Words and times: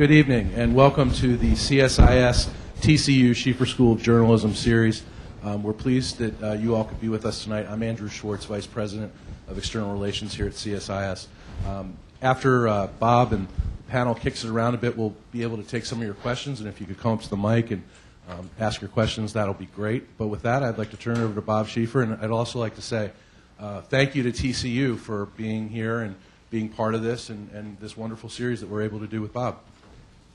Good 0.00 0.12
evening, 0.12 0.54
and 0.54 0.74
welcome 0.74 1.12
to 1.16 1.36
the 1.36 1.52
CSIS 1.52 2.48
TCU 2.80 3.32
Schieffer 3.32 3.66
School 3.66 3.92
of 3.92 4.02
Journalism 4.02 4.54
series. 4.54 5.02
Um, 5.42 5.62
we're 5.62 5.74
pleased 5.74 6.16
that 6.16 6.42
uh, 6.42 6.52
you 6.52 6.74
all 6.74 6.84
could 6.84 7.02
be 7.02 7.10
with 7.10 7.26
us 7.26 7.44
tonight. 7.44 7.66
I'm 7.68 7.82
Andrew 7.82 8.08
Schwartz, 8.08 8.46
Vice 8.46 8.66
President 8.66 9.12
of 9.46 9.58
External 9.58 9.92
Relations 9.92 10.32
here 10.32 10.46
at 10.46 10.54
CSIS. 10.54 11.26
Um, 11.66 11.98
after 12.22 12.66
uh, 12.66 12.86
Bob 12.98 13.34
and 13.34 13.46
the 13.46 13.90
panel 13.90 14.14
kicks 14.14 14.42
it 14.42 14.48
around 14.48 14.72
a 14.72 14.78
bit, 14.78 14.96
we'll 14.96 15.14
be 15.32 15.42
able 15.42 15.58
to 15.58 15.62
take 15.62 15.84
some 15.84 15.98
of 15.98 16.04
your 16.06 16.14
questions, 16.14 16.60
and 16.60 16.68
if 16.70 16.80
you 16.80 16.86
could 16.86 16.98
come 16.98 17.12
up 17.12 17.20
to 17.20 17.28
the 17.28 17.36
mic 17.36 17.70
and 17.70 17.82
um, 18.30 18.48
ask 18.58 18.80
your 18.80 18.88
questions, 18.88 19.34
that'll 19.34 19.52
be 19.52 19.66
great. 19.66 20.16
But 20.16 20.28
with 20.28 20.40
that, 20.44 20.62
I'd 20.62 20.78
like 20.78 20.92
to 20.92 20.96
turn 20.96 21.18
it 21.18 21.22
over 21.22 21.34
to 21.34 21.42
Bob 21.42 21.68
Schieffer, 21.68 22.02
and 22.02 22.16
I'd 22.22 22.30
also 22.30 22.58
like 22.58 22.76
to 22.76 22.82
say 22.82 23.10
uh, 23.58 23.82
thank 23.82 24.14
you 24.14 24.22
to 24.22 24.32
TCU 24.32 24.98
for 24.98 25.26
being 25.36 25.68
here 25.68 25.98
and 26.00 26.14
being 26.48 26.70
part 26.70 26.94
of 26.94 27.02
this 27.02 27.28
and, 27.28 27.50
and 27.52 27.78
this 27.80 27.98
wonderful 27.98 28.30
series 28.30 28.62
that 28.62 28.70
we're 28.70 28.82
able 28.82 28.98
to 28.98 29.06
do 29.06 29.20
with 29.20 29.34
Bob. 29.34 29.58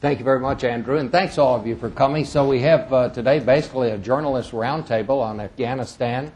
Thank 0.05 0.20
you 0.20 0.23
very 0.23 0.40
much, 0.40 0.64
Andrew, 0.64 1.00
and 1.00 1.12
thanks 1.12 1.40
all 1.40 1.55
of 1.55 1.66
you 1.66 1.76
for 1.76 1.90
coming. 1.90 2.26
So 2.26 2.48
we 2.48 2.62
have 2.62 2.94
uh, 2.94 3.09
today 3.09 3.40
basically 3.40 3.90
a 3.90 3.98
journalist 3.98 4.52
roundtable 4.52 5.20
on 5.20 5.40
Afghanistan 5.40 6.32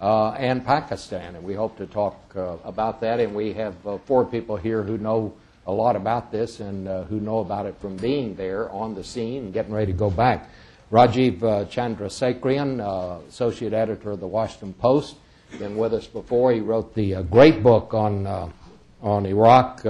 uh, 0.00 0.30
and 0.30 0.64
Pakistan, 0.64 1.36
and 1.36 1.44
we 1.44 1.52
hope 1.52 1.76
to 1.76 1.86
talk 1.86 2.18
uh, 2.34 2.56
about 2.64 2.98
that. 3.02 3.20
And 3.20 3.34
we 3.34 3.52
have 3.52 3.74
uh, 3.86 3.98
four 4.06 4.24
people 4.24 4.56
here 4.56 4.82
who 4.82 4.96
know 4.96 5.34
a 5.66 5.70
lot 5.70 5.96
about 5.96 6.32
this 6.32 6.60
and 6.60 6.88
uh, 6.88 7.04
who 7.04 7.20
know 7.20 7.40
about 7.40 7.66
it 7.66 7.78
from 7.78 7.94
being 7.98 8.34
there 8.36 8.70
on 8.70 8.94
the 8.94 9.04
scene 9.04 9.44
and 9.44 9.52
getting 9.52 9.74
ready 9.74 9.92
to 9.92 9.98
go 9.98 10.08
back. 10.08 10.48
Rajiv 10.90 11.42
uh, 11.42 11.66
Chandrasekaran, 11.66 13.28
associate 13.28 13.74
editor 13.74 14.12
of 14.12 14.20
the 14.20 14.26
Washington 14.26 14.72
Post, 14.72 15.16
been 15.58 15.76
with 15.76 15.92
us 15.92 16.06
before. 16.06 16.52
He 16.52 16.60
wrote 16.60 16.94
the 16.94 17.22
great 17.24 17.62
book 17.62 17.92
on 17.92 18.50
on 19.02 19.26
Iraq, 19.26 19.84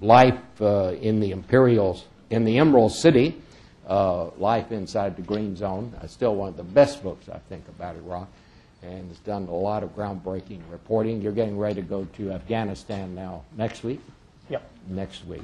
life 0.00 0.60
in 0.60 1.20
the 1.20 1.30
Imperials 1.30 2.06
in 2.30 2.44
the 2.44 2.58
Emerald 2.58 2.92
City, 2.92 3.40
uh, 3.86 4.30
Life 4.38 4.72
Inside 4.72 5.16
the 5.16 5.22
Green 5.22 5.56
Zone. 5.56 5.92
Uh, 6.00 6.06
still 6.06 6.34
one 6.34 6.48
of 6.48 6.56
the 6.56 6.62
best 6.62 7.02
books, 7.02 7.28
I 7.28 7.38
think, 7.48 7.66
about 7.68 7.96
Iraq, 7.96 8.28
and 8.82 9.08
has 9.08 9.18
done 9.18 9.46
a 9.48 9.54
lot 9.54 9.82
of 9.82 9.94
groundbreaking 9.94 10.60
reporting. 10.70 11.20
You're 11.22 11.32
getting 11.32 11.58
ready 11.58 11.76
to 11.76 11.86
go 11.86 12.06
to 12.16 12.32
Afghanistan 12.32 13.14
now 13.14 13.44
next 13.56 13.84
week? 13.84 14.00
Yep. 14.48 14.68
Next 14.88 15.26
week. 15.26 15.42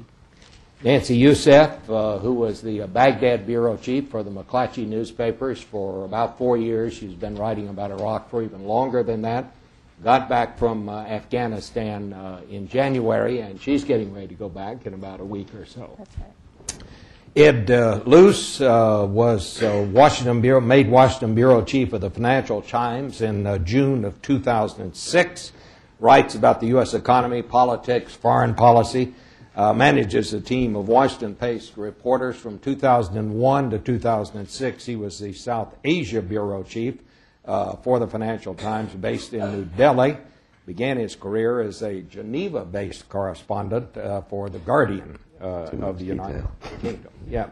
Nancy 0.85 1.17
Youssef, 1.17 1.89
uh, 1.89 2.19
who 2.19 2.33
was 2.33 2.61
the 2.61 2.83
uh, 2.83 2.87
Baghdad 2.89 3.47
bureau 3.47 3.77
chief 3.77 4.09
for 4.09 4.25
the 4.25 4.31
McClatchy 4.31 4.85
newspapers 4.85 5.61
for 5.61 6.05
about 6.05 6.39
four 6.39 6.57
years. 6.57 6.93
She's 6.93 7.15
been 7.15 7.37
writing 7.37 7.69
about 7.69 7.93
Iraq 7.93 8.29
for 8.31 8.43
even 8.43 8.65
longer 8.65 9.05
than 9.05 9.23
that. 9.23 9.53
Got 10.03 10.29
back 10.29 10.59
from 10.59 10.89
uh, 10.89 11.03
Afghanistan 11.03 12.13
uh, 12.13 12.41
in 12.51 12.67
January, 12.67 13.39
and 13.39 13.61
she's 13.61 13.85
getting 13.85 14.13
ready 14.13 14.27
to 14.29 14.35
go 14.35 14.49
back 14.49 14.85
in 14.85 14.95
about 14.95 15.21
a 15.21 15.25
week 15.25 15.55
or 15.55 15.65
so. 15.65 15.95
That's 15.97 16.19
right. 16.19 16.33
Ed 17.35 17.71
uh, 17.71 18.03
Luce 18.05 18.61
uh, 18.61 19.07
was 19.09 19.63
uh, 19.63 19.89
Washington 19.91 20.43
Bureau, 20.43 20.61
made 20.61 20.91
Washington 20.91 21.35
Bureau 21.35 21.65
Chief 21.65 21.95
of 21.95 22.03
the 22.03 22.11
Financial 22.11 22.61
Times 22.61 23.23
in 23.23 23.47
uh, 23.47 23.57
June 23.57 24.05
of 24.05 24.21
2006. 24.21 25.53
Writes 25.99 26.35
about 26.35 26.61
the 26.61 26.67
U.S. 26.67 26.93
economy, 26.93 27.41
politics, 27.41 28.15
foreign 28.15 28.55
policy. 28.55 29.15
Uh, 29.57 29.73
manages 29.73 30.35
a 30.35 30.43
team 30.43 30.77
of 30.77 30.89
Washington-based 30.89 31.79
reporters 31.79 32.37
from 32.37 32.59
2001 32.59 33.71
to 33.71 33.79
2006. 33.79 34.85
He 34.85 34.97
was 34.97 35.19
the 35.19 35.33
South 35.33 35.75
Asia 35.85 36.21
Bureau 36.21 36.63
Chief 36.63 36.99
uh, 37.47 37.77
for 37.77 37.99
the 37.99 38.07
Financial 38.07 38.55
Times, 38.55 38.93
based 38.93 39.33
in 39.33 39.41
New 39.53 39.65
Delhi. 39.65 40.19
Began 40.67 40.99
his 40.99 41.17
career 41.17 41.63
as 41.63 41.81
a 41.81 42.03
Geneva-based 42.03 43.09
correspondent 43.09 43.95
for 44.29 44.51
the 44.51 44.59
Guardian 44.59 45.19
of 45.43 45.99
the 45.99 46.05
United 46.05 46.47
Kingdom. 46.81 47.13
Yeah. 47.29 47.51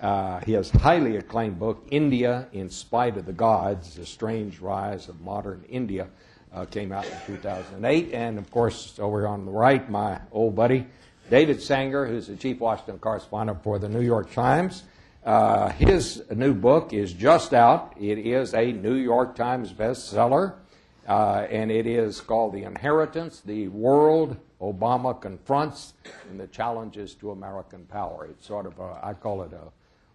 Uh, 0.00 0.40
his 0.40 0.68
highly 0.70 1.16
acclaimed 1.16 1.58
book, 1.58 1.86
India 1.90 2.48
in 2.52 2.68
Spite 2.68 3.16
of 3.16 3.24
the 3.24 3.32
Gods, 3.32 3.94
The 3.94 4.04
Strange 4.04 4.60
Rise 4.60 5.08
of 5.08 5.20
Modern 5.22 5.64
India, 5.70 6.08
uh, 6.52 6.66
came 6.66 6.92
out 6.92 7.06
in 7.06 7.16
2008. 7.26 8.12
And 8.12 8.38
of 8.38 8.50
course, 8.50 8.98
over 8.98 9.26
on 9.26 9.46
the 9.46 9.52
right, 9.52 9.88
my 9.90 10.20
old 10.32 10.54
buddy, 10.54 10.86
David 11.30 11.62
Sanger, 11.62 12.06
who's 12.06 12.26
the 12.26 12.36
chief 12.36 12.60
Washington 12.60 12.98
correspondent 12.98 13.62
for 13.62 13.78
the 13.78 13.88
New 13.88 14.02
York 14.02 14.32
Times. 14.32 14.84
Uh, 15.24 15.70
his 15.70 16.22
new 16.30 16.54
book 16.54 16.92
is 16.92 17.12
just 17.12 17.52
out. 17.52 17.94
It 17.98 18.18
is 18.18 18.54
a 18.54 18.72
New 18.72 18.94
York 18.94 19.34
Times 19.34 19.72
bestseller, 19.72 20.54
uh, 21.06 21.46
and 21.50 21.70
it 21.70 21.86
is 21.86 22.20
called 22.20 22.52
The 22.52 22.64
Inheritance, 22.64 23.40
the 23.40 23.68
World 23.68 24.36
Obama 24.60 25.20
confronts 25.20 25.92
and 26.30 26.40
the 26.40 26.46
challenges 26.46 27.14
to 27.14 27.30
American 27.30 27.84
power. 27.86 28.26
It's 28.30 28.46
sort 28.46 28.66
of 28.66 28.78
a, 28.78 28.98
I 29.02 29.14
call 29.14 29.42
it 29.42 29.52
a 29.52 29.68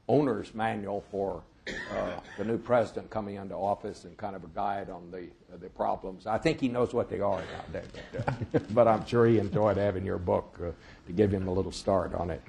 owner's 0.07 0.53
manual 0.53 1.03
for 1.11 1.43
uh, 1.67 2.19
the 2.37 2.43
new 2.43 2.57
president 2.57 3.09
coming 3.09 3.35
into 3.35 3.55
office 3.55 4.03
and 4.03 4.17
kind 4.17 4.35
of 4.35 4.43
a 4.43 4.47
guide 4.47 4.89
on 4.89 5.11
the 5.11 5.27
uh, 5.53 5.57
the 5.59 5.69
problems. 5.69 6.25
I 6.25 6.39
think 6.39 6.59
he 6.59 6.67
knows 6.67 6.93
what 6.93 7.09
they 7.09 7.19
are 7.19 7.39
now, 7.39 7.81
but, 8.13 8.27
uh, 8.55 8.59
but 8.71 8.87
I'm 8.87 9.05
sure 9.05 9.27
he 9.27 9.37
enjoyed 9.37 9.77
having 9.77 10.03
your 10.03 10.17
book 10.17 10.57
uh, 10.59 10.71
to 11.07 11.13
give 11.13 11.31
him 11.31 11.47
a 11.47 11.51
little 11.51 11.71
start 11.71 12.15
on 12.15 12.31
it. 12.31 12.41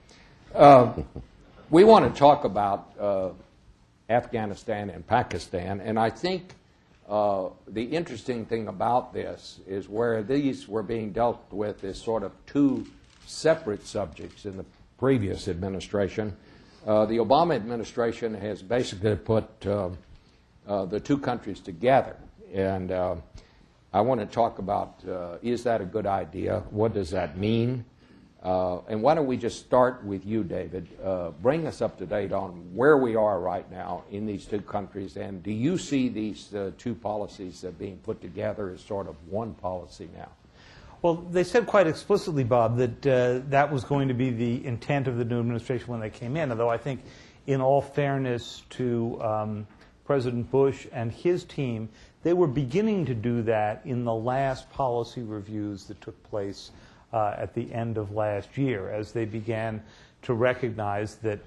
Uh, 0.54 0.92
we 1.70 1.84
want 1.84 2.12
to 2.12 2.18
talk 2.18 2.44
about 2.44 2.92
uh, 2.98 3.30
Afghanistan 4.08 4.88
and 4.88 5.06
Pakistan, 5.06 5.80
and 5.80 5.98
I 5.98 6.08
think 6.08 6.54
uh, 7.08 7.48
the 7.68 7.82
interesting 7.82 8.44
thing 8.46 8.68
about 8.68 9.12
this 9.12 9.60
is 9.66 9.88
where 9.88 10.22
these 10.22 10.68
were 10.68 10.82
being 10.82 11.12
dealt 11.12 11.44
with 11.50 11.84
as 11.84 12.00
sort 12.00 12.22
of 12.22 12.32
two 12.46 12.86
separate 13.26 13.86
subjects 13.86 14.46
in 14.46 14.56
the 14.56 14.64
previous 14.98 15.48
administration. 15.48 16.36
Uh, 16.86 17.06
the 17.06 17.16
Obama 17.16 17.54
administration 17.54 18.34
has 18.34 18.62
basically 18.62 19.16
put 19.16 19.44
uh, 19.66 19.90
uh 20.66 20.84
the 20.86 21.00
two 21.00 21.18
countries 21.18 21.60
together. 21.60 22.16
And 22.54 22.92
uh, 22.92 23.16
I 23.92 24.00
want 24.00 24.20
to 24.20 24.26
talk 24.26 24.58
about 24.58 25.02
is 25.42 25.64
that 25.64 25.80
a 25.80 25.84
good 25.84 26.06
idea? 26.06 26.62
What 26.70 26.94
does 26.94 27.10
that 27.10 27.36
mean? 27.36 27.84
Uh, 28.42 28.80
and 28.88 29.00
why 29.00 29.14
don't 29.14 29.26
we 29.26 29.36
just 29.36 29.60
start 29.60 30.04
with 30.04 30.26
you, 30.26 30.42
David? 30.42 30.88
Uh, 31.02 31.30
bring 31.30 31.66
us 31.66 31.80
up 31.80 31.96
to 31.98 32.06
date 32.06 32.32
on 32.32 32.50
where 32.74 32.96
we 32.96 33.14
are 33.14 33.38
right 33.38 33.70
now 33.70 34.02
in 34.10 34.26
these 34.26 34.46
two 34.46 34.60
countries, 34.60 35.16
and 35.16 35.42
do 35.44 35.52
you 35.52 35.78
see 35.78 36.08
these 36.08 36.52
uh, 36.52 36.72
two 36.76 36.94
policies 36.94 37.64
being 37.78 37.98
put 37.98 38.20
together 38.20 38.70
as 38.70 38.80
sort 38.80 39.06
of 39.06 39.14
one 39.28 39.54
policy 39.54 40.08
now? 40.16 40.28
Well, 41.02 41.14
they 41.14 41.44
said 41.44 41.66
quite 41.66 41.86
explicitly, 41.86 42.42
Bob, 42.42 42.78
that 42.78 43.06
uh, 43.06 43.40
that 43.48 43.72
was 43.72 43.84
going 43.84 44.08
to 44.08 44.14
be 44.14 44.30
the 44.30 44.64
intent 44.66 45.06
of 45.06 45.18
the 45.18 45.24
new 45.24 45.38
administration 45.38 45.88
when 45.88 46.00
they 46.00 46.10
came 46.10 46.36
in, 46.36 46.50
although 46.50 46.68
I 46.68 46.78
think, 46.78 47.00
in 47.46 47.60
all 47.60 47.80
fairness 47.80 48.62
to 48.70 49.20
um, 49.22 49.66
President 50.04 50.50
Bush 50.50 50.86
and 50.92 51.12
his 51.12 51.44
team, 51.44 51.88
they 52.22 52.32
were 52.32 52.46
beginning 52.46 53.06
to 53.06 53.14
do 53.14 53.42
that 53.42 53.82
in 53.84 54.04
the 54.04 54.14
last 54.14 54.70
policy 54.70 55.22
reviews 55.22 55.84
that 55.86 56.00
took 56.00 56.20
place 56.24 56.70
uh, 57.12 57.34
at 57.36 57.54
the 57.54 57.72
end 57.72 57.98
of 57.98 58.12
last 58.12 58.56
year 58.56 58.90
as 58.90 59.12
they 59.12 59.24
began 59.24 59.82
to 60.22 60.34
recognize 60.34 61.16
that, 61.16 61.40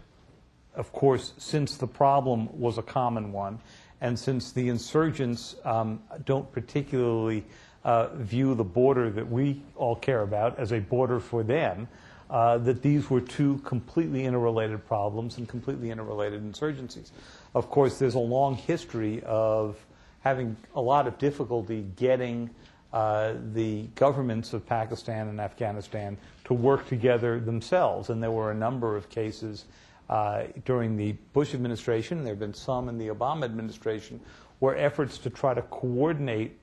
of 0.76 0.92
course, 0.92 1.34
since 1.38 1.78
the 1.78 1.88
problem 1.88 2.50
was 2.60 2.78
a 2.78 2.84
common 2.84 3.32
one, 3.32 3.60
and 4.02 4.18
since 4.18 4.52
the 4.52 4.70
insurgents 4.70 5.56
um, 5.64 6.02
don't 6.26 6.52
particularly 6.52 7.44
uh, 7.84 8.08
view 8.16 8.56
the 8.56 8.64
border 8.64 9.10
that 9.10 9.30
we 9.30 9.62
all 9.76 9.96
care 9.96 10.22
about 10.22 10.60
as 10.60 10.74
a 10.74 10.80
border 10.80 11.20
for 11.20 11.44
them, 11.44 11.88
uh, 12.30 12.58
that 12.58 12.82
these 12.82 13.10
were 13.10 13.22
two 13.22 13.60
completely 13.60 14.26
interrelated 14.26 14.86
problems 14.88 15.38
and 15.38 15.48
completely 15.48 15.92
interrelated 15.92 16.44
insurgencies. 16.44 17.12
Of 17.54 17.70
course, 17.70 18.00
there's 18.00 18.16
a 18.16 18.20
long 18.20 18.56
history 18.56 19.22
of 19.24 19.78
having 20.22 20.58
a 20.76 20.82
lot 20.82 21.08
of 21.08 21.18
difficulty 21.20 21.86
getting 21.96 22.50
uh, 22.96 23.34
the 23.52 23.84
governments 23.96 24.54
of 24.54 24.66
Pakistan 24.66 25.28
and 25.28 25.42
Afghanistan 25.42 26.18
to 26.46 26.54
work 26.54 26.88
together 26.88 27.42
themselves. 27.42 28.10
And 28.10 28.24
there 28.24 28.32
were 28.32 28.52
a 28.52 28.56
number 28.56 28.96
of 28.96 29.10
cases 29.10 29.66
uh, 30.10 30.44
during 30.64 30.96
the 30.96 31.12
Bush 31.34 31.54
administration, 31.54 32.24
there 32.24 32.32
have 32.32 32.40
been 32.40 32.54
some 32.54 32.88
in 32.88 32.98
the 32.98 33.10
Obama 33.10 33.44
administration, 33.44 34.22
where 34.60 34.78
efforts 34.78 35.18
to 35.18 35.30
try 35.30 35.54
to 35.54 35.62
coordinate 35.64 36.58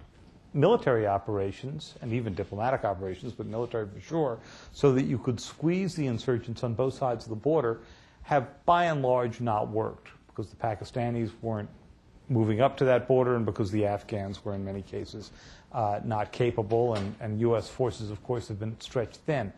military 0.55 1.07
operations 1.07 1.97
and 2.01 2.15
even 2.15 2.33
diplomatic 2.33 2.83
operations, 2.85 3.35
but 3.35 3.47
military 3.47 3.87
for 3.87 4.01
sure, 4.01 4.39
so 4.73 4.91
that 4.93 5.05
you 5.05 5.19
could 5.19 5.39
squeeze 5.39 5.95
the 5.95 6.07
insurgents 6.07 6.65
on 6.65 6.73
both 6.73 6.95
sides 6.95 7.27
of 7.27 7.31
the 7.31 7.37
border 7.37 7.81
have 8.23 8.65
by 8.65 8.85
and 8.85 9.03
large 9.03 9.43
not 9.43 9.69
worked 9.69 10.09
because 10.29 10.49
the 10.49 10.57
Pakistanis 10.57 11.31
weren't 11.43 11.69
moving 12.29 12.61
up 12.61 12.77
to 12.79 12.85
that 12.85 13.07
border 13.07 13.37
and 13.37 13.45
because 13.45 13.71
the 13.71 13.85
Afghans 13.85 14.45
were 14.45 14.55
in 14.55 14.65
many 14.65 14.83
cases 14.83 15.31
uh, 15.73 16.01
not 16.05 16.33
capable, 16.33 16.95
and, 16.95 17.15
and, 17.21 17.41
U.S. 17.41 17.69
forces, 17.69 18.11
of 18.11 18.23
course, 18.23 18.49
have 18.49 18.61
been 18.61 18.79
stretched 18.81 19.17
thin. 19.27 19.53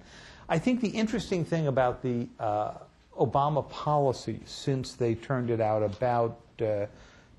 I 0.49 0.58
think 0.58 0.81
the 0.81 0.88
interesting 0.88 1.44
thing 1.44 1.66
about 1.66 2.02
the 2.02 2.28
uh, 2.38 2.75
Obama 3.19 3.69
policy 3.69 4.40
since 4.44 4.94
they 4.94 5.14
turned 5.14 5.50
it 5.50 5.61
out 5.61 5.82
about 5.82 6.38
uh, 6.61 6.87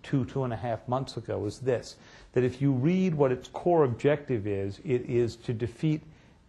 two, 0.03 0.25
two 0.25 0.43
and 0.43 0.53
a 0.53 0.55
half 0.57 0.87
months 0.87 1.17
ago 1.17 1.45
is 1.45 1.59
this 1.59 1.95
that 2.33 2.43
if 2.43 2.61
you 2.61 2.73
read 2.73 3.15
what 3.15 3.31
its 3.31 3.47
core 3.47 3.85
objective 3.85 4.45
is, 4.45 4.81
it 4.83 5.09
is 5.09 5.37
to 5.37 5.53
defeat 5.53 6.01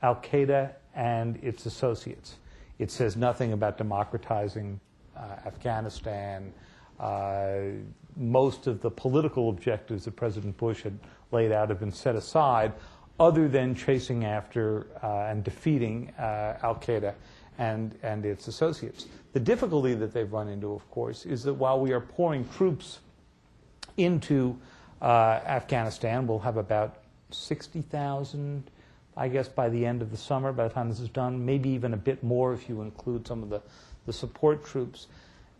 Al 0.02 0.16
Qaeda 0.16 0.72
and 0.96 1.38
its 1.44 1.64
associates. 1.64 2.36
It 2.80 2.90
says 2.90 3.16
nothing 3.16 3.52
about 3.52 3.78
democratizing 3.78 4.80
uh, 5.16 5.20
Afghanistan. 5.46 6.52
Uh, 6.98 7.58
most 8.16 8.66
of 8.66 8.80
the 8.80 8.90
political 8.90 9.48
objectives 9.48 10.06
that 10.06 10.16
President 10.16 10.56
Bush 10.56 10.82
had 10.82 10.98
laid 11.32 11.52
out 11.52 11.68
have 11.68 11.80
been 11.80 11.92
set 11.92 12.16
aside, 12.16 12.72
other 13.18 13.48
than 13.48 13.74
chasing 13.74 14.24
after 14.24 14.86
uh, 15.02 15.30
and 15.30 15.42
defeating 15.42 16.12
uh, 16.18 16.58
Al 16.62 16.76
Qaeda 16.76 17.14
and, 17.58 17.98
and 18.02 18.24
its 18.26 18.48
associates. 18.48 19.06
The 19.32 19.40
difficulty 19.40 19.94
that 19.94 20.12
they've 20.12 20.30
run 20.30 20.48
into, 20.48 20.72
of 20.72 20.88
course, 20.90 21.26
is 21.26 21.42
that 21.44 21.54
while 21.54 21.80
we 21.80 21.92
are 21.92 22.00
pouring 22.00 22.48
troops 22.48 23.00
into 23.96 24.58
uh, 25.00 25.40
Afghanistan, 25.46 26.26
we'll 26.26 26.38
have 26.38 26.56
about 26.56 27.02
60,000, 27.30 28.70
I 29.16 29.28
guess, 29.28 29.48
by 29.48 29.68
the 29.68 29.84
end 29.84 30.02
of 30.02 30.10
the 30.10 30.16
summer, 30.16 30.52
by 30.52 30.68
the 30.68 30.74
time 30.74 30.88
this 30.88 31.00
is 31.00 31.08
done, 31.08 31.44
maybe 31.44 31.70
even 31.70 31.94
a 31.94 31.98
bit 31.98 32.22
more 32.22 32.52
if 32.52 32.68
you 32.68 32.82
include 32.82 33.26
some 33.26 33.42
of 33.42 33.50
the, 33.50 33.62
the 34.06 34.12
support 34.12 34.64
troops. 34.64 35.06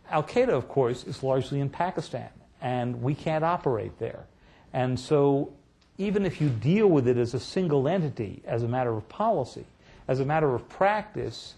Al 0.09 0.23
Qaeda, 0.23 0.49
of 0.49 0.67
course, 0.67 1.03
is 1.03 1.23
largely 1.23 1.59
in 1.59 1.69
Pakistan, 1.69 2.29
and 2.61 3.01
we 3.01 3.13
can't 3.13 3.43
operate 3.43 3.97
there. 3.99 4.25
And 4.73 4.99
so, 4.99 5.53
even 5.97 6.25
if 6.25 6.39
you 6.39 6.49
deal 6.49 6.87
with 6.87 7.07
it 7.07 7.17
as 7.17 7.33
a 7.33 7.39
single 7.39 7.87
entity, 7.87 8.41
as 8.45 8.63
a 8.63 8.67
matter 8.67 8.95
of 8.95 9.07
policy, 9.09 9.65
as 10.07 10.19
a 10.19 10.25
matter 10.25 10.53
of 10.53 10.67
practice, 10.69 11.55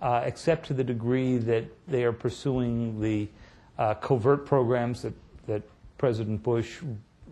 uh, 0.00 0.22
except 0.24 0.66
to 0.66 0.74
the 0.74 0.82
degree 0.82 1.36
that 1.38 1.64
they 1.86 2.04
are 2.04 2.12
pursuing 2.12 3.00
the 3.00 3.28
uh, 3.78 3.94
covert 3.94 4.46
programs 4.46 5.02
that, 5.02 5.14
that 5.46 5.62
President 5.98 6.42
Bush 6.42 6.80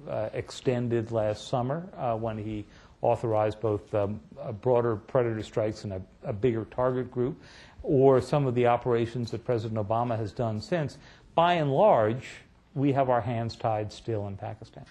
uh, 0.09 0.29
extended 0.33 1.11
last 1.11 1.49
summer 1.49 1.89
uh, 1.97 2.15
when 2.15 2.39
he 2.39 2.65
authorized 3.03 3.61
both 3.61 3.93
um, 3.95 4.21
broader 4.61 4.97
predator 4.97 5.43
strikes 5.43 5.85
and 5.85 5.93
a, 5.95 6.03
a, 6.25 6.33
bigger 6.33 6.67
target 6.67 7.11
group, 7.11 7.41
or 7.83 8.21
some 8.21 8.47
of 8.47 8.55
the 8.55 8.67
operations 8.67 9.31
that 9.31 9.45
President 9.45 9.79
Obama 9.79 10.17
has 10.17 10.33
done 10.33 10.61
since. 10.61 10.99
By 11.35 11.55
and 11.55 11.73
large, 11.73 12.27
we 12.75 12.93
have 12.93 13.09
our 13.09 13.23
hands 13.23 13.57
tied 13.57 13.93
still 13.93 14.29
in 14.29 14.37
Pakistan. 14.37 14.85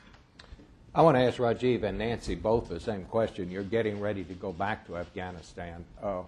I 0.95 1.03
want 1.03 1.17
to 1.17 1.21
ask 1.21 1.37
Rajiv 1.37 1.83
and 1.83 1.99
Nancy 1.99 2.33
both 2.33 2.67
the 2.67 2.79
same 2.79 3.05
question. 3.05 3.51
You're 3.51 3.63
getting 3.63 3.99
ready 3.99 4.23
to 4.23 4.33
go 4.33 4.51
back 4.51 4.87
to 4.87 4.97
Afghanistan. 4.97 5.85
Uh, 6.01 6.21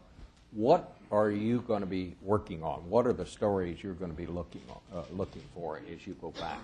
what 0.51 0.93
are 1.11 1.31
you 1.31 1.61
going 1.61 1.79
to 1.79 1.87
be 1.87 2.15
working 2.21 2.61
on? 2.61 2.87
What 2.87 3.07
are 3.07 3.13
the 3.13 3.25
stories 3.25 3.81
you're 3.81 3.93
going 3.93 4.11
to 4.11 4.17
be 4.17 4.27
looking 4.27 4.61
uh, 4.93 5.01
looking 5.13 5.41
for 5.55 5.81
as 5.91 6.05
you 6.05 6.15
go 6.21 6.29
back? 6.31 6.59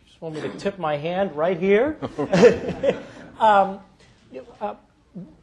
You 0.00 0.06
Just 0.06 0.20
want 0.20 0.34
me 0.34 0.42
to 0.42 0.50
tip 0.58 0.78
my 0.78 0.98
hand 0.98 1.34
right 1.34 1.58
here. 1.58 1.96
um, 3.40 3.80
uh, 4.60 4.74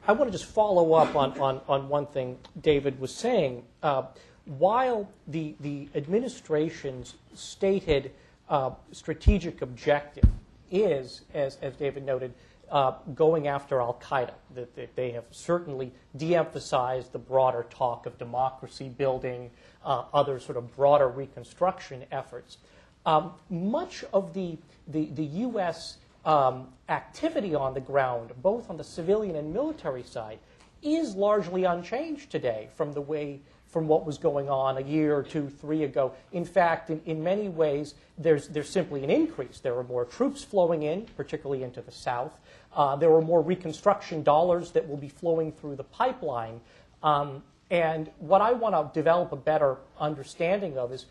I 0.07 0.11
want 0.11 0.31
to 0.31 0.37
just 0.37 0.45
follow 0.45 0.93
up 0.93 1.15
on, 1.15 1.37
on, 1.39 1.61
on 1.67 1.89
one 1.89 2.05
thing 2.05 2.37
David 2.61 2.99
was 2.99 3.13
saying. 3.13 3.63
Uh, 3.81 4.03
while 4.45 5.09
the, 5.27 5.55
the 5.59 5.89
administration's 5.95 7.15
stated 7.33 8.11
uh, 8.49 8.71
strategic 8.91 9.61
objective 9.61 10.29
is, 10.71 11.21
as, 11.33 11.57
as 11.61 11.75
David 11.75 12.05
noted, 12.05 12.33
uh, 12.71 12.93
going 13.15 13.47
after 13.47 13.79
Al 13.79 13.99
Qaeda. 14.01 14.33
That, 14.55 14.75
that, 14.75 14.95
they 14.95 15.11
have 15.11 15.25
certainly 15.31 15.91
de 16.15 16.35
emphasized 16.35 17.11
the 17.11 17.19
broader 17.19 17.65
talk 17.69 18.05
of 18.05 18.17
democracy 18.17 18.89
building, 18.89 19.51
uh, 19.85 20.03
other 20.13 20.39
sort 20.39 20.57
of 20.57 20.75
broader 20.75 21.07
reconstruction 21.07 22.03
efforts. 22.11 22.57
Um, 23.05 23.31
much 23.49 24.03
of 24.13 24.33
the, 24.33 24.57
the, 24.87 25.05
the 25.05 25.23
U.S. 25.23 25.97
Um, 26.25 26.67
activity 26.89 27.55
on 27.55 27.73
the 27.73 27.79
ground, 27.79 28.31
both 28.41 28.69
on 28.69 28.75
the 28.75 28.83
civilian 28.83 29.37
and 29.37 29.53
military 29.53 30.03
side, 30.03 30.39
is 30.81 31.15
largely 31.15 31.63
unchanged 31.63 32.29
today 32.29 32.69
from 32.75 32.93
the 32.93 33.01
way 33.01 33.41
from 33.67 33.87
what 33.87 34.05
was 34.05 34.17
going 34.17 34.49
on 34.49 34.77
a 34.77 34.81
year 34.81 35.15
or 35.15 35.23
two, 35.23 35.49
three 35.49 35.83
ago. 35.83 36.13
In 36.31 36.45
fact, 36.45 36.89
in, 36.89 37.01
in 37.05 37.21
many 37.21 37.49
ways, 37.49 37.95
there's, 38.17 38.47
there's 38.47 38.69
simply 38.69 39.03
an 39.03 39.09
increase. 39.09 39.59
There 39.59 39.77
are 39.77 39.83
more 39.83 40.05
troops 40.05 40.43
flowing 40.43 40.83
in, 40.83 41.05
particularly 41.17 41.63
into 41.63 41.81
the 41.81 41.91
south. 41.91 42.39
Uh, 42.73 42.95
there 42.95 43.11
are 43.11 43.21
more 43.21 43.41
reconstruction 43.41 44.23
dollars 44.23 44.71
that 44.71 44.87
will 44.87 44.97
be 44.97 45.09
flowing 45.09 45.51
through 45.51 45.75
the 45.75 45.83
pipeline. 45.83 46.61
Um, 47.03 47.43
and 47.69 48.09
what 48.19 48.41
I 48.41 48.53
want 48.53 48.73
to 48.73 48.97
develop 48.97 49.31
a 49.33 49.37
better 49.37 49.77
understanding 49.99 50.77
of 50.77 50.91
is 50.93 51.05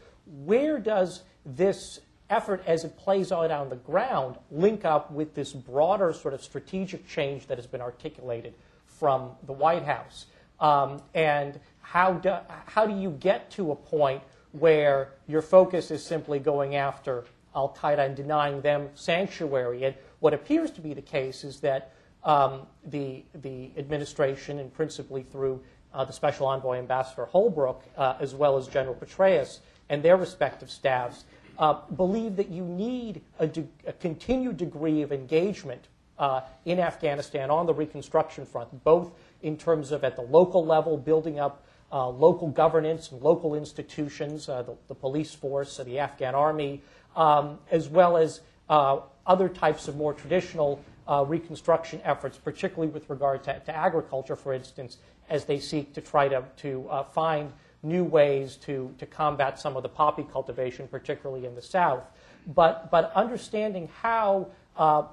where 0.45 0.79
does 0.79 1.23
this 1.45 2.01
effort 2.31 2.63
as 2.67 2.85
it 2.85 2.97
plays 2.97 3.31
out 3.31 3.51
on 3.51 3.69
the 3.69 3.77
ground 3.77 4.37
link 4.51 4.85
up 4.85 5.11
with 5.13 5.35
this 5.35 5.53
broader 5.53 6.13
sort 6.13 6.35
of 6.35 6.43
strategic 6.43 7.07
change 7.07 7.47
that 7.47 7.59
has 7.59 7.67
been 7.67 7.81
articulated 7.81 8.55
from 8.99 9.31
the 9.47 9.53
White 9.53 9.85
House? 9.85 10.27
Um, 10.61 11.03
and 11.15 11.61
how 11.81 12.15
do, 12.15 12.37
how 12.67 12.87
do 12.87 12.95
you 12.99 13.11
get 13.11 13.51
to 13.53 13.73
a 13.73 13.77
point 13.77 14.23
where 14.53 15.13
your 15.29 15.43
focus 15.43 15.91
is 15.91 16.05
simply 16.05 16.39
going 16.39 16.77
after 16.77 17.25
Al 17.55 17.75
Qaeda 17.79 18.07
and 18.07 18.17
denying 18.17 18.61
them 18.61 18.89
sanctuary? 18.95 19.85
And 19.85 19.95
what 20.21 20.35
appears 20.35 20.71
to 20.73 20.81
be 20.81 20.95
the 20.95 21.03
case 21.03 21.45
is 21.45 21.61
that 21.61 21.93
um, 22.25 22.67
the, 22.87 23.23
the 23.43 23.71
administration, 23.77 24.59
and 24.59 24.73
principally 24.73 25.23
through 25.23 25.63
uh, 25.95 26.05
the 26.05 26.13
Special 26.13 26.47
Envoy 26.47 26.79
Ambassador 26.79 27.27
Holbrooke, 27.33 27.83
uh, 27.97 28.17
as 28.21 28.35
well 28.35 28.57
as 28.57 28.67
General 28.67 28.95
Petraeus 28.95 29.61
and 29.89 30.03
their 30.03 30.17
respective 30.17 30.71
staffs, 30.71 31.25
uh, 31.59 31.81
believe 31.97 32.37
that 32.37 32.51
you 32.51 32.65
need 32.65 33.23
a, 33.39 33.47
de- 33.47 33.69
a 33.87 33.93
continued 33.95 34.57
degree 34.57 35.03
of 35.03 35.13
engagement 35.13 35.87
uh, 36.19 36.41
in 36.65 36.79
Afghanistan 36.79 37.51
on 37.51 37.67
the 37.67 37.75
reconstruction 37.75 38.47
front, 38.47 38.85
both 38.85 39.13
in 39.43 39.57
terms 39.57 39.93
of 39.93 40.05
at 40.05 40.17
the 40.17 40.23
local 40.23 40.65
level, 40.65 40.97
building 40.97 41.39
up 41.39 41.65
uh, 41.93 42.09
local 42.09 42.49
governance 42.49 43.13
and 43.13 43.23
local 43.23 43.55
institutions, 43.55 44.49
uh, 44.49 44.63
the, 44.63 44.75
the, 44.89 44.95
police 44.95 45.35
force, 45.35 45.77
the 45.79 45.99
Afghan 45.99 46.35
army, 46.35 46.83
um, 47.15 47.59
as 47.71 47.89
well 47.89 48.17
as 48.17 48.41
uh, 48.69 48.99
other 49.27 49.49
types 49.49 49.87
of 49.87 49.97
more 49.97 50.13
traditional 50.13 50.83
uh, 51.09 51.25
reconstruction 51.27 52.01
efforts, 52.05 52.39
particularly 52.39 52.93
with 52.93 53.09
regard 53.09 53.43
to, 53.45 53.61
to, 53.61 53.75
agriculture, 53.75 54.35
for 54.35 54.53
instance, 54.53 54.99
as 55.31 55.45
they 55.45 55.61
seek 55.61 55.93
to 55.95 56.01
try 56.01 56.29
to, 56.29 56.43
to 56.57 56.89
uh, 56.91 57.05
find 57.05 57.53
new 57.83 58.03
ways 58.03 58.57
to, 58.57 58.93
to 58.99 59.07
combat 59.07 59.59
some 59.61 59.77
of 59.77 59.83
the 59.85 59.89
poppy 59.89 60.27
cultivation, 60.33 60.89
particularly 60.89 61.47
in 61.47 61.55
the 61.55 61.63
south. 61.63 62.03
But, 62.49 62.91
but 62.91 63.13
understanding 63.15 63.89
how 64.03 64.49
uh, 64.77 65.05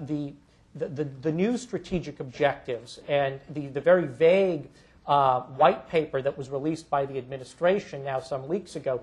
the 0.00 0.32
the, 0.74 0.88
the, 0.88 1.04
the, 1.04 1.32
new 1.32 1.56
strategic 1.56 2.20
objectives 2.20 3.00
and 3.08 3.40
the, 3.50 3.68
the 3.68 3.80
very 3.80 4.06
vague 4.06 4.68
uh, 5.06 5.42
white 5.42 5.88
paper 5.88 6.20
that 6.20 6.36
was 6.36 6.50
released 6.50 6.90
by 6.90 7.06
the 7.06 7.18
administration 7.18 8.02
now 8.02 8.18
some 8.18 8.48
weeks 8.48 8.74
ago 8.74 9.00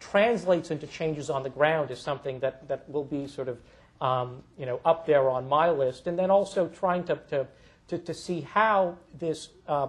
translates 0.00 0.70
into 0.70 0.86
changes 0.86 1.30
on 1.30 1.42
the 1.42 1.50
ground 1.50 1.90
is 1.90 2.00
something 2.00 2.40
that, 2.40 2.66
that 2.68 2.88
will 2.90 3.04
be 3.04 3.26
sort 3.26 3.48
of 3.48 3.58
um, 4.02 4.42
you 4.58 4.66
know, 4.66 4.80
up 4.84 5.06
there 5.06 5.30
on 5.30 5.48
my 5.48 5.70
list. 5.70 6.08
And 6.08 6.18
then 6.18 6.30
also 6.30 6.66
trying 6.68 7.04
to, 7.04 7.16
to, 7.30 7.46
to, 7.88 7.98
to 7.98 8.12
see 8.12 8.40
how, 8.40 8.98
this, 9.18 9.50
uh, 9.68 9.88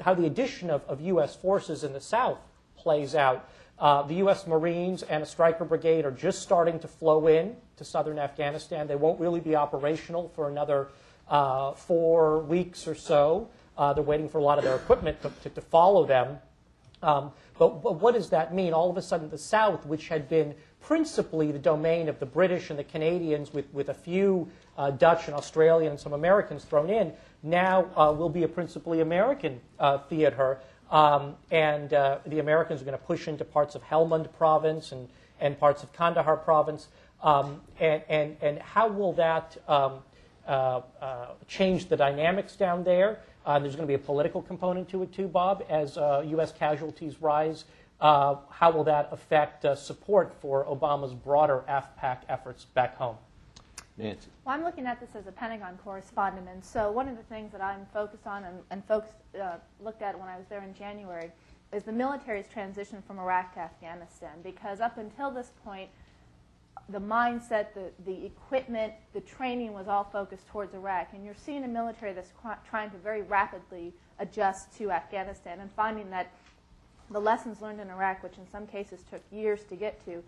how 0.00 0.14
the 0.14 0.26
addition 0.26 0.70
of, 0.70 0.82
of 0.88 1.00
U.S. 1.00 1.36
forces 1.36 1.84
in 1.84 1.92
the 1.92 2.00
South 2.00 2.38
plays 2.76 3.14
out. 3.14 3.48
Uh, 3.78 4.02
the 4.02 4.14
U.S. 4.16 4.46
Marines 4.46 5.04
and 5.04 5.22
a 5.22 5.26
Stryker 5.26 5.64
brigade 5.64 6.04
are 6.04 6.10
just 6.10 6.42
starting 6.42 6.80
to 6.80 6.88
flow 6.88 7.28
in 7.28 7.56
to 7.76 7.84
southern 7.84 8.18
Afghanistan. 8.18 8.86
They 8.86 8.96
won't 8.96 9.20
really 9.20 9.40
be 9.40 9.56
operational 9.56 10.30
for 10.34 10.48
another 10.48 10.88
uh, 11.28 11.72
four 11.72 12.40
weeks 12.40 12.86
or 12.86 12.94
so. 12.94 13.48
Uh, 13.76 13.92
they're 13.92 14.04
waiting 14.04 14.28
for 14.28 14.38
a 14.38 14.42
lot 14.42 14.58
of 14.58 14.64
their 14.64 14.76
equipment 14.76 15.20
to, 15.22 15.30
to, 15.42 15.50
to 15.50 15.60
follow 15.60 16.06
them. 16.06 16.38
Um, 17.02 17.32
but, 17.58 17.82
but, 17.82 18.00
what 18.00 18.14
does 18.14 18.30
that 18.30 18.54
mean? 18.54 18.72
All 18.72 18.90
of 18.90 18.96
a 18.96 19.02
sudden, 19.02 19.28
the 19.28 19.38
South, 19.38 19.84
which 19.84 20.08
had 20.08 20.28
been 20.28 20.54
principally 20.80 21.52
the 21.52 21.58
domain 21.58 22.08
of 22.08 22.18
the 22.18 22.26
British 22.26 22.70
and 22.70 22.78
the 22.78 22.84
Canadians, 22.84 23.52
with, 23.52 23.72
with 23.72 23.90
a 23.90 23.94
few 23.94 24.48
uh, 24.78 24.90
Dutch 24.90 25.26
and 25.26 25.34
Australian 25.34 25.92
and 25.92 26.00
some 26.00 26.12
Americans 26.12 26.64
thrown 26.64 26.90
in, 26.90 27.12
now 27.42 27.86
uh, 27.96 28.12
will 28.12 28.30
be 28.30 28.42
a 28.42 28.48
principally 28.48 29.00
American 29.00 29.60
uh, 29.78 29.98
theater. 29.98 30.58
Um, 30.90 31.36
and 31.50 31.92
uh, 31.92 32.18
the 32.26 32.38
Americans 32.38 32.80
are 32.80 32.84
going 32.84 32.98
to 32.98 33.04
push 33.04 33.28
into 33.28 33.44
parts 33.44 33.74
of 33.74 33.82
Helmand 33.82 34.32
province 34.32 34.92
and, 34.92 35.08
and 35.40 35.58
parts 35.58 35.82
of 35.82 35.92
Kandahar 35.92 36.36
province. 36.36 36.88
Um, 37.24 37.62
and, 37.80 38.02
and, 38.10 38.36
and 38.42 38.58
how 38.58 38.86
will 38.86 39.14
that 39.14 39.56
um, 39.66 40.00
uh, 40.46 40.82
change 41.48 41.88
the 41.88 41.96
dynamics 41.96 42.54
down 42.54 42.84
there? 42.84 43.20
Uh, 43.46 43.58
there's 43.58 43.74
going 43.74 43.86
to 43.86 43.90
be 43.90 43.94
a 43.94 43.98
political 43.98 44.42
component 44.42 44.88
to 44.90 45.02
it 45.02 45.12
too, 45.12 45.26
Bob, 45.26 45.64
as 45.70 45.96
uh, 45.96 46.22
U.S. 46.28 46.52
casualties 46.52 47.20
rise. 47.22 47.64
Uh, 48.00 48.36
how 48.50 48.70
will 48.70 48.84
that 48.84 49.08
affect 49.10 49.64
uh, 49.64 49.74
support 49.74 50.34
for 50.40 50.64
Obama's 50.66 51.14
broader 51.14 51.64
AfPak 51.68 52.18
efforts 52.28 52.66
back 52.66 52.96
home? 52.96 53.16
Nancy. 53.96 54.28
Well, 54.44 54.54
I'm 54.54 54.64
looking 54.64 54.86
at 54.86 55.00
this 55.00 55.10
as 55.14 55.26
a 55.26 55.32
Pentagon 55.32 55.78
correspondent, 55.82 56.48
and 56.50 56.62
so 56.62 56.90
one 56.90 57.08
of 57.08 57.16
the 57.16 57.22
things 57.24 57.52
that 57.52 57.62
I'm 57.62 57.86
focused 57.92 58.26
on 58.26 58.44
and, 58.44 58.58
and 58.70 58.84
folks 58.84 59.10
uh, 59.40 59.56
looked 59.82 60.02
at 60.02 60.18
when 60.18 60.28
I 60.28 60.36
was 60.36 60.46
there 60.48 60.62
in 60.62 60.74
January 60.74 61.30
is 61.72 61.84
the 61.84 61.92
military's 61.92 62.48
transition 62.48 63.02
from 63.06 63.18
Iraq 63.18 63.54
to 63.54 63.60
Afghanistan, 63.60 64.32
because 64.42 64.80
up 64.80 64.98
until 64.98 65.30
this 65.30 65.52
point, 65.64 65.88
the 66.88 67.00
mindset, 67.00 67.72
the, 67.74 67.90
the 68.04 68.26
equipment, 68.26 68.92
the 69.12 69.20
training 69.20 69.72
was 69.72 69.88
all 69.88 70.04
focused 70.04 70.46
towards 70.48 70.74
Iraq. 70.74 71.08
And 71.12 71.24
you're 71.24 71.34
seeing 71.34 71.64
a 71.64 71.68
military 71.68 72.12
that's 72.12 72.32
trying 72.68 72.90
to 72.90 72.98
very 72.98 73.22
rapidly 73.22 73.94
adjust 74.18 74.76
to 74.78 74.90
Afghanistan 74.90 75.60
and 75.60 75.70
finding 75.72 76.10
that 76.10 76.30
the 77.10 77.20
lessons 77.20 77.60
learned 77.60 77.80
in 77.80 77.90
Iraq, 77.90 78.22
which 78.22 78.38
in 78.38 78.48
some 78.50 78.66
cases 78.66 79.02
took 79.10 79.22
years 79.30 79.64
to 79.64 79.76
get 79.76 80.04
to, 80.04 80.22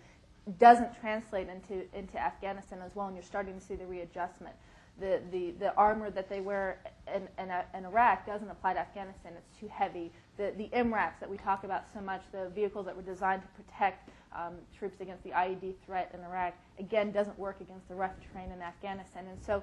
doesn't 0.59 0.99
translate 1.01 1.49
into, 1.49 1.85
into 1.97 2.19
Afghanistan 2.19 2.79
as 2.85 2.95
well, 2.95 3.07
and 3.07 3.17
you're 3.17 3.25
starting 3.25 3.59
to 3.59 3.61
see 3.61 3.75
the 3.75 3.87
readjustment. 3.87 4.55
The, 4.99 5.21
the, 5.31 5.51
the 5.59 5.75
armor 5.75 6.11
that 6.11 6.31
they 6.31 6.41
wear 6.41 6.81
in, 7.15 7.29
in, 7.39 7.53
in 7.75 7.85
Iraq 7.85 8.27
doesn't 8.27 8.49
apply 8.49 8.75
to 8.75 8.81
Afghanistan. 8.81 9.33
It's 9.37 9.61
too 9.61 9.69
heavy. 9.69 10.11
The, 10.39 10.53
the 10.57 10.69
MRAPs 10.75 11.21
that 11.21 11.29
we 11.29 11.37
talk 11.37 11.65
about 11.65 11.85
so 11.93 12.01
much, 12.01 12.23
the 12.33 12.49
vehicles 12.55 12.87
that 12.87 12.97
were 12.97 13.03
designed 13.03 13.43
to 13.43 13.63
protect 13.63 14.09
um, 14.35 14.55
troops 14.77 15.01
against 15.01 15.23
the 15.23 15.31
IED 15.31 15.75
threat 15.85 16.11
in 16.15 16.25
Iraq, 16.25 16.55
again, 16.79 17.13
doesn't 17.13 17.39
work 17.39 17.61
against 17.61 17.89
the 17.89 17.95
rough 17.95 18.13
terrain 18.33 18.51
in 18.53 18.63
Afghanistan. 18.63 19.27
And 19.31 19.43
so, 19.43 19.63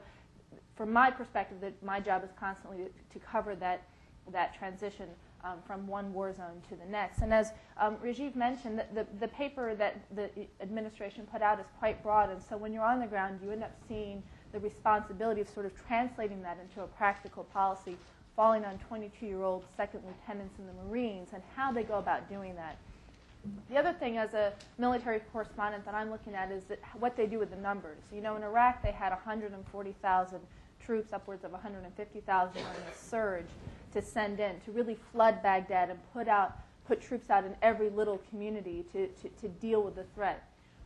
from 0.76 0.92
my 0.92 1.10
perspective, 1.10 1.60
that 1.62 1.82
my 1.84 2.00
job 2.00 2.24
is 2.24 2.32
constantly 2.40 2.78
to, 2.78 2.90
to 3.20 3.26
cover 3.26 3.56
that, 3.56 3.88
that 4.32 4.56
transition 4.56 5.10
um, 5.44 5.58
from 5.66 5.88
one 5.88 6.14
war 6.14 6.34
zone 6.34 6.62
to 6.70 6.76
the 6.76 6.86
next. 6.86 7.20
And 7.22 7.34
as 7.34 7.52
um, 7.78 7.98
Rajiv 7.98 8.36
mentioned, 8.36 8.80
the, 8.80 8.86
the, 8.94 9.08
the, 9.20 9.28
paper 9.28 9.76
that 9.76 10.02
the 10.16 10.30
administration 10.62 11.28
put 11.32 11.42
out 11.42 11.60
is 11.60 11.66
quite 11.80 12.02
broad, 12.02 12.30
and 12.30 12.42
so 12.42 12.56
when 12.56 12.72
you're 12.72 12.86
on 12.86 13.00
the 13.00 13.08
ground, 13.08 13.40
you 13.44 13.52
end 13.52 13.64
up 13.64 13.76
seeing 13.88 14.24
the 14.54 14.60
responsibility 14.60 15.42
of 15.42 15.50
sort 15.50 15.66
of 15.66 15.74
translating 15.88 16.42
that 16.44 16.58
into 16.62 16.82
a 16.82 16.88
practical 16.88 17.44
policy 17.46 17.98
falling 18.36 18.64
on 18.64 18.80
22-year-old 18.90 19.66
second 19.76 20.02
lieutenants 20.06 20.58
in 20.58 20.68
the 20.68 20.74
Marines 20.88 21.30
and 21.34 21.44
how 21.56 21.72
they 21.72 21.84
go 21.84 21.96
about 21.96 22.30
doing 22.30 22.56
that. 22.56 22.78
The 23.70 23.78
other 23.78 23.94
thing 23.94 24.18
as 24.18 24.34
a 24.34 24.54
military 24.78 25.20
correspondent 25.32 25.84
that 25.86 25.94
I'm 25.94 26.10
looking 26.10 26.34
at 26.34 26.50
is 26.52 26.64
what 27.00 27.18
they 27.18 27.26
do 27.26 27.40
with 27.40 27.50
the 27.50 27.58
numbers. 27.58 28.00
You 28.14 28.22
know, 28.22 28.36
in 28.38 28.44
Iraq 28.44 28.82
they 28.82 28.92
had 28.92 29.10
140,000 29.10 30.40
troops, 30.80 31.14
upwards 31.14 31.44
of 31.44 31.52
150,000 31.52 32.58
on 32.58 32.64
the 32.64 32.98
surge 32.98 33.46
to 33.94 34.02
send 34.02 34.40
in 34.40 34.60
to 34.62 34.72
really 34.72 34.98
flood 35.12 35.44
Baghdad 35.44 35.90
and 35.90 36.00
put 36.14 36.28
out 36.28 36.58
put 36.88 37.02
troops 37.02 37.30
out 37.30 37.46
in 37.46 37.56
every 37.62 37.90
little 37.90 38.20
community 38.30 38.84
to, 38.92 39.08
to, 39.08 39.30
to 39.42 39.48
deal 39.48 39.82
with 39.84 39.96
the 39.96 40.04
threat. 40.16 40.44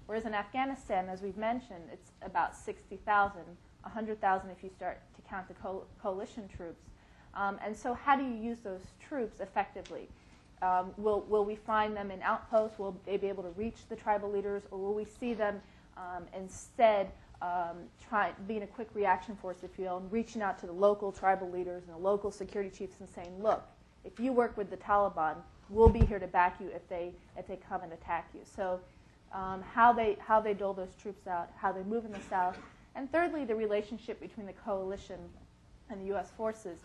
Whereas 0.08 0.26
in 0.26 0.34
Afghanistan, 0.34 1.10
as 1.10 1.22
we've 1.22 1.38
mentioned, 1.38 1.84
it's 1.92 2.12
about 2.22 2.56
60,000, 2.56 3.42
100,000 3.84 4.50
if 4.50 4.64
you 4.64 4.70
start 4.70 5.02
to 5.16 5.22
count 5.30 5.48
the 5.48 5.54
co- 5.54 5.86
coalition 6.02 6.48
troops. 6.48 6.86
Um, 7.34 7.60
and 7.64 7.76
so, 7.76 7.94
how 7.94 8.16
do 8.16 8.24
you 8.24 8.34
use 8.34 8.60
those 8.60 8.82
troops 9.06 9.42
effectively? 9.42 10.08
Um, 10.62 10.92
will, 10.98 11.22
will 11.30 11.46
we 11.46 11.56
find 11.56 11.96
them 11.96 12.10
in 12.10 12.22
outposts? 12.24 12.80
Will 12.80 12.96
they 13.06 13.18
be 13.18 13.28
able 13.28 13.44
to 13.44 13.52
reach 13.52 13.88
the 13.90 13.96
tribal 13.96 14.32
leaders? 14.32 14.64
Or 14.72 14.80
will 14.80 14.96
we 14.96 15.06
see 15.06 15.34
them 15.34 15.62
um, 15.98 16.24
instead 16.36 17.12
um, 17.42 17.78
try, 18.10 18.32
being 18.48 18.64
a 18.64 18.68
quick 18.68 18.90
reaction 18.94 19.36
force, 19.36 19.58
if 19.62 19.78
you 19.78 19.86
will, 19.86 19.98
and 19.98 20.12
reaching 20.12 20.42
out 20.42 20.58
to 20.60 20.66
the 20.66 20.72
local 20.72 21.12
tribal 21.12 21.52
leaders 21.52 21.84
and 21.84 21.94
the 21.94 22.00
local 22.00 22.32
security 22.32 22.76
chiefs 22.76 22.96
and 23.00 23.10
saying, 23.10 23.44
look, 23.44 23.64
if 24.04 24.20
you 24.20 24.32
work 24.32 24.58
with 24.58 24.70
the 24.70 24.78
Taliban, 24.78 25.36
we'll 25.70 25.90
be 25.90 26.06
here 26.06 26.18
to 26.18 26.28
back 26.28 26.60
you 26.60 26.70
if 26.70 26.88
they, 26.90 27.12
if 27.38 27.46
they 27.46 27.58
come 27.58 27.82
and 27.82 27.94
attack 27.94 28.30
you. 28.34 28.40
So, 28.44 28.80
um, 29.34 29.62
how, 29.62 29.94
they, 29.94 30.18
how 30.20 30.40
they 30.40 30.54
dole 30.54 30.74
those 30.74 30.96
troops 31.02 31.28
out, 31.28 31.50
how 31.56 31.72
they 31.72 31.84
move 31.84 32.06
in 32.06 32.12
the 32.12 32.20
South, 32.30 32.58
and 32.96 33.12
thirdly, 33.12 33.46
the 33.46 33.56
relationship 33.56 34.20
between 34.20 34.46
the 34.48 34.54
coalition 34.54 35.20
and 35.90 36.02
the 36.02 36.06
U.S. 36.08 36.32
forces 36.36 36.80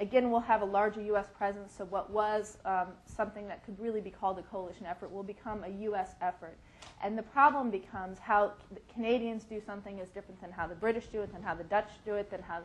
Again, 0.00 0.30
we'll 0.30 0.40
have 0.40 0.62
a 0.62 0.64
larger 0.64 1.02
U.S. 1.02 1.26
presence, 1.36 1.74
so 1.76 1.84
what 1.86 2.08
was 2.10 2.58
um, 2.64 2.88
something 3.04 3.48
that 3.48 3.64
could 3.64 3.78
really 3.80 4.00
be 4.00 4.10
called 4.10 4.38
a 4.38 4.42
coalition 4.42 4.86
effort 4.86 5.10
will 5.10 5.24
become 5.24 5.64
a 5.64 5.68
U.S. 5.82 6.14
effort. 6.22 6.56
And 7.02 7.18
the 7.18 7.22
problem 7.22 7.68
becomes 7.68 8.18
how 8.18 8.52
Canadians 8.92 9.42
do 9.42 9.60
something 9.64 9.98
is 9.98 10.08
different 10.10 10.40
than 10.40 10.52
how 10.52 10.68
the 10.68 10.76
British 10.76 11.06
do 11.06 11.22
it, 11.22 11.32
than 11.32 11.42
how 11.42 11.54
the 11.54 11.64
Dutch 11.64 11.90
do 12.04 12.14
it, 12.14 12.30
than 12.30 12.42
how 12.42 12.60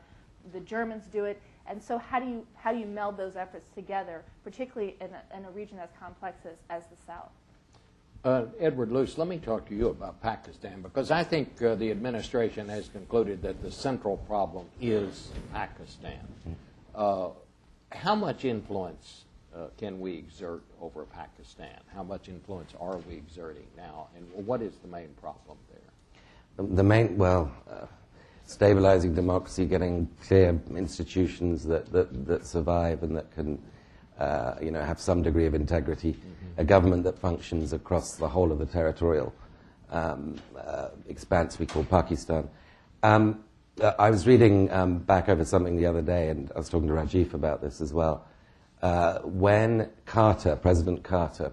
the 0.51 0.59
Germans 0.59 1.05
do 1.11 1.25
it. 1.25 1.41
And 1.65 1.81
so, 1.81 1.97
how 1.97 2.19
do 2.19 2.27
you, 2.27 2.45
how 2.53 2.71
do 2.71 2.77
you 2.77 2.85
meld 2.85 3.17
those 3.17 3.35
efforts 3.35 3.69
together, 3.73 4.23
particularly 4.43 4.95
in 5.01 5.09
a, 5.09 5.37
in 5.37 5.45
a 5.45 5.51
region 5.51 5.79
as 5.79 5.89
complex 5.99 6.45
as, 6.45 6.57
as 6.69 6.83
the 6.87 6.97
South? 7.07 7.31
Uh, 8.23 8.45
Edward 8.57 8.89
Luce, 8.89 9.17
let 9.17 9.27
me 9.27 9.37
talk 9.37 9.67
to 9.67 9.75
you 9.75 9.89
about 9.89 10.21
Pakistan 10.21 10.81
because 10.81 11.11
I 11.11 11.25
think 11.25 11.61
uh, 11.61 11.75
the 11.75 11.91
administration 11.91 12.69
has 12.69 12.87
concluded 12.87 13.41
that 13.41 13.61
the 13.61 13.69
central 13.69 14.15
problem 14.15 14.65
is 14.79 15.29
Pakistan. 15.51 16.19
Uh, 16.95 17.29
how 17.91 18.15
much 18.15 18.45
influence 18.45 19.25
uh, 19.53 19.67
can 19.77 19.99
we 19.99 20.13
exert 20.13 20.63
over 20.79 21.03
Pakistan? 21.03 21.77
How 21.93 22.01
much 22.01 22.29
influence 22.29 22.73
are 22.79 22.97
we 23.09 23.15
exerting 23.15 23.67
now? 23.75 24.07
And 24.15 24.45
what 24.45 24.61
is 24.61 24.77
the 24.77 24.87
main 24.87 25.09
problem 25.19 25.57
there? 25.69 26.65
The 26.65 26.83
main, 26.83 27.17
well, 27.17 27.51
uh, 27.69 27.87
stabilizing 28.45 29.13
democracy, 29.13 29.65
getting 29.65 30.07
clear 30.25 30.57
institutions 30.77 31.65
that, 31.65 31.91
that, 31.91 32.25
that 32.25 32.45
survive 32.45 33.03
and 33.03 33.17
that 33.17 33.31
can, 33.35 33.61
uh, 34.23 34.55
you 34.61 34.71
know, 34.71 34.81
have 34.81 34.99
some 34.99 35.21
degree 35.21 35.45
of 35.45 35.53
integrity, 35.53 36.13
mm-hmm. 36.13 36.61
a 36.61 36.63
government 36.63 37.03
that 37.03 37.19
functions 37.19 37.73
across 37.73 38.15
the 38.15 38.27
whole 38.27 38.51
of 38.51 38.59
the 38.59 38.65
territorial 38.65 39.33
um, 39.91 40.35
uh, 40.57 40.89
expanse 41.09 41.59
we 41.59 41.65
call 41.65 41.83
Pakistan. 41.83 42.49
Um, 43.03 43.43
uh, 43.81 43.91
I 43.99 44.09
was 44.09 44.25
reading 44.25 44.71
um, 44.71 44.99
back 44.99 45.27
over 45.27 45.43
something 45.43 45.75
the 45.75 45.87
other 45.87 46.01
day, 46.01 46.29
and 46.29 46.51
I 46.55 46.57
was 46.59 46.69
talking 46.69 46.87
to 46.87 46.93
Rajiv 46.93 47.33
about 47.33 47.61
this 47.61 47.81
as 47.81 47.91
well. 47.93 48.25
Uh, 48.81 49.19
when 49.19 49.89
Carter, 50.05 50.55
President 50.55 51.03
Carter, 51.03 51.51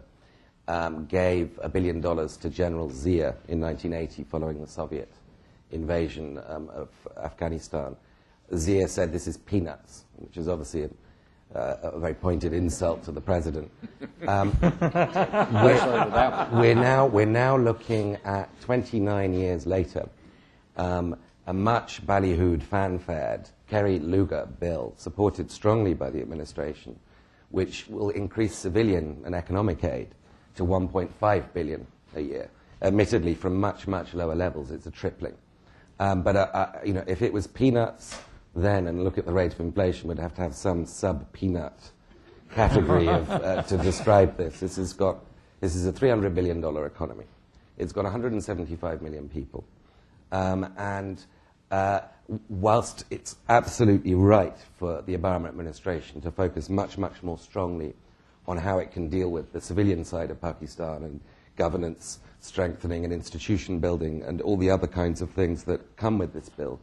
um, 0.68 1.06
gave 1.06 1.58
a 1.62 1.68
billion 1.68 2.00
dollars 2.00 2.36
to 2.36 2.50
General 2.50 2.88
Zia 2.90 3.34
in 3.48 3.60
1980 3.60 4.24
following 4.24 4.60
the 4.60 4.68
Soviet 4.68 5.12
invasion 5.72 6.40
um, 6.46 6.68
of 6.70 6.88
Afghanistan, 7.16 7.96
Zia 8.54 8.86
said 8.86 9.12
this 9.12 9.26
is 9.26 9.36
peanuts, 9.36 10.04
which 10.16 10.36
is 10.36 10.46
obviously 10.46 10.84
a, 10.84 10.90
uh, 11.54 11.76
a 11.82 11.98
very 11.98 12.14
pointed 12.14 12.52
insult 12.52 13.02
to 13.04 13.12
the 13.12 13.20
president. 13.20 13.70
Um, 14.26 14.56
we're, 14.62 16.48
we're, 16.52 16.74
now, 16.74 17.06
we're 17.06 17.26
now 17.26 17.56
looking 17.56 18.16
at 18.24 18.48
29 18.60 19.32
years 19.32 19.66
later. 19.66 20.08
Um, 20.76 21.16
a 21.46 21.52
much 21.52 22.06
ballyhooed, 22.06 22.62
fanfared 22.62 23.48
Kerry 23.68 23.98
Lugar 23.98 24.46
bill, 24.60 24.94
supported 24.96 25.50
strongly 25.50 25.94
by 25.94 26.10
the 26.10 26.20
administration, 26.20 26.98
which 27.50 27.86
will 27.88 28.10
increase 28.10 28.54
civilian 28.54 29.20
and 29.24 29.34
economic 29.34 29.82
aid 29.82 30.08
to 30.54 30.64
1.5 30.64 31.52
billion 31.52 31.86
a 32.14 32.20
year. 32.20 32.50
Admittedly, 32.82 33.34
from 33.34 33.58
much, 33.60 33.86
much 33.86 34.14
lower 34.14 34.34
levels, 34.34 34.70
it's 34.70 34.86
a 34.86 34.90
tripling. 34.90 35.34
Um, 35.98 36.22
but 36.22 36.36
uh, 36.36 36.48
uh, 36.52 36.72
you 36.84 36.94
know, 36.94 37.04
if 37.06 37.20
it 37.20 37.32
was 37.32 37.46
peanuts 37.46 38.18
then, 38.54 38.86
and 38.86 39.04
look 39.04 39.18
at 39.18 39.26
the 39.26 39.32
rate 39.32 39.52
of 39.52 39.60
inflation, 39.60 40.08
we'd 40.08 40.18
have 40.18 40.34
to 40.34 40.42
have 40.42 40.54
some 40.54 40.84
sub-peanut 40.86 41.92
category 42.52 43.08
of, 43.08 43.30
uh, 43.30 43.62
to 43.62 43.78
describe 43.78 44.36
this. 44.36 44.60
This 44.60 44.76
has 44.76 44.92
got 44.92 45.24
this 45.60 45.74
is 45.74 45.86
a 45.86 45.92
300 45.92 46.34
billion 46.34 46.60
dollar 46.60 46.86
economy. 46.86 47.26
It's 47.76 47.92
got 47.92 48.04
175 48.04 49.02
million 49.02 49.28
people, 49.28 49.64
um, 50.32 50.72
and 50.76 51.22
uh, 51.70 52.00
whilst 52.48 53.04
it's 53.10 53.36
absolutely 53.48 54.14
right 54.14 54.56
for 54.78 55.02
the 55.02 55.16
Obama 55.16 55.48
administration 55.48 56.20
to 56.22 56.30
focus 56.30 56.68
much, 56.68 56.98
much 56.98 57.22
more 57.22 57.38
strongly 57.38 57.94
on 58.46 58.56
how 58.56 58.78
it 58.78 58.90
can 58.90 59.08
deal 59.08 59.30
with 59.30 59.52
the 59.52 59.60
civilian 59.60 60.04
side 60.04 60.30
of 60.30 60.40
Pakistan 60.40 61.04
and 61.04 61.20
governance 61.56 62.20
strengthening 62.40 63.04
and 63.04 63.12
institution 63.12 63.78
building 63.78 64.22
and 64.22 64.40
all 64.40 64.56
the 64.56 64.70
other 64.70 64.86
kinds 64.86 65.20
of 65.20 65.30
things 65.30 65.64
that 65.64 65.96
come 65.96 66.18
with 66.18 66.32
this 66.32 66.48
bill, 66.48 66.80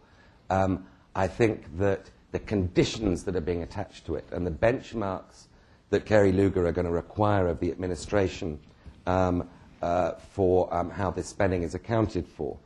um, 0.49 0.85
I 1.17 1.27
think 1.27 1.77
that 1.79 2.11
the 2.31 2.39
conditions 2.39 3.23
that 3.23 3.35
are 3.35 3.41
being 3.41 3.63
attached 3.63 4.05
to 4.05 4.15
it 4.15 4.27
and 4.31 4.45
the 4.45 4.51
benchmarks 4.51 5.47
that 5.89 6.05
Kerry 6.05 6.31
Lugar 6.31 6.67
are 6.67 6.71
going 6.71 6.85
to 6.85 6.91
require 6.91 7.47
of 7.47 7.59
the 7.59 7.71
administration 7.71 8.59
um, 9.07 9.49
uh, 9.81 10.11
for 10.11 10.71
um, 10.71 10.91
how 10.91 11.09
this 11.09 11.27
spending 11.27 11.63
is 11.63 11.73
accounted 11.73 12.27
for 12.27 12.59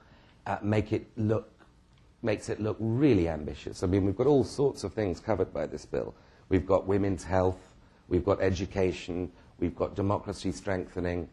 uh, 0.47 0.57
make 0.61 0.91
it 0.91 1.07
look 1.15 1.49
makes 2.23 2.49
it 2.49 2.59
look 2.59 2.75
really 2.79 3.29
ambitious. 3.29 3.83
I 3.83 3.87
mean, 3.87 4.05
we've 4.05 4.17
got 4.17 4.27
all 4.27 4.43
sorts 4.43 4.83
of 4.83 4.93
things 4.93 5.19
covered 5.19 5.51
by 5.53 5.65
this 5.65 5.85
bill. 5.85 6.13
We've 6.49 6.67
got 6.67 6.85
women's 6.85 7.23
health, 7.23 7.57
we've 8.09 8.25
got 8.25 8.41
education, 8.41 9.31
we've 9.59 9.75
got 9.75 9.95
democracy 9.95 10.51
strengthening, 10.51 11.29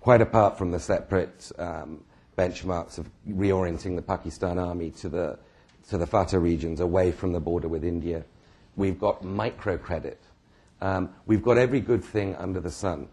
quite 0.00 0.20
apart 0.20 0.58
from 0.58 0.72
the 0.72 0.80
separate 0.80 1.50
um, 1.58 2.02
benchmarks 2.36 2.98
of 2.98 3.08
reorienting 3.26 3.96
the 3.96 4.02
Pakistan 4.02 4.58
army 4.58 4.90
to 4.90 5.08
the, 5.08 5.38
to 5.88 5.98
the 5.98 6.06
FATA 6.06 6.38
regions 6.38 6.80
away 6.80 7.12
from 7.12 7.32
the 7.32 7.40
border 7.40 7.68
with 7.68 7.84
India. 7.84 8.24
We've 8.76 8.98
got 8.98 9.22
microcredit. 9.22 10.16
Um, 10.80 11.10
we've 11.26 11.42
got 11.42 11.58
every 11.58 11.80
good 11.80 12.04
thing 12.04 12.34
under 12.36 12.60
the 12.60 12.70
sun. 12.70 13.08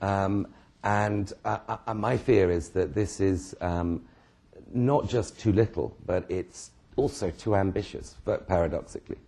Um, 0.00 0.46
and 0.82 1.32
uh, 1.44 1.76
uh, 1.86 1.94
my 1.94 2.16
fear 2.16 2.50
is 2.50 2.70
that 2.70 2.94
this 2.94 3.20
is 3.20 3.54
um, 3.60 4.02
not 4.72 5.08
just 5.08 5.38
too 5.38 5.52
little, 5.52 5.96
but 6.06 6.24
it's 6.30 6.70
also 6.96 7.30
too 7.30 7.56
ambitious, 7.56 8.16
paradoxically. 8.46 9.18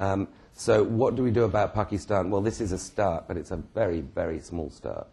Um, 0.00 0.28
so, 0.52 0.82
what 0.82 1.16
do 1.16 1.22
we 1.22 1.30
do 1.30 1.44
about 1.44 1.74
Pakistan? 1.74 2.30
Well, 2.30 2.40
this 2.40 2.60
is 2.60 2.72
a 2.72 2.78
start, 2.78 3.28
but 3.28 3.36
it's 3.36 3.50
a 3.50 3.56
very, 3.56 4.00
very 4.00 4.40
small 4.40 4.70
start. 4.70 5.06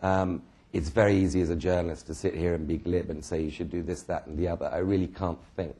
Um, 0.00 0.42
it's 0.72 0.90
very 0.90 1.16
easy 1.16 1.40
as 1.40 1.50
a 1.50 1.56
journalist 1.56 2.06
to 2.06 2.14
sit 2.14 2.34
here 2.34 2.54
and 2.54 2.66
be 2.66 2.76
glib 2.76 3.10
and 3.10 3.24
say 3.24 3.42
you 3.42 3.50
should 3.50 3.70
do 3.70 3.82
this, 3.82 4.02
that, 4.02 4.26
and 4.26 4.38
the 4.38 4.48
other. 4.48 4.70
I 4.72 4.78
really 4.78 5.08
can't 5.08 5.38
think 5.56 5.76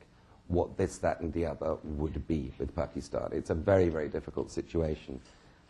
what 0.47 0.77
this, 0.77 0.97
that, 0.99 1.19
and 1.19 1.33
the 1.33 1.45
other 1.45 1.77
would 1.83 2.27
be 2.27 2.51
with 2.57 2.75
Pakistan. 2.75 3.29
It's 3.31 3.49
a 3.49 3.55
very, 3.55 3.89
very 3.89 4.07
difficult 4.07 4.51
situation. 4.51 5.19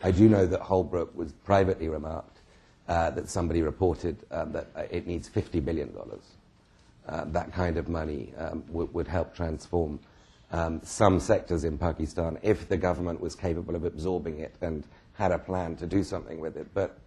I 0.02 0.12
do 0.12 0.28
know 0.28 0.46
that 0.46 0.60
Holbrooke 0.60 1.14
was 1.14 1.32
privately 1.32 1.88
remarked 1.88 2.38
uh, 2.88 3.10
that 3.10 3.28
somebody 3.28 3.62
reported 3.62 4.16
um, 4.30 4.52
that 4.52 4.68
uh, 4.76 4.84
it 4.90 5.06
needs 5.06 5.28
$50 5.28 5.64
billion. 5.64 5.94
Uh, 7.06 7.24
that 7.26 7.52
kind 7.52 7.76
of 7.76 7.88
money 7.88 8.32
um, 8.38 8.62
w- 8.68 8.88
would 8.92 9.08
help 9.08 9.34
transform 9.34 9.98
um, 10.52 10.80
some 10.82 11.20
sectors 11.20 11.64
in 11.64 11.76
Pakistan 11.76 12.38
if 12.42 12.68
the 12.68 12.76
government 12.76 13.20
was 13.20 13.34
capable 13.34 13.74
of 13.74 13.84
absorbing 13.84 14.38
it 14.38 14.54
and 14.60 14.84
had 15.14 15.32
a 15.32 15.38
plan 15.38 15.76
to 15.76 15.86
do 15.86 16.02
something 16.02 16.40
with 16.40 16.56
it. 16.56 16.66
But 16.72 16.98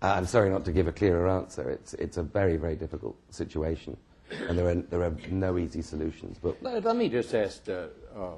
uh, 0.00 0.14
I'm 0.16 0.26
sorry 0.26 0.50
not 0.50 0.64
to 0.64 0.72
give 0.72 0.88
a 0.88 0.92
clearer 0.92 1.28
answer. 1.28 1.68
It's, 1.70 1.94
it's 1.94 2.16
a 2.16 2.22
very, 2.22 2.56
very 2.56 2.76
difficult 2.76 3.16
situation, 3.30 3.96
and 4.48 4.58
there 4.58 4.68
are, 4.68 4.74
there 4.74 5.02
are 5.02 5.14
no 5.30 5.58
easy 5.58 5.82
solutions. 5.82 6.38
But 6.42 6.62
Let 6.62 6.84
let 6.84 6.96
me 6.96 7.08
just 7.08 7.34
ask 7.34 7.68
uh, 7.68 7.86
uh, 8.16 8.30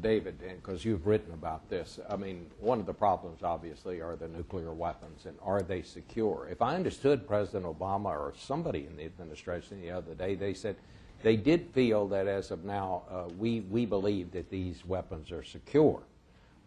David, 0.00 0.40
because 0.40 0.84
you've 0.84 1.06
written 1.06 1.32
about 1.32 1.68
this. 1.68 2.00
I 2.08 2.16
mean, 2.16 2.46
one 2.60 2.80
of 2.80 2.86
the 2.86 2.94
problems, 2.94 3.42
obviously, 3.42 4.00
are 4.00 4.16
the 4.16 4.28
nuclear 4.28 4.72
weapons, 4.72 5.26
and 5.26 5.36
are 5.42 5.62
they 5.62 5.82
secure? 5.82 6.48
If 6.50 6.60
I 6.60 6.74
understood 6.74 7.26
President 7.26 7.64
Obama 7.64 8.06
or 8.06 8.34
somebody 8.36 8.86
in 8.86 8.96
the 8.96 9.04
administration 9.04 9.80
the 9.80 9.90
other 9.90 10.14
day, 10.14 10.34
they 10.34 10.54
said 10.54 10.76
they 11.22 11.36
did 11.36 11.70
feel 11.72 12.08
that 12.08 12.26
as 12.26 12.50
of 12.50 12.64
now, 12.64 13.02
uh, 13.10 13.24
we, 13.38 13.60
we 13.60 13.86
believe 13.86 14.32
that 14.32 14.50
these 14.50 14.84
weapons 14.84 15.32
are 15.32 15.42
secure. 15.42 16.02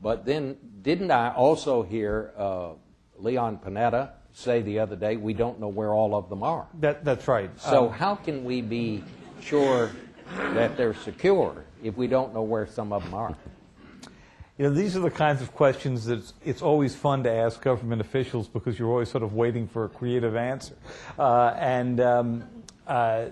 But 0.02 0.26
then, 0.26 0.58
didn't 0.82 1.12
I 1.12 1.34
also 1.34 1.84
hear 1.84 2.34
uh, 2.38 2.70
Leon 3.18 3.60
Panetta 3.60 4.12
say 4.40 4.62
the 4.62 4.80
other 4.80 4.96
day, 4.96 5.18
we 5.18 5.34
don't 5.34 5.60
know 5.60 5.68
where 5.68 5.94
all 5.94 6.16
of 6.16 6.30
them 6.30 6.44
are? 6.44 6.68
That, 6.80 7.04
that's 7.04 7.28
right. 7.28 7.50
So 7.60 7.88
Um, 7.88 7.94
how 7.94 8.16
can 8.16 8.44
we 8.44 8.62
be 8.62 9.04
sure 9.42 9.92
that 10.54 10.78
they're 10.78 10.94
secure 10.94 11.66
if 11.84 11.98
we 11.98 12.08
don't 12.08 12.34
know 12.34 12.44
where 12.44 12.66
some 12.66 12.94
of 12.94 13.04
them 13.04 13.14
are? 13.14 13.36
You 14.58 14.66
know, 14.66 14.72
these 14.72 14.98
are 14.98 15.00
the 15.00 15.12
kinds 15.12 15.42
of 15.42 15.54
questions 15.54 16.06
that 16.06 16.20
it's, 16.20 16.34
it's 16.44 16.62
always 16.62 16.94
fun 16.96 17.24
to 17.24 17.32
ask 17.32 17.62
government 17.62 18.02
officials 18.02 18.48
because 18.48 18.78
you're 18.78 18.90
always 18.90 19.10
sort 19.10 19.24
of 19.24 19.34
waiting 19.34 19.68
for 19.68 19.86
a 19.86 19.90
creative 19.90 20.36
answer. 20.36 20.76
Uh, 21.18 21.54
and 21.58 22.02
um, 22.02 22.44
uh, 22.86 23.26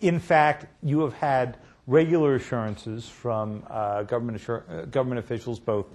in 0.00 0.20
fact, 0.20 0.66
you 0.82 1.00
have 1.00 1.14
had 1.14 1.58
regular 1.88 2.36
assurances 2.36 3.08
from 3.08 3.64
uh, 3.68 4.04
government, 4.04 4.36
assur- 4.40 4.64
uh, 4.68 4.84
government 4.86 5.18
officials 5.18 5.58
both 5.58 5.86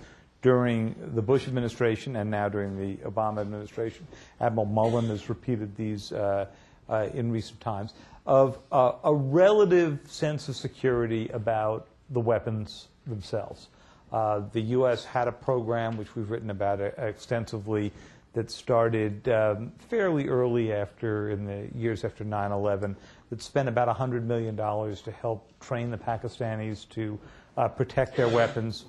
during 0.46 0.94
the 1.16 1.24
Bush 1.24 1.48
administration 1.48 2.18
and 2.18 2.30
now 2.30 2.48
during 2.48 2.78
the 2.78 2.98
Obama 2.98 3.42
administration. 3.42 4.06
Admiral 4.40 4.68
Mullen 4.68 5.08
has 5.08 5.28
repeated 5.28 5.76
these 5.76 6.12
uh, 6.12 6.46
uh, 6.88 7.08
in 7.16 7.32
recent 7.32 7.60
times 7.62 7.96
of 8.28 8.60
uh, 8.72 8.92
a 9.06 9.12
relative 9.12 9.98
sense 10.06 10.48
of 10.48 10.56
security 10.56 11.30
about 11.30 11.88
the 12.12 12.20
weapons 12.20 12.90
themselves. 13.08 13.70
Uh, 14.14 14.42
the 14.54 14.62
U.S. 14.78 15.04
had 15.04 15.28
a 15.28 15.32
program, 15.32 15.98
which 15.98 16.16
we've 16.16 16.30
written 16.30 16.52
about 16.52 16.80
uh, 16.80 16.92
extensively, 16.98 17.92
that 18.34 18.52
started 18.52 19.28
um, 19.30 19.72
fairly 19.90 20.28
early 20.28 20.72
after, 20.72 21.32
in 21.32 21.46
the 21.46 21.68
years 21.76 22.04
after 22.06 22.24
9 22.24 22.52
11, 22.52 22.96
that 23.32 23.42
spent 23.42 23.68
about 23.68 23.88
$100 23.88 24.22
million 24.22 24.56
to 24.56 25.12
help 25.12 25.50
train 25.60 25.90
the 25.90 25.98
Pakistanis 25.98 26.88
to 26.90 27.18
uh, 27.58 27.68
protect 27.68 28.16
their 28.16 28.30
weapons, 28.30 28.86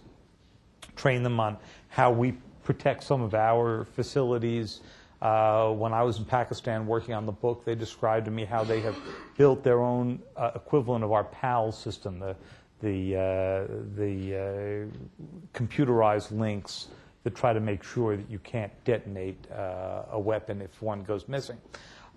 train 0.97 1.23
them 1.23 1.39
on 1.39 1.57
how 1.89 2.11
we 2.11 2.33
protect 2.65 3.05
some 3.05 3.23
of 3.23 3.35
our 3.35 3.85
facilities. 3.95 4.81
Uh, 5.23 5.71
when 5.71 5.93
I 5.93 6.03
was 6.03 6.19
in 6.19 6.25
Pakistan 6.25 6.87
working 6.87 7.15
on 7.15 7.25
the 7.25 7.33
book, 7.33 7.65
they 7.65 7.75
described 7.75 8.27
to 8.27 8.31
me 8.31 8.45
how 8.45 8.65
they 8.65 8.81
have 8.81 8.97
built 9.37 9.63
their 9.63 9.81
own 9.81 10.21
uh, 10.37 10.51
equivalent 10.55 11.05
of 11.05 11.13
our 11.13 11.25
PAL 11.25 11.73
system, 11.73 12.19
the, 12.19 12.37
the, 12.83 13.17
uh, 13.17 13.73
the 13.97 14.37
uh, 14.37 15.57
computerized 15.57 16.37
links 16.39 16.89
that 17.25 17.35
try 17.35 17.53
to 17.53 17.61
make 17.61 17.83
sure 17.83 18.17
that 18.17 18.31
you 18.31 18.39
can't 18.41 18.73
detonate 18.85 19.51
uh, 19.51 20.03
a 20.13 20.21
weapon 20.21 20.61
if 20.61 20.83
one 20.83 21.03
goes 21.03 21.27
missing. 21.29 21.57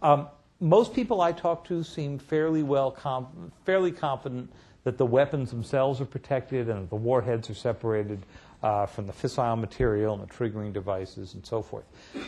Um, 0.01 0.27
most 0.59 0.93
people 0.93 1.21
I 1.21 1.31
talk 1.31 1.65
to 1.65 1.83
seem 1.83 2.19
fairly 2.19 2.63
well, 2.63 2.91
com- 2.91 3.51
fairly 3.65 3.91
confident 3.91 4.51
that 4.83 4.97
the 4.97 5.05
weapons 5.05 5.51
themselves 5.51 6.01
are 6.01 6.05
protected 6.05 6.69
and 6.69 6.89
the 6.89 6.95
warheads 6.95 7.49
are 7.49 7.55
separated 7.55 8.25
uh, 8.61 8.85
from 8.85 9.07
the 9.07 9.13
fissile 9.13 9.59
material 9.59 10.13
and 10.13 10.27
the 10.27 10.33
triggering 10.33 10.73
devices 10.73 11.33
and 11.33 11.45
so 11.45 11.61
forth. 11.61 11.85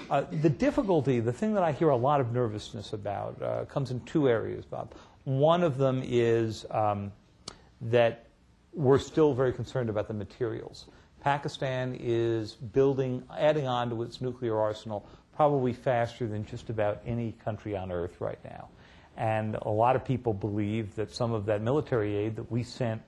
Uh, 0.09 0.21
the 0.41 0.49
difficulty, 0.49 1.19
the 1.19 1.33
thing 1.33 1.53
that 1.53 1.63
I 1.63 1.71
hear 1.71 1.89
a 1.89 1.97
lot 1.97 2.21
of 2.21 2.31
nervousness 2.31 2.93
about, 2.93 3.41
uh, 3.41 3.65
comes 3.65 3.91
in 3.91 3.99
two 4.01 4.29
areas, 4.29 4.65
Bob. 4.65 4.93
One 5.23 5.63
of 5.63 5.77
them 5.77 6.01
is 6.03 6.65
um, 6.71 7.11
that 7.81 8.27
we're 8.73 8.99
still 8.99 9.33
very 9.33 9.51
concerned 9.51 9.89
about 9.89 10.07
the 10.07 10.13
materials. 10.13 10.85
Pakistan 11.21 11.95
is 11.99 12.53
building, 12.53 13.23
adding 13.37 13.67
on 13.67 13.89
to 13.89 14.01
its 14.01 14.21
nuclear 14.21 14.57
arsenal 14.59 15.07
probably 15.35 15.73
faster 15.73 16.27
than 16.27 16.45
just 16.45 16.69
about 16.69 17.01
any 17.05 17.33
country 17.43 17.75
on 17.75 17.91
earth 17.91 18.19
right 18.19 18.39
now. 18.43 18.69
And 19.17 19.55
a 19.55 19.69
lot 19.69 19.95
of 19.95 20.05
people 20.05 20.33
believe 20.33 20.95
that 20.95 21.13
some 21.13 21.33
of 21.33 21.45
that 21.45 21.61
military 21.61 22.15
aid 22.15 22.35
that 22.37 22.51
we 22.51 22.63
sent 22.63 23.01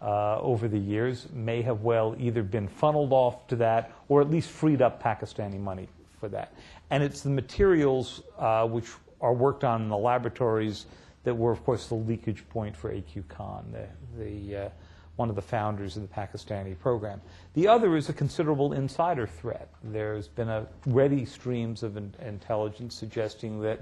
uh, 0.00 0.38
over 0.40 0.68
the 0.68 0.78
years 0.78 1.26
may 1.32 1.62
have 1.62 1.82
well 1.82 2.14
either 2.18 2.42
been 2.42 2.68
funneled 2.68 3.12
off 3.12 3.46
to 3.48 3.56
that 3.56 3.92
or 4.08 4.20
at 4.20 4.30
least 4.30 4.50
freed 4.50 4.80
up 4.80 5.02
Pakistani 5.02 5.58
money 5.58 5.88
for 6.20 6.28
that. 6.28 6.52
And 6.90 7.02
it's 7.02 7.20
the 7.22 7.30
materials 7.30 8.22
uh, 8.38 8.66
which 8.66 8.88
are 9.20 9.32
worked 9.32 9.64
on 9.64 9.82
in 9.82 9.88
the 9.88 9.96
laboratories 9.96 10.86
that 11.24 11.34
were, 11.34 11.50
of 11.50 11.64
course, 11.64 11.88
the 11.88 11.94
leakage 11.94 12.48
point 12.48 12.76
for 12.76 12.92
AQ 12.92 13.28
Khan, 13.28 13.64
the, 13.72 14.24
the, 14.24 14.56
uh, 14.56 14.68
one 15.16 15.28
of 15.28 15.34
the 15.34 15.42
founders 15.42 15.96
of 15.96 16.02
the 16.02 16.08
Pakistani 16.08 16.78
program. 16.78 17.20
The 17.54 17.66
other 17.66 17.96
is 17.96 18.08
a 18.08 18.12
considerable 18.12 18.72
insider 18.72 19.26
threat. 19.26 19.68
There's 19.82 20.28
been 20.28 20.48
a 20.48 20.66
ready 20.86 21.24
streams 21.24 21.82
of 21.82 21.96
in- 21.96 22.14
intelligence 22.24 22.94
suggesting 22.94 23.60
that 23.62 23.80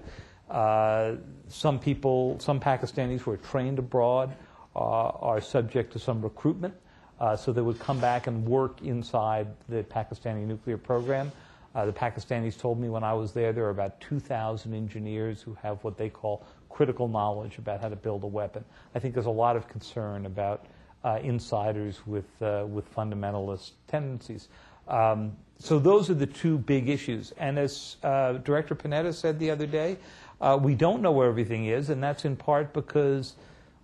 uh, 0.50 1.16
some 1.48 1.78
people, 1.78 2.38
some 2.40 2.58
Pakistanis 2.58 3.20
who 3.20 3.32
are 3.32 3.36
trained 3.36 3.78
abroad, 3.78 4.34
are 4.76 5.40
subject 5.40 5.92
to 5.92 5.98
some 5.98 6.20
recruitment. 6.22 6.74
Uh, 7.18 7.34
so 7.34 7.52
they 7.52 7.62
would 7.62 7.78
come 7.78 7.98
back 7.98 8.26
and 8.26 8.46
work 8.46 8.82
inside 8.82 9.48
the 9.68 9.82
Pakistani 9.84 10.46
nuclear 10.46 10.76
program. 10.76 11.32
Uh, 11.74 11.86
the 11.86 11.92
Pakistanis 11.92 12.58
told 12.58 12.78
me 12.78 12.88
when 12.88 13.04
I 13.04 13.12
was 13.12 13.32
there, 13.32 13.52
there 13.52 13.64
are 13.64 13.70
about 13.70 14.00
2,000 14.00 14.74
engineers 14.74 15.42
who 15.42 15.54
have 15.62 15.82
what 15.84 15.96
they 15.96 16.08
call 16.08 16.46
critical 16.70 17.08
knowledge 17.08 17.58
about 17.58 17.80
how 17.80 17.88
to 17.88 17.96
build 17.96 18.24
a 18.24 18.26
weapon. 18.26 18.64
I 18.94 18.98
think 18.98 19.14
there's 19.14 19.26
a 19.26 19.30
lot 19.30 19.56
of 19.56 19.68
concern 19.68 20.26
about 20.26 20.66
uh, 21.04 21.20
insiders 21.22 22.06
with, 22.06 22.26
uh, 22.42 22.64
with 22.68 22.92
fundamentalist 22.94 23.72
tendencies. 23.88 24.48
Um, 24.88 25.36
so 25.58 25.78
those 25.78 26.10
are 26.10 26.14
the 26.14 26.26
two 26.26 26.58
big 26.58 26.88
issues. 26.88 27.32
And 27.38 27.58
as 27.58 27.96
uh, 28.02 28.34
Director 28.34 28.74
Panetta 28.74 29.14
said 29.14 29.38
the 29.38 29.50
other 29.50 29.66
day, 29.66 29.96
uh, 30.40 30.58
we 30.60 30.74
don't 30.74 31.00
know 31.00 31.12
where 31.12 31.28
everything 31.28 31.66
is, 31.66 31.88
and 31.88 32.02
that's 32.02 32.24
in 32.24 32.36
part 32.36 32.74
because 32.74 33.36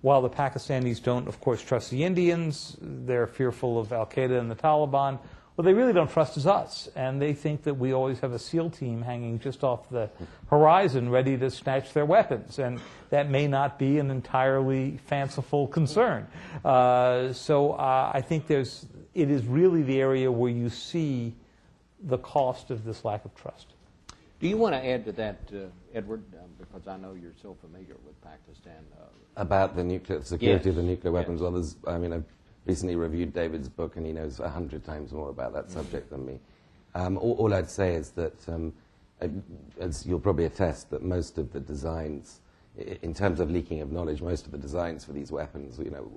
while 0.02 0.20
the 0.20 0.28
Pakistanis 0.30 1.02
don't, 1.02 1.28
of 1.28 1.40
course, 1.40 1.62
trust 1.62 1.90
the 1.90 2.04
Indians, 2.04 2.76
they're 2.80 3.26
fearful 3.26 3.78
of 3.78 3.92
Al 3.92 4.06
Qaeda 4.06 4.38
and 4.38 4.50
the 4.50 4.56
Taliban. 4.56 5.18
What 5.54 5.64
they 5.64 5.74
really 5.74 5.92
don't 5.92 6.10
trust 6.10 6.36
is 6.36 6.46
us, 6.46 6.88
and 6.96 7.20
they 7.20 7.34
think 7.34 7.64
that 7.64 7.74
we 7.74 7.92
always 7.92 8.18
have 8.20 8.32
a 8.32 8.38
SEAL 8.38 8.70
team 8.70 9.02
hanging 9.02 9.38
just 9.38 9.62
off 9.62 9.88
the 9.90 10.10
horizon, 10.48 11.10
ready 11.10 11.36
to 11.36 11.50
snatch 11.50 11.92
their 11.92 12.06
weapons, 12.06 12.58
and 12.58 12.80
that 13.10 13.30
may 13.30 13.46
not 13.46 13.78
be 13.78 13.98
an 13.98 14.10
entirely 14.10 14.98
fanciful 15.06 15.68
concern. 15.68 16.26
Uh, 16.64 17.32
so 17.32 17.72
uh, 17.72 18.10
I 18.12 18.22
think 18.22 18.46
there's, 18.46 18.86
it 19.14 19.30
is 19.30 19.44
really 19.46 19.82
the 19.82 20.00
area 20.00 20.32
where 20.32 20.50
you 20.50 20.68
see 20.68 21.34
the 22.02 22.18
cost 22.18 22.70
of 22.70 22.84
this 22.84 23.04
lack 23.04 23.24
of 23.24 23.34
trust. 23.34 23.71
Do 24.42 24.48
you 24.48 24.56
want 24.56 24.74
to 24.74 24.84
add 24.84 25.04
to 25.04 25.12
that, 25.12 25.38
uh, 25.54 25.66
Edward, 25.94 26.24
um, 26.34 26.50
because 26.58 26.88
I 26.88 26.96
know 26.96 27.14
you're 27.14 27.30
so 27.40 27.56
familiar 27.60 27.94
with 28.04 28.20
Pakistan? 28.22 28.84
Uh, 29.00 29.04
about 29.36 29.76
the 29.76 29.84
nuclear 29.84 30.20
security 30.24 30.68
of 30.68 30.74
the 30.74 30.82
nuclear 30.82 31.12
weapons, 31.12 31.40
yes. 31.40 31.42
well, 31.42 31.52
there's, 31.52 31.76
I 31.86 31.96
mean, 31.96 32.12
I've 32.12 32.24
recently 32.66 32.96
reviewed 32.96 33.32
David's 33.32 33.68
book, 33.68 33.94
and 33.94 34.04
he 34.04 34.12
knows 34.12 34.40
a 34.40 34.48
hundred 34.48 34.84
times 34.84 35.12
more 35.12 35.30
about 35.30 35.52
that 35.52 35.70
subject 35.70 36.10
than 36.10 36.26
me. 36.26 36.40
Um, 36.96 37.18
all, 37.18 37.34
all 37.34 37.54
I'd 37.54 37.70
say 37.70 37.94
is 37.94 38.10
that, 38.10 38.48
um, 38.48 38.72
as 39.78 40.04
you'll 40.04 40.18
probably 40.18 40.46
attest, 40.46 40.90
that 40.90 41.04
most 41.04 41.38
of 41.38 41.52
the 41.52 41.60
designs, 41.60 42.40
in 42.76 43.14
terms 43.14 43.38
of 43.38 43.48
leaking 43.48 43.80
of 43.80 43.92
knowledge, 43.92 44.22
most 44.22 44.46
of 44.46 44.50
the 44.50 44.58
designs 44.58 45.04
for 45.04 45.12
these 45.12 45.30
weapons, 45.30 45.78
you 45.78 45.92
know, 45.92 46.10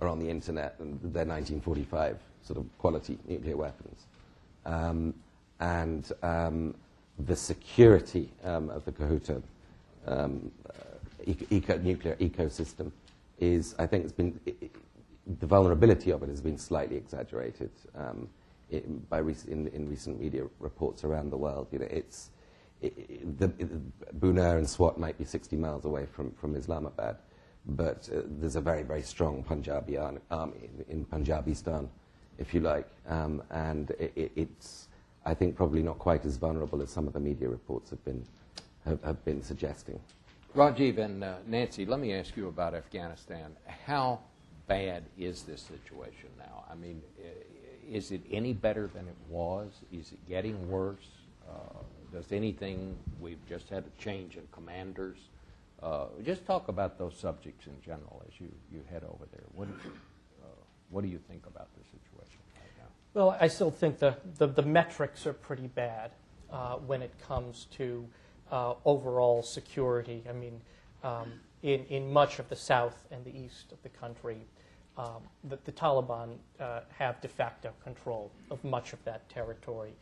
are 0.00 0.06
on 0.06 0.20
the 0.20 0.30
internet, 0.30 0.76
and 0.78 1.00
they're 1.02 1.26
1945 1.26 2.16
sort 2.42 2.60
of 2.60 2.78
quality 2.78 3.18
nuclear 3.26 3.56
weapons. 3.56 4.06
Um, 4.66 5.14
and 5.58 6.12
um, 6.22 6.76
the 7.26 7.36
security 7.36 8.28
um, 8.44 8.70
of 8.70 8.84
the 8.84 8.92
Kahuta 8.92 9.42
um, 10.06 10.50
eco- 11.26 11.78
nuclear 11.78 12.16
ecosystem 12.16 12.90
is, 13.38 13.74
I 13.78 13.86
think, 13.86 14.04
it's 14.04 14.12
been 14.12 14.38
i 14.46 14.54
i 14.62 14.70
the 15.38 15.46
vulnerability 15.46 16.10
of 16.10 16.20
it 16.24 16.28
has 16.28 16.40
been 16.40 16.58
slightly 16.58 16.96
exaggerated 16.96 17.70
um, 17.94 18.28
in, 18.70 19.06
by 19.08 19.20
rec- 19.20 19.46
in, 19.46 19.68
in 19.68 19.88
recent 19.88 20.18
media 20.20 20.44
reports 20.58 21.04
around 21.04 21.30
the 21.30 21.36
world. 21.36 21.68
You 21.70 21.78
know, 21.78 21.86
it's 21.90 22.30
i 22.82 22.86
i 22.86 22.92
the, 23.38 23.46
i 23.46 23.66
Buner 24.14 24.58
and 24.58 24.68
Swat 24.68 24.98
might 24.98 25.16
be 25.18 25.24
60 25.24 25.56
miles 25.56 25.84
away 25.84 26.06
from, 26.06 26.32
from 26.32 26.56
Islamabad, 26.56 27.18
but 27.66 28.08
uh, 28.12 28.22
there's 28.40 28.56
a 28.56 28.60
very, 28.60 28.82
very 28.82 29.02
strong 29.02 29.44
Punjabi 29.44 29.96
ar- 29.96 30.20
army 30.30 30.68
in, 30.68 30.84
in 30.88 31.04
Punjabistan, 31.04 31.88
if 32.38 32.52
you 32.52 32.60
like, 32.60 32.88
um, 33.06 33.42
and 33.50 33.94
it's, 34.16 34.88
I 35.24 35.34
think, 35.34 35.56
probably 35.56 35.82
not 35.82 35.98
quite 35.98 36.24
as 36.24 36.36
vulnerable 36.36 36.82
as 36.82 36.90
some 36.90 37.06
of 37.06 37.12
the 37.12 37.20
media 37.20 37.48
reports 37.48 37.90
have 37.90 38.04
been 38.04 38.24
have, 38.84 39.02
have 39.04 39.24
been 39.24 39.42
suggesting. 39.42 39.98
Rajiv 40.56 40.98
and 40.98 41.24
uh, 41.24 41.36
Nancy, 41.46 41.86
let 41.86 42.00
me 42.00 42.12
ask 42.12 42.36
you 42.36 42.48
about 42.48 42.74
Afghanistan. 42.74 43.56
How 43.86 44.20
bad 44.66 45.04
is 45.16 45.42
this 45.42 45.62
situation 45.62 46.28
now? 46.38 46.64
I 46.70 46.74
mean, 46.74 47.00
is 47.88 48.10
it 48.10 48.20
any 48.30 48.52
better 48.52 48.88
than 48.88 49.08
it 49.08 49.16
was? 49.28 49.70
Is 49.92 50.12
it 50.12 50.28
getting 50.28 50.68
worse? 50.68 51.08
Uh, 51.48 51.54
does 52.12 52.32
anything, 52.32 52.96
we've 53.20 53.44
just 53.48 53.68
had 53.70 53.84
a 53.84 54.02
change 54.02 54.36
in 54.36 54.42
commanders. 54.52 55.16
Uh, 55.82 56.06
just 56.22 56.44
talk 56.44 56.68
about 56.68 56.98
those 56.98 57.16
subjects 57.16 57.66
in 57.66 57.74
general 57.84 58.22
as 58.28 58.38
you, 58.38 58.48
you 58.70 58.82
head 58.90 59.02
over 59.04 59.24
there. 59.32 59.44
What, 59.54 59.68
uh, 59.68 60.46
what 60.90 61.02
do 61.02 61.08
you 61.08 61.18
think 61.28 61.46
about 61.46 61.68
the 61.74 61.84
situation? 61.84 62.41
Well, 63.14 63.36
I 63.38 63.48
still 63.48 63.70
think 63.70 63.98
the, 63.98 64.16
the, 64.38 64.46
the 64.46 64.62
metrics 64.62 65.26
are 65.26 65.34
pretty 65.34 65.66
bad 65.66 66.12
uh, 66.50 66.76
when 66.76 67.02
it 67.02 67.12
comes 67.26 67.66
to 67.72 68.06
uh, 68.50 68.74
overall 68.86 69.42
security. 69.42 70.22
I 70.28 70.32
mean, 70.32 70.58
um, 71.04 71.32
in, 71.62 71.84
in 71.86 72.10
much 72.10 72.38
of 72.38 72.48
the 72.48 72.56
south 72.56 73.06
and 73.10 73.22
the 73.22 73.36
east 73.36 73.70
of 73.70 73.82
the 73.82 73.90
country, 73.90 74.38
um, 74.96 75.22
the, 75.44 75.58
the 75.64 75.72
Taliban 75.72 76.36
uh, 76.58 76.80
have 76.96 77.20
de 77.20 77.28
facto 77.28 77.72
control 77.84 78.30
of 78.50 78.64
much 78.64 78.94
of 78.94 79.04
that 79.04 79.28
territory. 79.28 79.92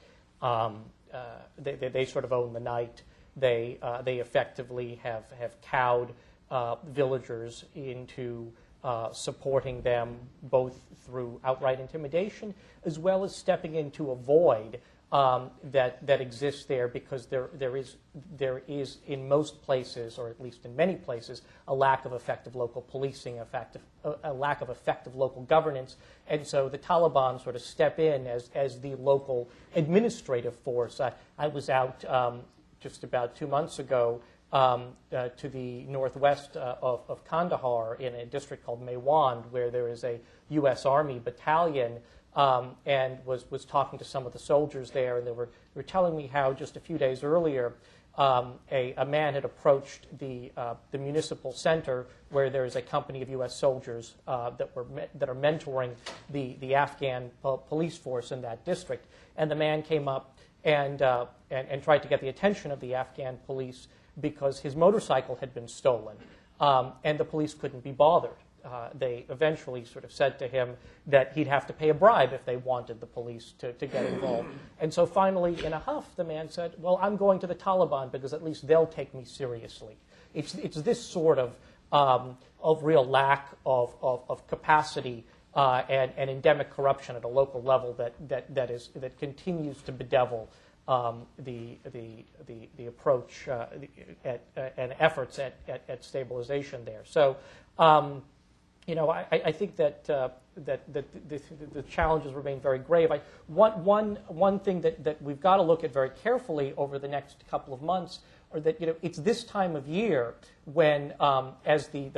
Um, 0.40 0.84
uh, 1.12 1.24
they, 1.58 1.74
they, 1.74 1.88
they 1.88 2.04
sort 2.04 2.24
of 2.24 2.32
own 2.32 2.52
the 2.52 2.60
night. 2.60 3.02
They, 3.36 3.78
uh, 3.82 4.02
they 4.02 4.18
effectively 4.18 5.00
have, 5.02 5.24
have 5.40 5.60
cowed 5.62 6.12
uh, 6.50 6.76
villagers 6.86 7.64
into 7.74 8.52
uh, 8.82 9.12
supporting 9.12 9.82
them 9.82 10.16
both 10.44 10.80
through 11.04 11.40
outright 11.44 11.80
intimidation 11.80 12.54
as 12.84 12.98
well 12.98 13.24
as 13.24 13.34
stepping 13.34 13.74
into 13.74 14.10
a 14.10 14.16
void 14.16 14.80
um, 15.12 15.50
that, 15.64 16.06
that 16.06 16.20
exists 16.20 16.66
there 16.66 16.86
because 16.86 17.26
there, 17.26 17.50
there, 17.54 17.76
is, 17.76 17.96
there 18.36 18.62
is, 18.68 18.98
in 19.08 19.28
most 19.28 19.60
places, 19.62 20.18
or 20.18 20.28
at 20.28 20.40
least 20.40 20.64
in 20.64 20.76
many 20.76 20.94
places, 20.94 21.42
a 21.66 21.74
lack 21.74 22.04
of 22.04 22.12
effective 22.12 22.54
local 22.54 22.80
policing, 22.80 23.38
effective, 23.38 23.82
a, 24.04 24.14
a 24.24 24.32
lack 24.32 24.60
of 24.60 24.70
effective 24.70 25.16
local 25.16 25.42
governance. 25.42 25.96
And 26.28 26.46
so 26.46 26.68
the 26.68 26.78
Taliban 26.78 27.42
sort 27.42 27.56
of 27.56 27.62
step 27.62 27.98
in 27.98 28.26
as, 28.28 28.50
as 28.54 28.80
the 28.80 28.94
local 28.94 29.50
administrative 29.74 30.54
force. 30.60 31.00
I, 31.00 31.12
I 31.36 31.48
was 31.48 31.68
out 31.68 32.04
um, 32.04 32.42
just 32.78 33.02
about 33.02 33.34
two 33.34 33.48
months 33.48 33.80
ago 33.80 34.20
um, 34.52 34.88
uh, 35.12 35.28
to 35.28 35.48
the 35.48 35.84
northwest 35.84 36.56
uh, 36.56 36.76
of, 36.82 37.02
of 37.08 37.24
Kandahar 37.24 37.96
in 37.96 38.14
a 38.14 38.26
district 38.26 38.64
called 38.64 38.84
Maywand, 38.84 39.50
where 39.50 39.70
there 39.70 39.88
is 39.88 40.04
a 40.04 40.18
U.S. 40.50 40.84
Army 40.84 41.20
battalion, 41.22 41.98
um, 42.34 42.76
and 42.86 43.18
was, 43.24 43.50
was 43.50 43.64
talking 43.64 43.98
to 43.98 44.04
some 44.04 44.26
of 44.26 44.32
the 44.32 44.38
soldiers 44.38 44.90
there, 44.90 45.18
and 45.18 45.26
they 45.26 45.32
were, 45.32 45.46
they 45.74 45.78
were 45.78 45.82
telling 45.82 46.16
me 46.16 46.26
how 46.26 46.52
just 46.52 46.76
a 46.76 46.80
few 46.80 46.98
days 46.98 47.22
earlier, 47.22 47.74
um, 48.18 48.54
a, 48.72 48.92
a 48.94 49.04
man 49.04 49.34
had 49.34 49.44
approached 49.44 50.06
the, 50.18 50.50
uh, 50.56 50.74
the 50.90 50.98
municipal 50.98 51.52
center 51.52 52.06
where 52.30 52.50
there 52.50 52.64
is 52.64 52.76
a 52.76 52.82
company 52.82 53.22
of 53.22 53.28
U.S. 53.30 53.56
soldiers 53.56 54.14
uh, 54.26 54.50
that, 54.50 54.74
were 54.74 54.84
me- 54.84 55.06
that 55.14 55.28
are 55.28 55.34
mentoring 55.34 55.92
the, 56.30 56.56
the 56.60 56.74
Afghan 56.74 57.30
po- 57.42 57.58
police 57.58 57.96
force 57.96 58.32
in 58.32 58.42
that 58.42 58.64
district. 58.64 59.06
And 59.36 59.50
the 59.50 59.54
man 59.54 59.82
came 59.82 60.08
up 60.08 60.36
and, 60.64 61.00
uh, 61.02 61.26
and, 61.50 61.68
and 61.68 61.82
tried 61.82 62.02
to 62.02 62.08
get 62.08 62.20
the 62.20 62.28
attention 62.28 62.70
of 62.70 62.80
the 62.80 62.94
Afghan 62.94 63.38
police 63.46 63.86
because 64.20 64.60
his 64.60 64.76
motorcycle 64.76 65.36
had 65.36 65.54
been 65.54 65.68
stolen, 65.68 66.16
um, 66.60 66.92
and 67.04 67.18
the 67.18 67.24
police 67.24 67.54
couldn't 67.54 67.84
be 67.84 67.92
bothered. 67.92 68.36
Uh, 68.64 68.90
they 68.94 69.24
eventually 69.30 69.84
sort 69.84 70.04
of 70.04 70.12
said 70.12 70.38
to 70.38 70.46
him 70.46 70.76
that 71.06 71.32
he'd 71.32 71.46
have 71.46 71.66
to 71.66 71.72
pay 71.72 71.88
a 71.88 71.94
bribe 71.94 72.32
if 72.32 72.44
they 72.44 72.56
wanted 72.56 73.00
the 73.00 73.06
police 73.06 73.54
to, 73.58 73.72
to 73.74 73.86
get 73.86 74.04
involved. 74.04 74.48
And 74.80 74.92
so 74.92 75.06
finally, 75.06 75.64
in 75.64 75.72
a 75.72 75.78
huff, 75.78 76.14
the 76.16 76.24
man 76.24 76.50
said, 76.50 76.74
Well, 76.78 76.98
I'm 77.00 77.16
going 77.16 77.38
to 77.38 77.46
the 77.46 77.54
Taliban 77.54 78.12
because 78.12 78.34
at 78.34 78.44
least 78.44 78.66
they'll 78.66 78.86
take 78.86 79.14
me 79.14 79.24
seriously. 79.24 79.96
It's, 80.34 80.54
it's 80.56 80.76
this 80.82 81.02
sort 81.02 81.38
of, 81.38 81.56
um, 81.90 82.36
of 82.62 82.84
real 82.84 83.04
lack 83.04 83.48
of, 83.64 83.94
of, 84.02 84.22
of 84.28 84.46
capacity 84.46 85.24
uh, 85.54 85.82
and, 85.88 86.12
and 86.16 86.30
endemic 86.30 86.70
corruption 86.70 87.16
at 87.16 87.24
a 87.24 87.28
local 87.28 87.62
level 87.62 87.92
that, 87.94 88.14
that, 88.28 88.54
that, 88.54 88.70
is, 88.70 88.90
that 88.96 89.18
continues 89.18 89.80
to 89.82 89.92
bedevil 89.92 90.48
the, 91.38 91.78
the, 91.92 92.24
the, 92.46 92.68
the 92.76 92.86
approach 92.86 93.46
uh, 93.46 93.66
at, 94.24 94.42
uh, 94.56 94.70
and 94.76 94.92
efforts 94.98 95.38
at, 95.38 95.54
at, 95.68 95.82
at 95.88 96.02
stabilization 96.02 96.84
there. 96.84 97.02
So, 97.04 97.36
um, 97.78 98.22
you 98.86 98.96
know, 98.96 99.08
I, 99.08 99.52
think 99.52 99.76
that, 99.76 100.10
uh, 100.10 100.30
that, 100.56 100.92
that 100.92 101.04
the, 101.28 101.82
challenges 101.82 102.32
remain 102.32 102.58
very 102.58 102.80
grave. 102.80 103.12
One, 103.46 104.58
thing 104.64 104.80
that, 104.80 105.22
we've 105.22 105.40
got 105.40 105.58
to 105.58 105.62
look 105.62 105.84
at 105.84 105.92
very 105.92 106.10
carefully 106.24 106.74
over 106.76 106.98
the 106.98 107.06
next 107.06 107.44
couple 107.48 107.72
of 107.72 107.82
months 107.82 108.18
are 108.52 108.58
that, 108.58 108.80
you 108.80 108.88
know, 108.88 108.96
it's 109.00 109.18
this 109.18 109.44
time 109.44 109.76
of 109.76 109.86
year 109.86 110.34
when, 110.64 111.14
um, 111.20 111.52
as 111.64 111.86
the, 111.88 112.10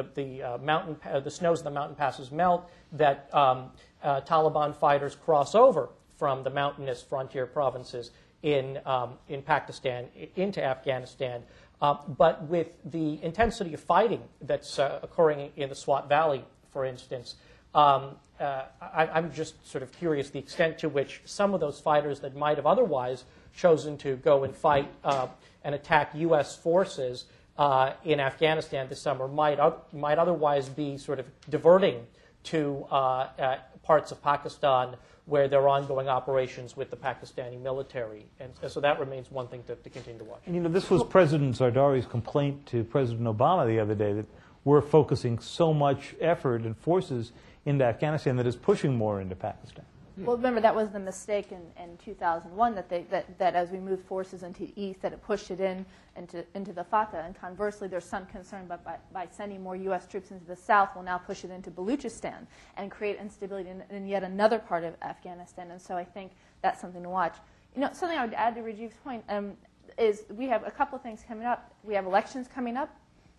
snows 1.28 1.58
of 1.58 1.64
the 1.64 1.70
mountain 1.70 1.94
passes 1.94 2.30
melt, 2.30 2.70
that 2.92 3.28
um, 3.34 3.70
Taliban 4.02 4.74
fighters 4.74 5.14
cross 5.14 5.54
over 5.54 5.90
from 6.16 6.44
the 6.44 6.50
mountainous 6.50 7.02
frontier 7.02 7.46
provinces 7.46 8.12
in, 8.42 8.78
um, 8.84 9.14
in 9.28 9.42
Pakistan 9.42 10.06
into 10.36 10.62
Afghanistan. 10.62 11.42
Uh, 11.80 11.96
but 12.16 12.44
with 12.44 12.76
the 12.84 13.22
intensity 13.22 13.74
of 13.74 13.80
fighting 13.80 14.22
that's 14.42 14.78
uh, 14.78 15.00
occurring 15.02 15.50
in 15.56 15.68
the 15.68 15.74
Swat 15.74 16.08
Valley, 16.08 16.44
for 16.70 16.84
instance, 16.84 17.34
um, 17.74 18.16
uh, 18.38 18.64
I, 18.80 19.08
I'm 19.08 19.32
just 19.32 19.68
sort 19.68 19.82
of 19.82 19.92
curious 19.92 20.30
the 20.30 20.38
extent 20.38 20.78
to 20.78 20.88
which 20.88 21.22
some 21.24 21.54
of 21.54 21.60
those 21.60 21.80
fighters 21.80 22.20
that 22.20 22.36
might 22.36 22.56
have 22.56 22.66
otherwise 22.66 23.24
chosen 23.56 23.96
to 23.98 24.16
go 24.16 24.44
and 24.44 24.54
fight 24.54 24.88
uh, 25.04 25.28
and 25.64 25.74
attack 25.74 26.10
U.S. 26.14 26.56
forces 26.56 27.24
uh, 27.58 27.92
in 28.04 28.20
Afghanistan 28.20 28.88
this 28.88 29.00
summer 29.00 29.28
might, 29.28 29.58
might 29.92 30.18
otherwise 30.18 30.68
be 30.68 30.96
sort 30.96 31.18
of 31.18 31.26
diverting 31.50 32.06
to 32.44 32.86
uh, 32.90 33.56
parts 33.82 34.10
of 34.10 34.22
Pakistan 34.22 34.96
where 35.26 35.46
there 35.46 35.60
are 35.60 35.68
ongoing 35.68 36.08
operations 36.08 36.76
with 36.76 36.90
the 36.90 36.96
Pakistani 36.96 37.60
military. 37.60 38.26
And 38.40 38.52
so 38.68 38.80
that 38.80 38.98
remains 38.98 39.30
one 39.30 39.46
thing 39.46 39.62
to, 39.64 39.76
to 39.76 39.90
continue 39.90 40.18
to 40.18 40.24
watch. 40.24 40.42
And 40.46 40.54
you 40.54 40.60
know, 40.60 40.68
this 40.68 40.90
was 40.90 41.04
President 41.04 41.56
Zardari's 41.56 42.06
complaint 42.06 42.66
to 42.66 42.82
President 42.82 43.24
Obama 43.24 43.66
the 43.66 43.78
other 43.78 43.94
day 43.94 44.12
that 44.14 44.26
we're 44.64 44.80
focusing 44.80 45.38
so 45.38 45.72
much 45.72 46.14
effort 46.20 46.62
and 46.62 46.76
forces 46.76 47.32
into 47.64 47.84
Afghanistan 47.84 48.36
that 48.36 48.46
is 48.46 48.56
pushing 48.56 48.96
more 48.96 49.20
into 49.20 49.36
Pakistan. 49.36 49.84
Well, 50.18 50.36
remember 50.36 50.60
that 50.60 50.74
was 50.74 50.90
the 50.90 50.98
mistake 50.98 51.52
in, 51.52 51.62
in 51.82 51.96
2001 51.96 52.74
that, 52.74 52.88
they, 52.88 53.06
that 53.10 53.38
that 53.38 53.54
as 53.54 53.70
we 53.70 53.78
moved 53.78 54.04
forces 54.04 54.42
into 54.42 54.66
the 54.66 54.72
east, 54.76 55.00
that 55.02 55.12
it 55.12 55.22
pushed 55.22 55.50
it 55.50 55.60
in 55.60 55.86
into 56.16 56.44
into 56.54 56.72
the 56.72 56.84
FATA. 56.84 57.22
And 57.24 57.34
conversely, 57.34 57.88
there's 57.88 58.04
some 58.04 58.26
concern, 58.26 58.66
but 58.68 58.84
by, 58.84 58.96
by 59.12 59.26
sending 59.30 59.62
more 59.62 59.74
U.S. 59.76 60.06
troops 60.06 60.30
into 60.30 60.44
the 60.44 60.56
south, 60.56 60.90
we'll 60.94 61.04
now 61.04 61.18
push 61.18 61.44
it 61.44 61.50
into 61.50 61.70
Baluchistan 61.70 62.46
and 62.76 62.90
create 62.90 63.18
instability 63.18 63.70
in, 63.70 63.82
in 63.90 64.06
yet 64.06 64.22
another 64.22 64.58
part 64.58 64.84
of 64.84 64.94
Afghanistan. 65.02 65.70
And 65.70 65.80
so 65.80 65.96
I 65.96 66.04
think 66.04 66.32
that's 66.60 66.80
something 66.80 67.02
to 67.02 67.08
watch. 67.08 67.36
You 67.74 67.80
know, 67.80 67.90
something 67.92 68.18
I 68.18 68.24
would 68.26 68.34
add 68.34 68.54
to 68.56 68.60
Rajiv's 68.60 68.96
point 69.02 69.24
um, 69.30 69.54
is 69.96 70.24
we 70.28 70.46
have 70.46 70.66
a 70.66 70.70
couple 70.70 70.96
of 70.96 71.02
things 71.02 71.24
coming 71.26 71.46
up. 71.46 71.74
We 71.84 71.94
have 71.94 72.04
elections 72.04 72.48
coming 72.52 72.76
up 72.76 72.94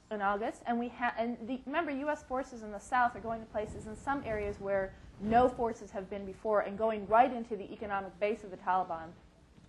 in 0.10 0.22
August, 0.22 0.62
and 0.66 0.80
we 0.80 0.90
have 0.90 1.14
and 1.18 1.38
the, 1.48 1.62
remember 1.68 1.92
U.S. 1.92 2.24
forces 2.24 2.64
in 2.64 2.72
the 2.72 2.80
south 2.80 3.16
are 3.16 3.20
going 3.20 3.42
to 3.42 3.48
places 3.48 3.86
in 3.86 3.96
some 3.96 4.24
areas 4.26 4.60
where 4.60 4.94
no 5.21 5.47
forces 5.49 5.91
have 5.91 6.10
been 6.10 6.26
before, 6.26 6.62
and 6.62 6.78
going 6.78 7.08
right 7.08 7.32
into 7.32 7.56
the 7.56 7.71
economic 7.71 8.17
base 8.19 8.43
of 8.43 8.52
the 8.52 8.58
Taliban, 8.58 9.08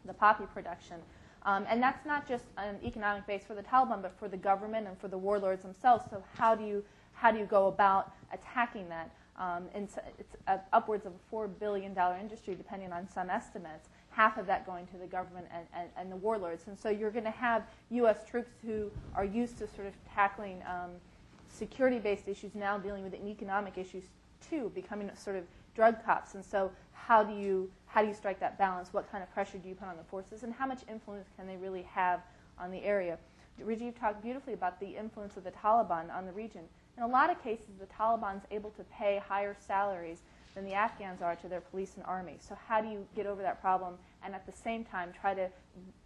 the 0.05 0.15
poppy 0.15 0.45
production. 0.53 0.97
Um, 1.45 1.67
and 1.69 1.83
that's 1.83 2.07
not 2.07 2.27
just 2.27 2.45
an 2.57 2.77
economic 2.83 3.27
base 3.27 3.43
for 3.47 3.55
the 3.55 3.63
Taliban, 3.63 4.01
but 4.01 4.19
for 4.19 4.29
the 4.29 4.37
government 4.37 4.87
and 4.87 4.99
for 4.99 5.09
the 5.09 5.19
warlords 5.19 5.63
themselves. 5.63 6.05
So 6.11 6.23
how 6.37 6.55
do 6.55 6.65
you 6.65 6.85
how 7.13 7.31
do 7.31 7.39
you 7.39 7.45
go 7.45 7.69
about 7.69 8.13
attacking 8.33 8.89
that? 8.89 9.11
Um, 9.37 9.65
it's 9.75 9.99
uh, 10.47 10.59
upwards 10.73 11.07
of 11.07 11.13
a 11.13 11.31
four 11.31 11.49
billion 11.49 11.93
dollar 11.93 12.17
industry, 12.17 12.55
depending 12.55 12.93
on 12.93 13.09
some 13.09 13.31
estimates. 13.31 13.89
Half 14.11 14.39
of 14.39 14.47
that 14.47 14.65
going 14.65 14.87
to 14.89 14.97
the 14.97 15.07
government 15.07 15.47
and, 15.53 15.67
and, 15.75 15.89
and 15.97 16.13
the 16.13 16.17
warlords. 16.17 16.65
And 16.69 16.79
so 16.79 16.89
you're 16.89 17.11
going 17.11 17.25
to 17.25 17.31
have 17.31 17.65
U.S. 17.91 18.19
troops 18.29 18.53
who 18.65 18.91
are 19.17 19.25
used 19.25 19.59
to 19.59 19.67
sort 19.67 19.89
of 19.89 19.93
tackling 20.15 20.63
um, 20.69 20.91
security-based 21.49 22.29
issues 22.29 22.55
now 22.55 22.79
dealing 22.79 23.03
with 23.03 23.15
economic 23.15 23.77
issues 23.77 24.05
too, 24.49 24.71
becoming 24.75 25.11
sort 25.17 25.37
of 25.37 25.45
drug 25.75 26.05
cops. 26.05 26.35
And 26.35 26.45
so 26.45 26.71
how 26.93 27.23
do 27.23 27.35
you 27.35 27.71
how 27.87 28.03
do 28.03 28.09
you 28.09 28.15
strike 28.15 28.41
that 28.41 28.59
balance? 28.59 28.93
What 28.93 29.11
kind 29.11 29.23
of 29.23 29.33
pressure 29.33 29.59
do 29.59 29.69
you 29.69 29.75
put 29.75 29.87
on 29.87 29.97
the 29.97 30.03
forces, 30.05 30.43
and 30.43 30.53
how 30.53 30.67
much 30.67 30.81
influence 30.89 31.29
can 31.37 31.47
they 31.47 31.57
really 31.57 31.83
have 31.83 32.21
on 32.59 32.71
the 32.73 32.83
area? 32.83 33.19
Rajiv 33.63 33.99
talked 33.99 34.21
beautifully 34.21 34.55
about 34.55 34.81
the 34.81 34.97
influence 34.97 35.37
of 35.37 35.45
the 35.45 35.53
Taliban 35.53 36.13
on 36.13 36.27
the 36.27 36.33
region. 36.33 36.63
In 36.97 37.05
a 37.05 37.07
lot 37.07 37.31
of 37.31 37.41
cases, 37.41 37.77
the 37.79 37.87
Taliban's 37.87 38.45
able 38.51 38.71
to 38.71 38.83
pay 38.85 39.23
higher 39.29 39.57
salaries 39.59 40.23
than 40.55 40.65
the 40.65 40.73
Afghans 40.73 41.23
are 41.23 41.37
to 41.37 41.49
their 41.49 41.61
police 41.61 41.95
and 41.97 42.05
army. 42.05 42.37
So 42.41 42.57
how 42.67 42.81
do 42.81 42.89
you 42.89 43.07
get 43.15 43.27
over 43.27 43.43
that 43.43 43.61
problem 43.61 43.95
and 44.25 44.35
at 44.35 44.47
the 44.47 44.53
same 44.53 44.85
time 44.85 45.13
try 45.13 45.35
to 45.35 45.49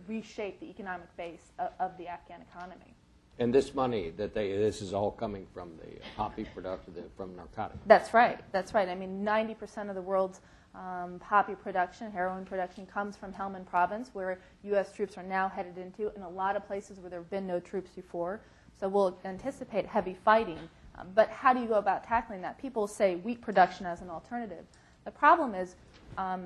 reshape 0.07 0.61
the 0.61 0.67
economic 0.67 1.15
base 1.17 1.53
of, 1.59 1.71
of 1.81 1.97
the 1.97 2.07
Afghan 2.07 2.41
economy? 2.43 2.95
And 3.39 3.55
this 3.55 3.75
money 3.75 4.11
that 4.17 4.35
they, 4.35 4.53
this 4.53 4.83
is 4.83 4.93
all 4.93 5.11
coming 5.11 5.47
from 5.55 5.71
the 5.79 6.01
poppy 6.17 6.45
production, 6.55 6.95
from 7.17 7.37
narcotics. 7.37 7.79
That's 7.87 8.13
right. 8.13 8.41
That's 8.53 8.75
right. 8.75 8.89
I 8.89 8.95
mean, 8.95 9.25
90% 9.25 9.89
of 9.89 9.95
the 9.95 10.03
world's 10.03 10.41
Um, 10.75 11.19
poppy 11.19 11.55
production, 11.55 12.13
heroin 12.13 12.45
production 12.45 12.87
comes 12.87 13.17
from 13.17 13.33
Helmand 13.33 13.67
Province, 13.67 14.11
where 14.13 14.39
U.S. 14.65 14.93
troops 14.93 15.19
are 15.19 15.25
now 15.25 15.49
headed 15.49 15.77
into, 15.77 16.13
and 16.15 16.23
a 16.23 16.29
lot 16.29 16.55
of 16.55 16.67
places 16.67 17.01
where 17.01 17.11
there 17.11 17.19
have 17.19 17.31
been 17.31 17.47
no 17.47 17.59
troops 17.59 17.91
before. 17.91 18.41
So 18.79 18.89
we'll 18.89 19.19
anticipate 19.25 19.87
heavy 19.87 20.15
fighting. 20.15 20.59
Um, 20.97 21.09
but 21.15 21.31
how 21.31 21.53
do 21.53 21.61
you 21.61 21.67
go 21.67 21.75
about 21.79 22.05
tackling 22.05 22.43
that? 22.43 22.59
People 22.59 22.87
say 22.87 23.17
wheat 23.17 23.41
production 23.41 23.87
as 23.87 24.03
an 24.03 24.11
alternative. 24.11 24.65
The 25.05 25.11
problem 25.11 25.55
is 25.55 25.75
um, 26.17 26.45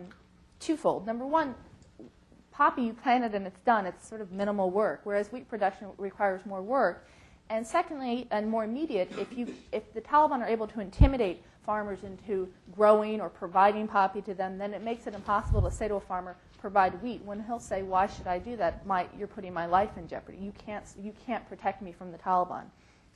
twofold. 0.61 1.05
Number 1.05 1.27
one, 1.27 1.55
poppy 2.53 2.83
you 2.83 2.93
plant 2.93 3.25
it 3.25 3.35
and 3.35 3.47
it's 3.47 3.61
done. 3.61 3.87
It's 3.87 4.07
sort 4.07 4.21
of 4.21 4.31
minimal 4.31 4.71
work, 4.71 5.01
whereas 5.05 5.33
wheat 5.33 5.49
production 5.49 5.89
requires 5.99 6.45
more 6.47 6.63
work. 6.63 7.07
And 7.51 7.67
secondly, 7.67 8.29
and 8.31 8.49
more 8.49 8.65
immediate, 8.65 9.11
if, 9.19 9.37
you, 9.37 9.55
if 9.73 9.93
the 9.95 10.01
Taliban 10.01 10.41
are 10.41 10.47
able 10.47 10.67
to 10.69 10.81
intimidate 10.81 11.43
farmers 11.67 12.03
into 12.03 12.49
growing 12.75 13.21
or 13.21 13.29
providing 13.29 13.87
poppy 13.87 14.23
to 14.23 14.35
them, 14.35 14.59
then 14.59 14.73
it 14.75 14.83
makes 14.83 15.07
it 15.07 15.15
impossible 15.15 15.63
to 15.63 15.71
say 15.71 15.89
to 15.89 15.95
a 15.95 16.01
farmer, 16.01 16.37
provide 16.59 17.01
wheat, 17.03 17.23
when 17.25 17.43
he'll 17.45 17.59
say, 17.59 17.83
why 17.83 18.07
should 18.07 18.27
I 18.27 18.39
do 18.39 18.57
that? 18.57 18.87
My, 18.87 19.07
you're 19.19 19.29
putting 19.29 19.53
my 19.53 19.67
life 19.67 19.91
in 19.97 20.09
jeopardy. 20.09 20.39
You 20.39 20.53
can't, 20.65 20.85
you 21.03 21.13
can't 21.27 21.47
protect 21.49 21.83
me 21.83 21.93
from 21.93 22.13
the 22.13 22.19
Taliban. 22.19 22.65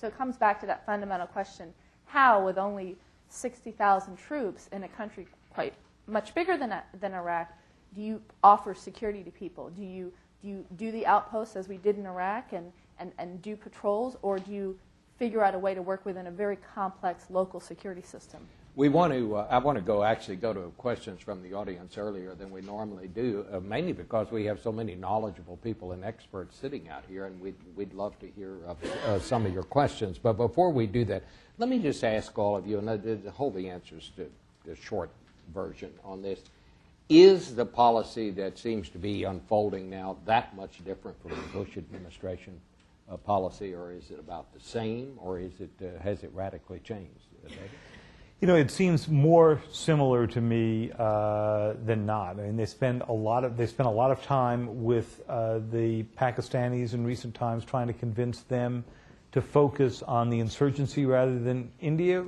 So 0.00 0.06
it 0.06 0.18
comes 0.18 0.36
back 0.36 0.60
to 0.60 0.66
that 0.66 0.84
fundamental 0.84 1.26
question, 1.26 1.72
how, 2.04 2.44
with 2.44 2.58
only 2.58 2.96
60,000 3.28 4.16
troops 4.16 4.68
in 4.72 4.84
a 4.84 4.88
country 4.88 5.26
quite 5.54 5.74
much 6.06 6.34
bigger 6.34 6.56
than, 6.56 6.74
than 7.00 7.14
Iraq, 7.14 7.50
do 7.96 8.02
you 8.02 8.20
offer 8.44 8.74
security 8.74 9.24
to 9.24 9.30
people? 9.30 9.70
Do 9.70 9.82
you 9.82 10.12
do, 10.42 10.48
you 10.48 10.64
do 10.76 10.92
the 10.92 11.06
outposts 11.06 11.56
as 11.56 11.66
we 11.66 11.78
did 11.78 11.96
in 11.96 12.06
Iraq 12.06 12.52
and, 12.52 12.70
and, 12.98 13.10
and 13.18 13.40
do 13.40 13.56
patrols, 13.56 14.16
or 14.20 14.38
do 14.38 14.52
you 14.52 14.78
figure 15.18 15.42
out 15.42 15.54
a 15.54 15.58
way 15.58 15.74
to 15.74 15.80
work 15.80 16.04
within 16.04 16.26
a 16.26 16.30
very 16.30 16.56
complex 16.74 17.24
local 17.30 17.58
security 17.58 18.02
system? 18.02 18.46
We 18.74 18.90
want 18.90 19.14
to. 19.14 19.36
Uh, 19.36 19.46
I 19.50 19.56
want 19.56 19.76
to 19.76 19.82
go 19.82 20.04
actually 20.04 20.36
go 20.36 20.52
to 20.52 20.70
questions 20.76 21.22
from 21.22 21.42
the 21.42 21.54
audience 21.54 21.96
earlier 21.96 22.34
than 22.34 22.50
we 22.50 22.60
normally 22.60 23.08
do, 23.08 23.46
uh, 23.50 23.60
mainly 23.60 23.94
because 23.94 24.30
we 24.30 24.44
have 24.44 24.60
so 24.60 24.70
many 24.70 24.94
knowledgeable 24.94 25.56
people 25.56 25.92
and 25.92 26.04
experts 26.04 26.54
sitting 26.58 26.90
out 26.90 27.02
here, 27.08 27.24
and 27.24 27.40
we'd 27.40 27.56
we'd 27.74 27.94
love 27.94 28.18
to 28.18 28.26
hear 28.26 28.58
uh, 28.68 29.18
some 29.18 29.46
of 29.46 29.54
your 29.54 29.62
questions. 29.62 30.18
But 30.18 30.34
before 30.34 30.70
we 30.70 30.86
do 30.86 31.06
that, 31.06 31.24
let 31.56 31.70
me 31.70 31.78
just 31.78 32.04
ask 32.04 32.38
all 32.38 32.54
of 32.54 32.66
you, 32.66 32.78
and 32.78 33.28
hold 33.30 33.54
the 33.54 33.70
answers 33.70 34.12
to 34.16 34.30
the 34.66 34.76
short 34.76 35.08
version 35.54 35.90
on 36.04 36.20
this. 36.20 36.40
Is 37.08 37.54
the 37.54 37.64
policy 37.64 38.30
that 38.32 38.58
seems 38.58 38.88
to 38.88 38.98
be 38.98 39.22
unfolding 39.22 39.88
now 39.88 40.16
that 40.24 40.56
much 40.56 40.84
different 40.84 41.20
from 41.22 41.30
the 41.30 41.58
Bush 41.58 41.76
administration 41.76 42.60
uh, 43.08 43.16
policy, 43.16 43.74
or 43.74 43.92
is 43.92 44.10
it 44.10 44.18
about 44.18 44.52
the 44.52 44.58
same, 44.58 45.16
or 45.18 45.38
is 45.38 45.52
it 45.60 45.70
uh, 45.80 46.02
has 46.02 46.24
it 46.24 46.30
radically 46.34 46.80
changed? 46.80 47.28
You 48.40 48.48
know, 48.48 48.56
it 48.56 48.72
seems 48.72 49.08
more 49.08 49.62
similar 49.70 50.26
to 50.26 50.40
me 50.40 50.90
uh, 50.98 51.74
than 51.84 52.06
not. 52.06 52.40
I 52.40 52.42
mean, 52.42 52.56
they 52.56 52.66
spend 52.66 53.02
a 53.02 53.12
lot 53.12 53.44
of 53.44 53.56
they 53.56 53.66
spend 53.66 53.88
a 53.88 53.92
lot 53.92 54.10
of 54.10 54.20
time 54.24 54.82
with 54.82 55.22
uh, 55.28 55.60
the 55.70 56.02
Pakistanis 56.18 56.92
in 56.92 57.04
recent 57.04 57.36
times, 57.36 57.64
trying 57.64 57.86
to 57.86 57.92
convince 57.92 58.40
them 58.40 58.84
to 59.36 59.42
focus 59.42 60.02
on 60.02 60.30
the 60.30 60.40
insurgency 60.40 61.04
rather 61.04 61.38
than 61.38 61.70
India. 61.78 62.24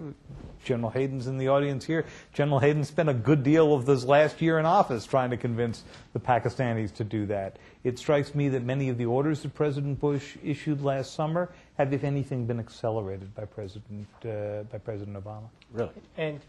General 0.63 0.91
Hayden's 0.91 1.27
in 1.27 1.39
the 1.39 1.49
audience 1.49 1.87
here. 1.87 2.05
General 2.35 2.59
Hayden 2.59 2.85
spent 2.85 3.09
a 3.09 3.15
good 3.15 3.43
deal 3.43 3.73
of 3.73 3.87
this 3.87 4.05
last 4.05 4.43
year 4.43 4.59
in 4.59 4.67
office 4.67 5.07
trying 5.07 5.31
to 5.31 5.39
convince 5.39 5.85
the 6.13 6.21
Pakistanis 6.21 6.93
to 6.97 7.05
do 7.05 7.25
that. 7.25 7.57
It 7.83 7.99
strikes 7.99 8.35
me 8.35 8.51
that 8.51 8.63
many 8.63 8.91
of 8.91 8.99
the 8.99 9.07
orders 9.07 9.41
that 9.41 9.55
President 9.55 9.99
Bush 9.99 10.37
issued 10.45 10.83
last 10.83 11.15
summer 11.15 11.51
have, 11.79 11.95
if 11.95 12.05
anything, 12.05 12.45
been 12.45 12.61
accelerated 12.61 13.35
by 13.35 13.47
President 13.47 14.07
uh, 14.27 14.65
by 14.71 14.77
President 14.77 15.17
Obama. 15.17 15.49
Really? 15.73 15.93
And 16.19 16.41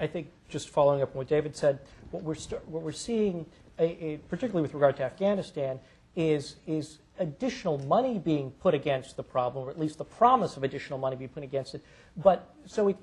I 0.00 0.06
think 0.06 0.28
just 0.48 0.70
following 0.70 1.02
up 1.02 1.10
on 1.10 1.18
what 1.18 1.28
David 1.28 1.54
said, 1.54 1.80
what 2.12 2.22
we're 2.22 2.36
what 2.64 2.82
we're 2.82 2.92
seeing, 2.92 3.44
a, 3.78 3.84
a, 3.84 4.16
particularly 4.30 4.62
with 4.62 4.72
regard 4.72 4.96
to 4.96 5.02
Afghanistan, 5.02 5.78
is 6.16 6.56
is 6.66 6.98
additional 7.18 7.78
money 7.78 8.18
being 8.18 8.50
put 8.50 8.74
against 8.74 9.16
the 9.16 9.22
problem, 9.22 9.66
or 9.66 9.70
at 9.70 9.78
least 9.78 9.98
the 9.98 10.04
promise 10.04 10.56
of 10.56 10.64
additional 10.64 10.98
money 10.98 11.16
being 11.16 11.30
put 11.30 11.42
against 11.42 11.74
it. 11.74 11.82
But 12.16 12.54
so 12.66 12.88
it, 12.88 12.96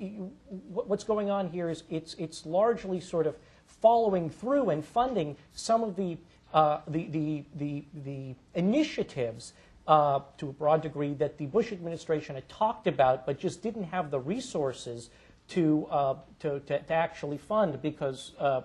what's 0.69 1.04
going 1.04 1.30
on 1.30 1.49
here 1.49 1.69
is 1.69 1.84
it's, 1.89 2.13
it's 2.15 2.45
largely 2.45 2.99
sort 2.99 3.28
of 3.28 3.36
following 3.82 4.30
through 4.30 4.69
and 4.69 4.84
funding 4.84 5.36
some 5.54 5.84
of 5.84 5.95
the, 5.95 6.17
uh, 6.54 6.80
the, 6.88 7.08
the, 7.08 7.43
the, 7.56 7.86
the, 8.04 8.36
initiatives 8.54 9.54
uh, 9.88 10.19
to 10.38 10.49
a 10.49 10.54
broad 10.54 10.82
degree 10.82 11.13
that 11.13 11.38
the 11.38 11.45
Bush 11.45 11.71
administration 11.71 12.36
had 12.36 12.47
talked 12.49 12.88
about, 12.88 13.25
but 13.25 13.39
just 13.39 13.62
didn't 13.62 13.84
have 13.84 14.10
the 14.10 14.19
resources 14.19 15.10
to, 15.49 15.86
uh, 15.91 16.15
to, 16.39 16.60
to, 16.62 16.80
to, 16.80 16.93
actually 16.93 17.38
fund 17.38 17.80
because 17.82 18.32
uh, 18.39 18.62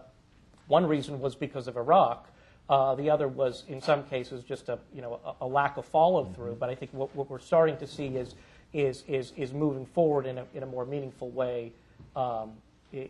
one 0.67 0.87
reason 0.87 1.21
was 1.21 1.35
because 1.35 1.69
of 1.69 1.77
Iraq. 1.77 2.30
Uh, 2.71 2.95
the 2.95 3.11
other 3.11 3.27
was, 3.27 3.65
in 3.67 3.83
some 3.83 4.05
cases, 4.05 4.45
just 4.45 4.69
a, 4.69 4.79
you 4.95 5.03
know, 5.03 5.19
a, 5.27 5.45
a 5.45 5.47
lack 5.47 5.77
of 5.77 5.85
follow 5.85 6.25
through. 6.37 6.53
Mm-hmm. 6.53 6.61
But 6.61 6.71
I 6.71 6.77
think 6.77 6.93
what, 6.95 7.15
what, 7.17 7.29
we're 7.29 7.41
starting 7.41 7.77
to 7.79 7.87
see 7.87 8.07
is, 8.07 8.37
is, 8.73 9.03
is, 9.09 9.33
is 9.37 9.53
moving 9.53 9.85
forward 9.85 10.25
in 10.25 10.39
a, 10.39 10.45
in 10.55 10.63
a 10.63 10.67
more 10.67 10.87
meaningful 10.87 11.31
way 11.31 11.73
um, 12.15 12.53
in, 12.93 13.09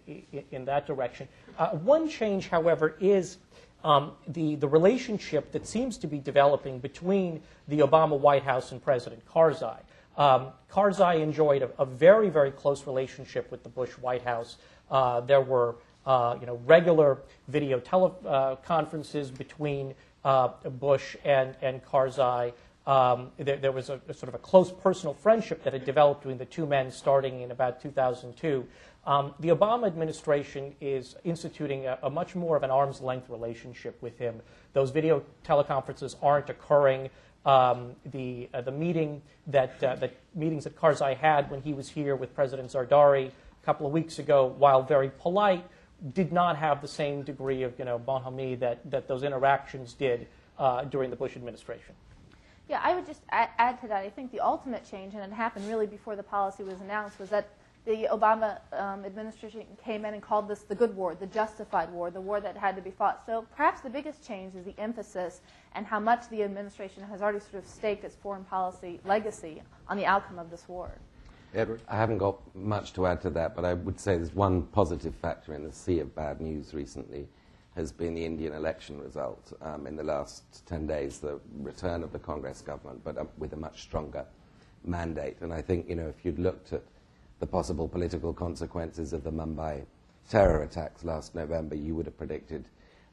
in, 0.50 0.64
that 0.64 0.86
direction. 0.86 1.28
Uh, 1.58 1.72
one 1.72 2.08
change, 2.08 2.48
however, 2.48 2.96
is 3.00 3.36
um, 3.84 4.12
the, 4.28 4.54
the 4.54 4.66
relationship 4.68 5.52
that 5.52 5.66
seems 5.66 5.98
to 5.98 6.06
be 6.06 6.18
developing 6.18 6.78
between 6.78 7.42
the 7.68 7.80
Obama 7.80 8.18
White 8.18 8.42
House 8.42 8.72
and 8.72 8.82
President 8.82 9.22
Karzai. 9.26 9.80
Um, 10.16 10.48
Karzai 10.72 11.20
enjoyed 11.20 11.60
a, 11.60 11.70
a, 11.78 11.84
very, 11.84 12.30
very 12.30 12.50
close 12.50 12.86
relationship 12.86 13.50
with 13.50 13.62
the 13.62 13.68
Bush 13.68 13.90
White 13.92 14.22
House. 14.22 14.56
Uh, 14.90 15.20
there 15.20 15.42
were 15.42 15.76
uh, 16.06 16.36
you 16.40 16.46
know, 16.46 16.60
regular 16.66 17.18
video 17.48 17.78
teleconferences 17.80 19.28
uh, 19.28 19.36
between 19.36 19.94
uh, 20.24 20.48
Bush 20.78 21.16
and, 21.24 21.54
and 21.62 21.84
Karzai. 21.84 22.52
Um, 22.86 23.30
there, 23.36 23.56
there, 23.56 23.72
was 23.72 23.90
a, 23.90 24.00
a, 24.08 24.14
sort 24.14 24.28
of 24.28 24.34
a 24.34 24.38
close 24.38 24.72
personal 24.72 25.14
friendship 25.14 25.62
that 25.64 25.72
had 25.72 25.84
developed 25.84 26.22
between 26.22 26.38
the 26.38 26.46
two 26.46 26.66
men 26.66 26.90
starting 26.90 27.42
in 27.42 27.50
about 27.50 27.80
2002. 27.80 28.66
Um, 29.06 29.34
the 29.40 29.48
Obama 29.48 29.86
administration 29.86 30.74
is 30.80 31.16
instituting 31.24 31.86
a, 31.86 31.98
a, 32.02 32.10
much 32.10 32.34
more 32.34 32.56
of 32.56 32.62
an 32.62 32.70
arm's 32.70 33.00
length 33.00 33.30
relationship 33.30 34.00
with 34.02 34.18
him. 34.18 34.40
Those 34.72 34.90
video 34.90 35.22
teleconferences 35.44 36.16
aren't 36.22 36.50
occurring. 36.50 37.10
Um, 37.46 37.92
the, 38.04 38.48
uh, 38.52 38.60
the 38.60 38.72
meeting 38.72 39.22
that, 39.46 39.82
uh, 39.82 39.96
the 39.96 40.10
meetings 40.34 40.64
that 40.64 40.76
Karzai 40.76 41.16
had 41.16 41.50
when 41.50 41.62
he 41.62 41.72
was 41.72 41.88
here 41.88 42.14
with 42.14 42.34
President 42.34 42.70
Zardari 42.70 43.28
a 43.28 43.64
couple 43.64 43.86
of 43.86 43.92
weeks 43.92 44.18
ago, 44.18 44.54
while 44.58 44.82
very 44.82 45.10
polite, 45.18 45.64
did 46.14 46.32
not 46.32 46.56
have 46.56 46.80
the 46.80 46.88
same 46.88 47.22
degree 47.22 47.62
of 47.62 47.78
you 47.78 47.84
know 47.84 47.98
bonhomie 47.98 48.54
that, 48.56 48.78
that 48.90 49.06
those 49.08 49.22
interactions 49.22 49.94
did 49.94 50.26
uh, 50.58 50.84
during 50.84 51.10
the 51.10 51.16
Bush 51.16 51.36
administration. 51.36 51.94
Yeah, 52.68 52.80
I 52.84 52.94
would 52.94 53.06
just 53.06 53.22
add, 53.30 53.80
to 53.80 53.88
that. 53.88 54.04
I 54.04 54.10
think 54.10 54.30
the 54.30 54.38
ultimate 54.38 54.88
change, 54.88 55.14
and 55.14 55.24
it 55.24 55.34
happened 55.34 55.66
really 55.66 55.88
before 55.88 56.14
the 56.14 56.22
policy 56.22 56.62
was 56.62 56.80
announced, 56.80 57.18
was 57.18 57.28
that 57.30 57.48
the 57.84 58.06
Obama 58.12 58.60
um, 58.72 59.04
administration 59.04 59.64
came 59.82 60.04
in 60.04 60.14
and 60.14 60.22
called 60.22 60.46
this 60.46 60.60
the 60.60 60.74
good 60.74 60.94
war, 60.94 61.16
the 61.16 61.26
justified 61.26 61.90
war, 61.90 62.10
the 62.12 62.20
war 62.20 62.40
that 62.40 62.56
had 62.56 62.76
to 62.76 62.82
be 62.82 62.90
fought. 62.90 63.22
So 63.26 63.44
perhaps 63.56 63.80
the 63.80 63.90
biggest 63.90 64.24
change 64.24 64.54
is 64.54 64.64
the 64.64 64.78
emphasis 64.78 65.40
and 65.74 65.84
how 65.84 65.98
much 65.98 66.28
the 66.28 66.42
administration 66.44 67.02
has 67.04 67.22
already 67.22 67.40
sort 67.40 67.64
of 67.64 67.66
staked 67.66 68.04
its 68.04 68.14
foreign 68.14 68.44
policy 68.44 69.00
legacy 69.04 69.62
on 69.88 69.96
the 69.96 70.06
outcome 70.06 70.38
of 70.38 70.50
this 70.50 70.68
war. 70.68 70.92
Edward? 71.54 71.82
I 71.88 71.96
haven't 71.96 72.18
got 72.18 72.38
much 72.54 72.92
to 72.94 73.06
add 73.06 73.20
to 73.22 73.30
that, 73.30 73.56
but 73.56 73.64
I 73.64 73.74
would 73.74 73.98
say 73.98 74.16
there's 74.16 74.34
one 74.34 74.62
positive 74.62 75.14
factor 75.16 75.54
in 75.54 75.64
the 75.64 75.72
sea 75.72 75.98
of 75.98 76.14
bad 76.14 76.40
news 76.40 76.74
recently 76.74 77.26
has 77.76 77.92
been 77.92 78.14
the 78.14 78.24
Indian 78.24 78.52
election 78.52 79.00
result. 79.00 79.52
Um, 79.62 79.86
in 79.86 79.96
the 79.96 80.02
last 80.02 80.66
10 80.66 80.86
days, 80.86 81.18
the 81.18 81.40
return 81.60 82.02
of 82.02 82.12
the 82.12 82.18
Congress 82.18 82.60
government, 82.60 83.00
but 83.04 83.16
uh, 83.16 83.24
with 83.38 83.52
a 83.52 83.56
much 83.56 83.82
stronger 83.82 84.24
mandate. 84.84 85.36
And 85.40 85.52
I 85.52 85.62
think, 85.62 85.88
you 85.88 85.94
know, 85.94 86.08
if 86.08 86.24
you'd 86.24 86.38
looked 86.38 86.72
at 86.72 86.82
the 87.38 87.46
possible 87.46 87.88
political 87.88 88.32
consequences 88.32 89.12
of 89.12 89.24
the 89.24 89.32
Mumbai 89.32 89.84
terror 90.28 90.62
attacks 90.62 91.04
last 91.04 91.34
November, 91.34 91.74
you 91.74 91.94
would 91.94 92.06
have 92.06 92.16
predicted 92.18 92.64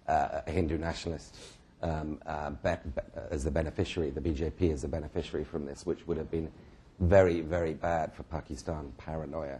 uh, 0.07 0.41
a 0.45 0.51
Hindu 0.51 0.77
nationalist 0.77 1.37
um, 1.81 2.19
uh, 2.25 2.49
be- 2.49 2.89
be- 2.95 3.21
as 3.31 3.43
the 3.43 3.51
beneficiary, 3.51 4.09
the 4.09 4.21
BJP 4.21 4.73
as 4.73 4.81
the 4.81 4.87
beneficiary 4.87 5.43
from 5.43 5.65
this, 5.65 5.85
which 5.85 6.07
would 6.07 6.17
have 6.17 6.31
been 6.31 6.51
very, 6.99 7.41
very 7.41 7.73
bad 7.73 8.13
for 8.13 8.23
Pakistan 8.23 8.91
paranoia. 8.97 9.59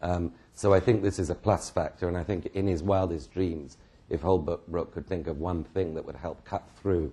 Um, 0.00 0.32
so 0.54 0.74
I 0.74 0.80
think 0.80 1.02
this 1.02 1.18
is 1.18 1.30
a 1.30 1.34
plus 1.34 1.70
factor, 1.70 2.08
and 2.08 2.16
I 2.16 2.24
think 2.24 2.46
in 2.54 2.66
his 2.66 2.82
wildest 2.82 3.32
dreams, 3.32 3.76
if 4.10 4.22
Holbrooke 4.22 4.92
could 4.92 5.06
think 5.06 5.26
of 5.26 5.38
one 5.38 5.64
thing 5.64 5.94
that 5.94 6.04
would 6.04 6.16
help 6.16 6.44
cut 6.44 6.68
through 6.80 7.12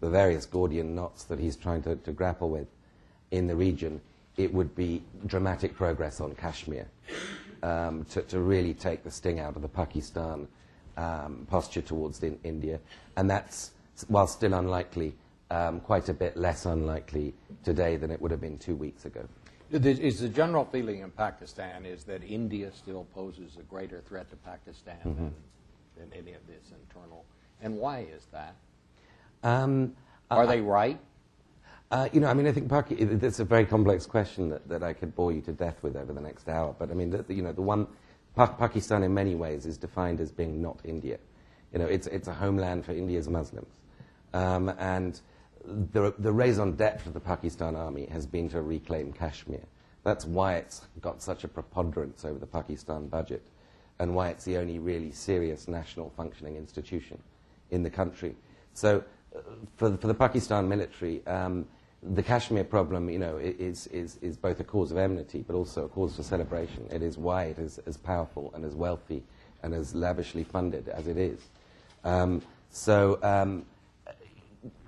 the 0.00 0.08
various 0.08 0.46
Gordian 0.46 0.94
knots 0.94 1.24
that 1.24 1.38
he's 1.38 1.56
trying 1.56 1.82
to, 1.82 1.96
to 1.96 2.12
grapple 2.12 2.50
with 2.50 2.68
in 3.30 3.46
the 3.46 3.56
region, 3.56 4.00
it 4.36 4.54
would 4.54 4.74
be 4.74 5.02
dramatic 5.26 5.74
progress 5.74 6.20
on 6.20 6.34
Kashmir 6.36 6.86
um, 7.62 8.04
to, 8.10 8.22
to, 8.22 8.40
really 8.40 8.72
take 8.72 9.02
the 9.02 9.10
sting 9.10 9.40
out 9.40 9.56
of 9.56 9.62
the 9.62 9.68
Pakistan 9.68 10.46
um, 10.96 11.46
posture 11.50 11.82
towards 11.82 12.22
in, 12.22 12.38
India. 12.44 12.78
And 13.16 13.28
that's, 13.28 13.72
while 14.06 14.28
still 14.28 14.54
unlikely, 14.54 15.14
quite 15.50 16.08
a 16.08 16.14
bit 16.14 16.36
less 16.36 16.66
unlikely 16.66 17.34
today 17.64 17.96
than 17.96 18.10
it 18.10 18.20
would 18.20 18.30
have 18.30 18.40
been 18.40 18.58
two 18.58 18.76
weeks 18.76 19.04
ago. 19.04 19.26
Is 19.70 20.20
the 20.20 20.28
general 20.28 20.64
feeling 20.64 21.00
in 21.00 21.10
Pakistan 21.10 21.84
is 21.84 22.04
that 22.04 22.22
India 22.24 22.70
still 22.72 23.06
poses 23.14 23.58
a 23.58 23.62
greater 23.62 24.00
threat 24.00 24.30
to 24.30 24.36
Pakistan 24.36 24.96
mm-hmm. 25.04 25.28
than, 25.96 26.12
in 26.12 26.18
any 26.18 26.32
of 26.32 26.46
this 26.46 26.72
internal. 26.82 27.24
And 27.60 27.76
why 27.76 28.06
is 28.10 28.26
that? 28.32 28.54
Um, 29.42 29.94
Are 30.30 30.46
they 30.46 30.60
right? 30.60 30.98
Uh, 31.90 32.08
you 32.12 32.20
know, 32.20 32.28
I 32.28 32.34
mean, 32.34 32.46
I 32.46 32.52
think 32.52 32.68
Paki- 32.68 32.98
it- 33.00 33.22
it's 33.22 33.40
a 33.40 33.44
very 33.44 33.64
complex 33.64 34.06
question 34.06 34.50
that, 34.50 34.68
that 34.68 34.82
I 34.82 34.92
could 34.92 35.14
bore 35.14 35.32
you 35.32 35.40
to 35.42 35.52
death 35.52 35.82
with 35.82 35.96
over 35.96 36.12
the 36.12 36.20
next 36.20 36.48
hour. 36.48 36.74
But 36.78 36.90
I 36.90 36.94
mean, 36.94 37.10
the, 37.10 37.22
the- 37.22 37.34
you 37.34 37.42
know, 37.42 37.52
the 37.52 37.62
one 37.62 37.86
pa- 38.34 38.46
Pakistan 38.46 39.02
in 39.02 39.12
many 39.14 39.34
ways 39.34 39.66
is 39.66 39.78
defined 39.78 40.20
as 40.20 40.30
being 40.30 40.62
not 40.62 40.80
India. 40.84 41.18
You 41.72 41.78
know, 41.78 41.86
it's 41.86 42.06
it's 42.06 42.28
a 42.28 42.34
homeland 42.34 42.84
for 42.86 42.92
India's 42.92 43.28
Muslims, 43.28 43.72
um, 44.32 44.70
and 44.78 45.20
the 45.64 46.14
the 46.18 46.32
raison 46.32 46.76
d'être 46.76 47.06
of 47.06 47.14
the 47.14 47.20
Pakistan 47.20 47.76
army 47.76 48.06
has 48.06 48.26
been 48.26 48.48
to 48.50 48.62
reclaim 48.62 49.12
Kashmir. 49.12 49.62
That's 50.04 50.24
why 50.24 50.56
it's 50.56 50.82
got 51.00 51.22
such 51.22 51.44
a 51.44 51.48
preponderance 51.48 52.24
over 52.24 52.38
the 52.38 52.46
Pakistan 52.46 53.08
budget, 53.08 53.42
and 53.98 54.14
why 54.14 54.28
it's 54.28 54.44
the 54.44 54.56
only 54.56 54.78
really 54.78 55.12
serious 55.12 55.68
national 55.68 56.10
functioning 56.16 56.56
institution 56.56 57.18
in 57.70 57.82
the 57.82 57.90
country. 57.90 58.34
So, 58.74 59.02
uh, 59.34 59.40
for, 59.76 59.90
the, 59.90 59.98
for 59.98 60.06
the 60.06 60.14
Pakistan 60.14 60.68
military, 60.68 61.26
um, 61.26 61.66
the 62.02 62.22
Kashmir 62.22 62.64
problem, 62.64 63.10
you 63.10 63.18
know, 63.18 63.36
is, 63.38 63.88
is, 63.88 64.18
is 64.22 64.36
both 64.36 64.60
a 64.60 64.64
cause 64.64 64.92
of 64.92 64.98
enmity, 64.98 65.44
but 65.46 65.54
also 65.54 65.86
a 65.86 65.88
cause 65.88 66.14
for 66.14 66.22
celebration. 66.22 66.86
It 66.90 67.02
is 67.02 67.18
why 67.18 67.44
it 67.44 67.58
is 67.58 67.78
as 67.86 67.96
powerful 67.96 68.52
and 68.54 68.64
as 68.64 68.74
wealthy 68.74 69.24
and 69.62 69.74
as 69.74 69.94
lavishly 69.94 70.44
funded 70.44 70.88
as 70.88 71.08
it 71.08 71.18
is. 71.18 71.40
Um, 72.04 72.40
so, 72.70 73.18
um, 73.22 73.66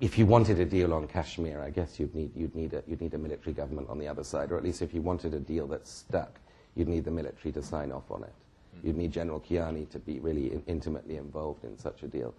if 0.00 0.18
you 0.18 0.26
wanted 0.26 0.58
a 0.58 0.64
deal 0.64 0.92
on 0.92 1.06
Kashmir, 1.06 1.60
I 1.60 1.70
guess 1.70 2.00
you'd 2.00 2.14
need, 2.14 2.34
you'd, 2.34 2.54
need 2.54 2.74
a, 2.74 2.82
you'd 2.86 3.00
need 3.00 3.14
a 3.14 3.18
military 3.18 3.52
government 3.52 3.88
on 3.88 3.98
the 3.98 4.08
other 4.08 4.24
side, 4.24 4.50
or 4.50 4.56
at 4.56 4.64
least 4.64 4.82
if 4.82 4.92
you 4.94 5.02
wanted 5.02 5.34
a 5.34 5.40
deal 5.40 5.66
that 5.68 5.86
stuck, 5.86 6.40
you'd 6.74 6.88
need 6.88 7.04
the 7.04 7.10
military 7.10 7.52
to 7.52 7.62
sign 7.62 7.92
off 7.92 8.10
on 8.10 8.24
it. 8.24 8.32
Hmm. 8.74 8.86
You'd 8.86 8.96
need 8.96 9.12
General 9.12 9.40
Kiani 9.40 9.88
to 9.90 9.98
be 9.98 10.18
really 10.20 10.52
in, 10.52 10.62
intimately 10.66 11.16
involved 11.16 11.64
in 11.64 11.78
such 11.78 12.02
a 12.02 12.08
deal. 12.08 12.34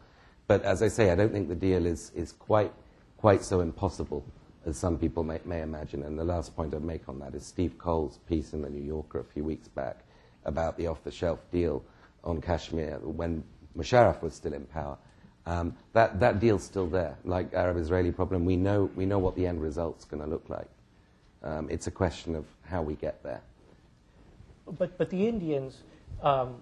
But 0.47 0.63
as 0.63 0.81
I 0.81 0.87
say, 0.87 1.11
I 1.11 1.15
don't 1.15 1.31
think 1.31 1.47
the 1.47 1.55
deal 1.55 1.85
is, 1.85 2.11
is 2.15 2.33
quite, 2.33 2.73
quite 3.17 3.43
so 3.43 3.61
impossible 3.61 4.25
as 4.65 4.77
some 4.77 4.97
people 4.97 5.23
may, 5.23 5.39
may 5.45 5.61
imagine. 5.61 6.03
And 6.03 6.17
the 6.17 6.23
last 6.23 6.55
point 6.55 6.73
I'd 6.73 6.83
make 6.83 7.07
on 7.07 7.19
that 7.19 7.33
is 7.33 7.45
Steve 7.45 7.77
Coll's 7.77 8.17
piece 8.27 8.53
in 8.53 8.61
the 8.61 8.69
New 8.69 8.83
Yorker 8.83 9.19
a 9.19 9.23
few 9.23 9.43
weeks 9.43 9.67
back 9.67 10.03
about 10.45 10.77
the 10.77 10.87
off 10.87 11.03
the 11.03 11.11
shelf 11.11 11.39
deal 11.51 11.83
on 12.23 12.41
Kashmir 12.41 12.99
when 13.01 13.43
Musharraf 13.77 14.21
was 14.21 14.33
still 14.33 14.53
in 14.53 14.65
power. 14.65 14.97
Um, 15.45 15.75
that, 15.93 16.19
that 16.19 16.39
deal's 16.39 16.63
still 16.63 16.87
there. 16.87 17.17
Like 17.23 17.53
Arab 17.53 17.77
Israeli 17.77 18.11
problem, 18.11 18.45
we 18.45 18.55
know, 18.55 18.89
we 18.95 19.05
know 19.05 19.19
what 19.19 19.35
the 19.35 19.47
end 19.47 19.61
result's 19.61 20.05
going 20.05 20.21
to 20.21 20.29
look 20.29 20.49
like. 20.49 20.67
Um, 21.43 21.67
it's 21.69 21.87
a 21.87 21.91
question 21.91 22.35
of 22.35 22.45
how 22.63 22.81
we 22.81 22.95
get 22.95 23.23
there. 23.23 23.41
But, 24.77 24.97
but 24.97 25.09
the 25.09 25.27
Indians, 25.27 25.79
um, 26.21 26.57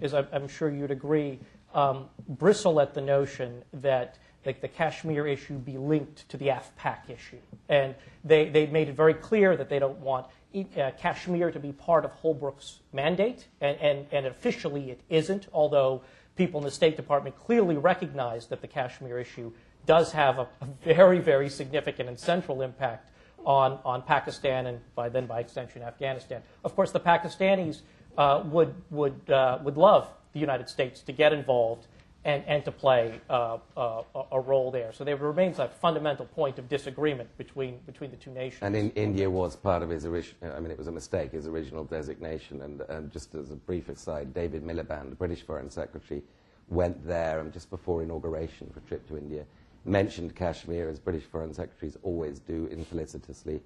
as 0.00 0.14
I'm, 0.14 0.48
sure 0.48 0.70
you'd 0.70 0.90
agree, 0.90 1.38
um, 1.74 2.06
bristle 2.28 2.80
at 2.80 2.94
the 2.94 3.02
notion 3.02 3.62
that 3.74 4.18
like, 4.46 4.62
the 4.62 4.68
Kashmir 4.68 5.26
issue 5.26 5.58
be 5.58 5.76
linked 5.76 6.26
to 6.30 6.38
the 6.38 6.48
AfPak 6.48 7.10
issue. 7.10 7.36
And 7.68 7.94
they, 8.24 8.48
they 8.48 8.66
made 8.66 8.88
it 8.88 8.96
very 8.96 9.12
clear 9.12 9.56
that 9.56 9.68
they 9.68 9.78
don't 9.78 9.98
want 9.98 10.26
uh, 10.54 10.90
Kashmir 10.98 11.50
to 11.50 11.60
be 11.60 11.72
part 11.72 12.06
of 12.06 12.12
Holbrooke's 12.12 12.80
mandate, 12.92 13.46
and, 13.60 13.76
and, 13.78 14.06
and 14.10 14.26
officially 14.26 14.90
it 14.90 15.00
isn't, 15.10 15.46
although 15.52 16.00
people 16.38 16.60
in 16.60 16.64
the 16.64 16.70
State 16.70 16.96
Department 16.96 17.36
clearly 17.36 17.76
recognize 17.76 18.46
that 18.46 18.62
the 18.62 18.68
Kashmir 18.68 19.18
issue 19.18 19.52
does 19.84 20.12
have 20.12 20.38
a, 20.38 20.48
a 20.62 20.66
very, 20.84 21.18
very 21.18 21.50
significant 21.50 22.08
and 22.08 22.18
central 22.18 22.62
impact 22.62 23.10
on, 23.44 23.78
on 23.84 24.02
Pakistan 24.02 24.66
and 24.66 24.80
by 24.94 25.08
then 25.08 25.26
by 25.26 25.40
extension 25.40 25.82
Afghanistan. 25.82 26.40
Of 26.64 26.74
course, 26.76 26.92
the 26.92 27.00
Pakistanis 27.00 27.80
uh, 28.16 28.42
would, 28.46 28.74
would, 28.90 29.28
uh, 29.28 29.58
would 29.62 29.76
love 29.76 30.08
the 30.32 30.40
United 30.40 30.68
States 30.68 31.00
to 31.02 31.12
get 31.12 31.32
involved 31.32 31.86
and, 32.28 32.44
and 32.46 32.64
to 32.66 32.70
play 32.70 33.18
uh, 33.30 33.56
uh, 33.74 34.02
a- 34.32 34.40
role 34.40 34.70
there. 34.70 34.92
So 34.92 35.02
there 35.02 35.16
remains 35.16 35.58
a 35.58 35.68
fundamental 35.68 36.26
point 36.26 36.58
of 36.58 36.68
disagreement 36.68 37.30
between, 37.38 37.78
between 37.86 38.10
the 38.10 38.18
two 38.18 38.30
nations. 38.30 38.62
And 38.62 38.76
in, 38.76 38.90
India 38.90 39.30
was 39.30 39.56
part 39.56 39.82
of 39.82 39.88
his 39.88 40.04
original, 40.04 40.52
I 40.54 40.60
mean, 40.60 40.70
it 40.70 40.76
was 40.76 40.88
a 40.88 40.92
mistake, 40.92 41.32
his 41.32 41.46
original 41.46 41.84
designation. 41.84 42.60
And, 42.60 42.82
and 42.82 43.10
just 43.10 43.34
as 43.34 43.50
a 43.50 43.56
brief 43.56 43.88
aside, 43.88 44.34
David 44.34 44.62
Miliband, 44.62 45.08
the 45.08 45.16
British 45.16 45.40
Foreign 45.40 45.70
Secretary, 45.70 46.22
went 46.68 47.06
there 47.06 47.40
and 47.40 47.50
just 47.50 47.70
before 47.70 48.02
inauguration 48.02 48.68
for 48.74 48.80
a 48.80 48.82
trip 48.82 49.08
to 49.08 49.16
India, 49.16 49.46
mentioned 49.86 50.36
Kashmir, 50.36 50.90
as 50.90 50.98
British 50.98 51.24
Foreign 51.24 51.54
Secretaries 51.54 51.96
always 52.02 52.40
do 52.40 52.66
infelicitously, 52.66 53.60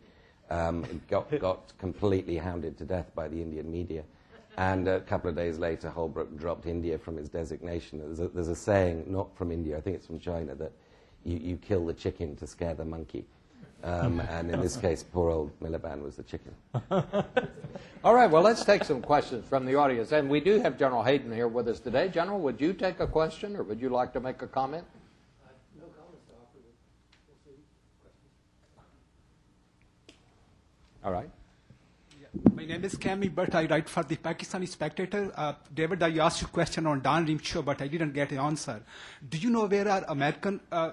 um, 0.50 0.86
got, 1.10 1.28
got 1.40 1.72
completely 1.78 2.36
hounded 2.36 2.78
to 2.78 2.84
death 2.84 3.12
by 3.16 3.26
the 3.26 3.42
Indian 3.42 3.68
media. 3.72 4.04
And 4.56 4.86
a 4.86 5.00
couple 5.00 5.30
of 5.30 5.36
days 5.36 5.58
later, 5.58 5.90
Holbrooke 5.94 6.38
dropped 6.38 6.66
India 6.66 6.98
from 6.98 7.16
his 7.16 7.28
designation. 7.28 8.00
There's 8.00 8.20
a, 8.20 8.28
there's 8.28 8.48
a 8.48 8.56
saying, 8.56 9.04
not 9.06 9.34
from 9.36 9.50
India, 9.50 9.76
I 9.76 9.80
think 9.80 9.96
it's 9.96 10.06
from 10.06 10.20
China, 10.20 10.54
that 10.56 10.72
you, 11.24 11.38
you 11.38 11.56
kill 11.56 11.86
the 11.86 11.94
chicken 11.94 12.36
to 12.36 12.46
scare 12.46 12.74
the 12.74 12.84
monkey. 12.84 13.24
Um, 13.82 14.20
and 14.28 14.50
in 14.50 14.60
this 14.60 14.76
case, 14.76 15.02
poor 15.02 15.30
old 15.30 15.58
Miliband 15.60 16.02
was 16.02 16.16
the 16.16 16.22
chicken. 16.22 16.54
All 18.04 18.14
right, 18.14 18.30
well, 18.30 18.42
let's 18.42 18.64
take 18.64 18.84
some 18.84 19.00
questions 19.00 19.46
from 19.48 19.64
the 19.64 19.74
audience. 19.74 20.12
And 20.12 20.28
we 20.28 20.40
do 20.40 20.60
have 20.60 20.78
General 20.78 21.02
Hayden 21.02 21.32
here 21.32 21.48
with 21.48 21.68
us 21.68 21.80
today. 21.80 22.08
General, 22.08 22.38
would 22.40 22.60
you 22.60 22.74
take 22.74 23.00
a 23.00 23.06
question 23.06 23.56
or 23.56 23.62
would 23.62 23.80
you 23.80 23.88
like 23.88 24.12
to 24.12 24.20
make 24.20 24.42
a 24.42 24.46
comment? 24.46 24.84
Uh, 25.44 25.48
no 25.78 25.86
comments 25.86 26.26
to 26.28 26.32
offer. 26.34 26.58
We'll 27.26 27.36
see. 27.46 27.62
All 31.04 31.12
right. 31.12 31.30
My 32.34 32.64
name 32.64 32.82
is 32.84 32.96
Kami 32.96 33.28
Bhatt. 33.28 33.54
I 33.54 33.66
write 33.66 33.90
for 33.90 34.02
the 34.04 34.16
Pakistani 34.16 34.66
Spectator. 34.66 35.30
Uh, 35.36 35.52
David, 35.74 36.02
I 36.02 36.16
asked 36.16 36.40
you 36.40 36.46
a 36.46 36.50
question 36.50 36.86
on 36.86 37.02
Diane 37.02 37.26
Rehm 37.26 37.44
show, 37.44 37.60
but 37.60 37.82
I 37.82 37.88
didn't 37.88 38.12
get 38.12 38.32
an 38.32 38.38
answer. 38.38 38.80
Do 39.28 39.36
you 39.36 39.50
know 39.50 39.66
where 39.66 39.86
are 39.86 40.02
American 40.08 40.58
uh, 40.72 40.92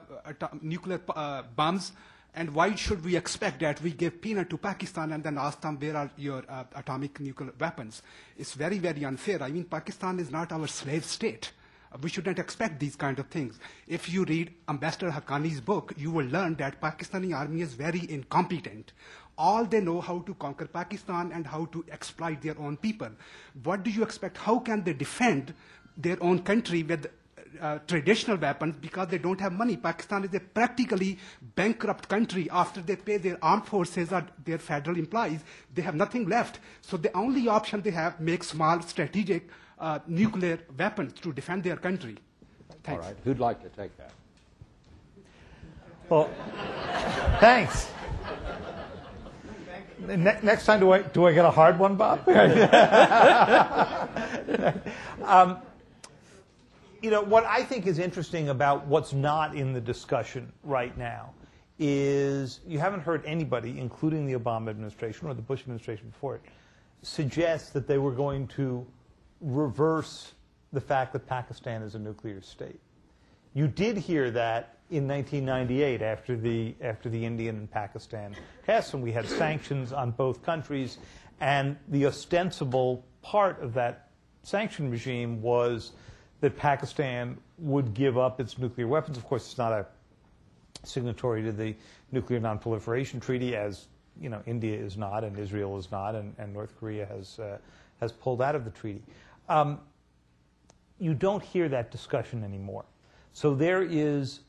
nuclear 0.62 1.00
uh, 1.16 1.44
bombs? 1.56 1.94
And 2.36 2.54
why 2.54 2.76
should 2.76 3.06
we 3.06 3.16
expect 3.16 3.62
that 3.62 3.82
we 3.82 3.92
give 3.92 4.22
peanut 4.22 4.50
to 4.50 4.58
Pakistan 4.58 5.14
and 5.14 5.24
then 5.24 5.38
ask 5.38 5.62
them 5.62 5.80
where 5.80 5.96
are 5.96 6.12
your 6.18 6.44
uh, 6.50 6.66
atomic 6.76 7.22
nuclear 7.22 7.54
weapons? 7.58 8.02
It's 8.38 8.54
very, 8.54 8.78
very 8.78 9.06
unfair. 9.06 9.42
I 9.42 9.50
mean, 9.50 9.64
Pakistan 9.64 10.20
is 10.20 10.30
not 10.30 10.52
our 10.52 10.68
slave 10.68 11.06
state. 11.06 11.54
We 12.02 12.10
shouldn't 12.10 12.38
expect 12.38 12.80
these 12.80 12.96
kind 12.96 13.18
of 13.18 13.28
things. 13.28 13.60
If 13.88 14.10
you 14.10 14.24
read 14.26 14.54
Ambassador 14.68 15.10
Haqqani's 15.10 15.60
book, 15.60 15.94
you 15.98 16.12
will 16.12 16.28
learn 16.28 16.56
that 16.56 16.80
Pakistani 16.80 17.36
army 17.36 17.62
is 17.62 17.74
very 17.74 18.10
incompetent. 18.10 18.94
All 19.38 19.66
they 19.66 19.82
know 19.82 20.00
how 20.00 20.20
to 20.20 20.34
conquer 20.36 20.68
Pakistan 20.68 21.32
and 21.34 21.48
how 21.48 21.66
to 21.66 21.84
exploit 21.92 22.42
their 22.42 22.60
own 22.60 22.78
people. 22.78 23.10
What 23.64 23.84
do 23.84 23.90
you 23.90 24.04
expect? 24.04 24.38
How 24.38 24.60
can 24.60 24.84
they 24.84 24.94
defend 24.94 25.54
their 25.98 26.22
own 26.22 26.40
country 26.44 26.84
with 26.84 27.08
uh, 27.60 27.80
traditional 27.88 28.38
weapons 28.38 28.76
because 28.80 29.08
they 29.08 29.18
don't 29.18 29.40
have 29.40 29.52
money. 29.52 29.76
Pakistan 29.76 30.24
is 30.24 30.34
a 30.34 30.40
practically 30.40 31.18
bankrupt 31.56 32.08
country 32.08 32.48
after 32.52 32.82
they 32.82 32.96
pay 32.96 33.18
their 33.18 33.38
armed 33.42 33.66
forces 33.66 34.12
or 34.12 34.26
their 34.46 34.58
federal 34.58 34.98
employees. 34.98 35.42
They 35.74 35.82
have 35.82 35.96
nothing 35.96 36.28
left. 36.30 36.60
So 36.82 36.98
the 36.98 37.16
only 37.18 37.48
option 37.48 37.82
they 37.82 37.92
have 37.92 38.20
make 38.20 38.44
small 38.44 38.82
strategic 38.82 39.50
uh, 39.80 40.00
nuclear 40.08 40.60
weapons 40.78 41.14
to 41.22 41.34
defend 41.34 41.64
their 41.64 41.78
country. 41.78 42.18
All 42.70 42.76
Thanks. 42.84 43.06
right. 43.06 43.16
Who'd 43.24 43.40
like 43.40 43.62
to 43.64 43.70
take 43.70 43.96
that? 43.98 44.12
Well, 46.10 46.30
thanks. 47.40 47.90
Ne- 50.00 50.40
next 50.42 50.66
time, 50.66 50.80
do 50.80 50.92
I, 50.92 51.04
do 51.04 51.28
I 51.28 51.34
get 51.34 51.46
a 51.46 51.52
hard 51.52 51.78
one, 51.78 51.96
Bob? 51.96 52.28
um, 55.24 55.60
you 57.02 57.12
know, 57.12 57.22
what 57.22 57.46
I 57.46 57.64
think 57.64 57.86
is 57.86 58.00
interesting 58.00 58.50
about 58.50 58.88
what's 58.88 59.14
not 59.14 59.56
in 59.56 59.74
the 59.74 59.82
discussion 59.82 60.52
right 60.64 60.98
now 60.98 61.32
is 61.78 62.60
you 62.68 62.80
haven't 62.80 63.02
heard 63.02 63.24
anybody, 63.26 63.80
including 63.80 64.26
the 64.26 64.34
Obama 64.34 64.70
administration 64.70 65.28
or 65.28 65.34
the 65.34 65.42
Bush 65.42 65.62
administration 65.62 66.10
before 66.10 66.36
it, 66.36 66.42
suggest 67.04 67.74
that 67.74 67.88
they 67.88 67.98
were 67.98 68.12
going 68.12 68.48
to 68.48 68.86
reverse 69.42 70.34
the 70.74 70.82
fact 70.82 71.14
that 71.14 71.28
Pakistan 71.28 71.82
is 71.82 71.96
a 71.96 72.00
nuclear 72.00 72.42
state. 72.42 72.80
You 73.54 73.68
did 73.68 73.98
hear 73.98 74.30
that 74.32 74.78
in 74.92 75.08
1998 75.08 76.02
after 76.02 76.36
the, 76.36 76.76
after 76.82 77.10
the 77.10 77.26
Indian 77.26 77.58
and 77.58 77.72
Pakistan 77.72 78.36
tests, 78.66 78.94
and 78.94 79.04
we 79.04 79.12
had 79.12 79.28
sanctions 79.28 79.92
on 79.94 80.12
both 80.12 80.44
countries. 80.44 80.98
And 81.42 81.78
the 81.88 82.06
ostensible 82.06 83.06
part 83.22 83.62
of 83.62 83.74
that 83.76 84.10
sanction 84.44 84.90
regime 84.90 85.42
was 85.42 85.92
that 86.42 86.58
Pakistan 86.58 87.38
would 87.58 87.94
give 87.94 88.18
up 88.18 88.40
its 88.40 88.58
nuclear 88.58 88.88
weapons. 88.88 89.18
Of 89.18 89.26
course, 89.26 89.46
it's 89.48 89.58
not 89.58 89.74
a 89.74 89.86
signatory 90.84 91.44
to 91.44 91.52
the 91.52 91.76
Nuclear 92.12 92.40
Nonproliferation 92.40 93.22
Treaty, 93.22 93.56
as 93.56 93.88
you 94.20 94.30
know, 94.30 94.42
India 94.46 94.78
is 94.78 94.98
not, 94.98 95.24
and 95.24 95.38
Israel 95.38 95.78
is 95.78 95.92
not, 95.92 96.16
and, 96.16 96.34
and 96.38 96.54
North 96.54 96.78
Korea 96.80 97.06
has 97.06 97.40
uh, 97.40 97.58
has 98.00 98.12
pulled 98.12 98.42
out 98.42 98.56
of 98.56 98.66
the 98.66 98.72
treaty. 98.72 99.02
Um, 99.50 99.80
you 101.00 101.14
don't 101.14 101.44
hear 101.44 101.68
that 101.70 101.92
discussion 101.92 102.44
anymore. 102.44 102.86
So 103.34 103.56
there 103.56 103.82
is 103.82 104.42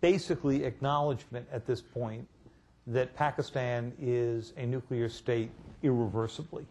basically 0.00 0.64
acknowledgement 0.64 1.46
at 1.52 1.66
this 1.66 1.80
point 1.80 2.26
that 2.86 3.14
Pakistan 3.16 3.92
is 4.00 4.52
a 4.56 4.66
nuclear 4.66 5.08
state 5.08 5.50
irreversibly. 5.82 6.66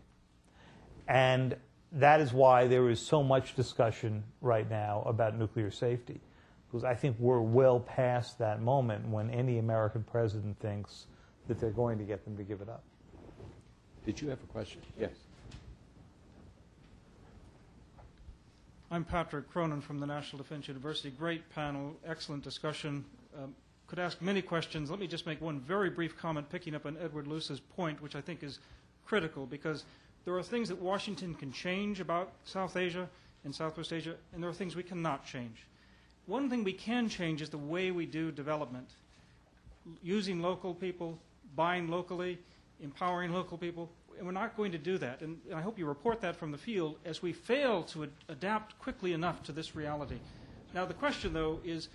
And 1.07 1.55
that 1.93 2.21
is 2.21 2.34
why 2.34 2.67
there 2.67 2.89
is 2.89 2.99
so 2.99 3.24
much 3.24 3.55
discussion 3.55 4.24
right 4.41 4.69
now 4.69 5.03
about 5.05 5.38
nuclear 5.38 5.71
safety. 5.71 6.19
Because 6.67 6.84
I 6.84 6.95
think 6.95 7.15
we're 7.19 7.41
well 7.41 7.80
past 7.80 8.39
that 8.39 8.61
moment 8.61 9.07
when 9.07 9.30
any 9.30 9.59
American 9.59 10.03
president 10.03 10.59
thinks 10.59 11.05
that 11.47 11.59
they're 11.59 11.71
going 11.71 11.97
to 11.97 12.03
get 12.03 12.24
them 12.26 12.36
to 12.38 12.43
give 12.43 12.61
it 12.61 12.69
up. 12.69 12.84
Did 14.05 14.19
you 14.21 14.30
have 14.30 14.39
a 14.43 14.47
question? 14.47 14.82
Yes. 14.99 15.11
I'm 18.92 19.04
Patrick 19.04 19.50
Cronin 19.50 19.82
from 19.82 20.00
the 20.00 20.06
National 20.06 20.38
Defense 20.38 20.68
University. 20.68 21.10
Great 21.10 21.50
panel, 21.50 21.96
excellent 22.06 22.44
discussion. 22.44 23.04
Um, 23.36 23.56
could 23.88 23.98
ask 23.98 24.22
many 24.22 24.42
questions. 24.42 24.90
Let 24.92 25.00
me 25.00 25.08
just 25.08 25.26
make 25.26 25.42
one 25.42 25.60
very 25.60 25.90
brief 25.90 26.18
comment, 26.18 26.50
picking 26.50 26.76
up 26.76 26.86
on 26.86 26.98
Edward 27.02 27.28
Luce's 27.28 27.60
point, 27.60 28.02
which 28.02 28.16
I 28.16 28.22
think 28.22 28.44
is 28.44 28.60
critical 29.06 29.46
because 29.46 29.86
there 30.26 30.36
are 30.36 30.44
things 30.44 30.70
that 30.70 30.80
Washington 30.80 31.34
can 31.34 31.52
change 31.52 32.00
about 32.00 32.34
South 32.46 32.78
Asia 32.78 33.10
and 33.44 33.54
Southwest 33.54 33.92
Asia, 33.92 34.16
and 34.34 34.42
there 34.42 34.50
are 34.50 34.54
things 34.54 34.76
we 34.76 34.84
cannot 34.84 35.26
change. 35.26 35.66
One 36.26 36.50
thing 36.50 36.64
we 36.64 36.74
can 36.74 37.10
change 37.10 37.42
is 37.42 37.50
the 37.50 37.58
way 37.58 37.92
we 37.92 38.06
do 38.06 38.32
development, 38.32 38.90
using 40.02 40.42
local 40.42 40.74
people, 40.74 41.18
buying 41.56 41.90
locally, 41.90 42.38
empowering 42.82 43.34
local 43.34 43.58
people. 43.58 43.90
And 44.18 44.26
we're 44.26 44.34
not 44.34 44.55
going 44.55 44.72
to 44.72 44.78
do 44.78 44.97
that. 44.99 45.22
And, 45.22 45.39
and 45.49 45.57
I 45.57 45.61
hope 45.61 45.78
you 45.78 45.86
report 45.86 46.22
that 46.22 46.36
from 46.36 46.51
the 46.51 46.57
field 46.57 46.97
as 47.05 47.22
we 47.22 47.34
fail 47.34 47.84
to 47.84 48.03
ad- 48.03 48.11
adapt 48.30 48.78
quickly 48.80 49.14
enough 49.14 49.43
to 49.43 49.51
this 49.51 49.76
reality. 49.76 50.20
Now, 50.74 50.86
the 50.86 50.93
question, 50.93 51.34
though, 51.34 51.59
is 51.64 51.89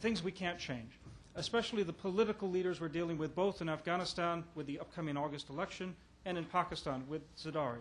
things 0.00 0.22
we 0.22 0.32
can't 0.32 0.58
change, 0.58 0.98
especially 1.34 1.82
the 1.82 1.92
political 1.92 2.50
leaders 2.50 2.80
we're 2.80 2.88
dealing 2.88 3.18
with 3.18 3.34
both 3.34 3.60
in 3.60 3.68
Afghanistan 3.68 4.44
with 4.54 4.66
the 4.66 4.78
upcoming 4.80 5.16
August 5.16 5.50
election 5.50 5.94
and 6.24 6.36
in 6.36 6.44
Pakistan 6.44 7.04
with 7.08 7.22
Zardari. 7.36 7.80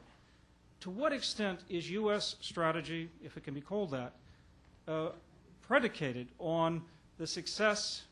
To 0.81 0.89
what 0.89 1.11
extent 1.11 1.59
is 1.69 1.89
U.S. 1.91 2.35
strategy, 2.39 3.09
if 3.23 3.35
it 3.35 3.43
can 3.43 3.53
be 3.53 3.61
called 3.61 3.91
that, 3.91 4.13
uh, 4.87 5.09
predicated 5.61 6.27
on 6.39 6.81
the 7.17 7.27
success 7.27 8.03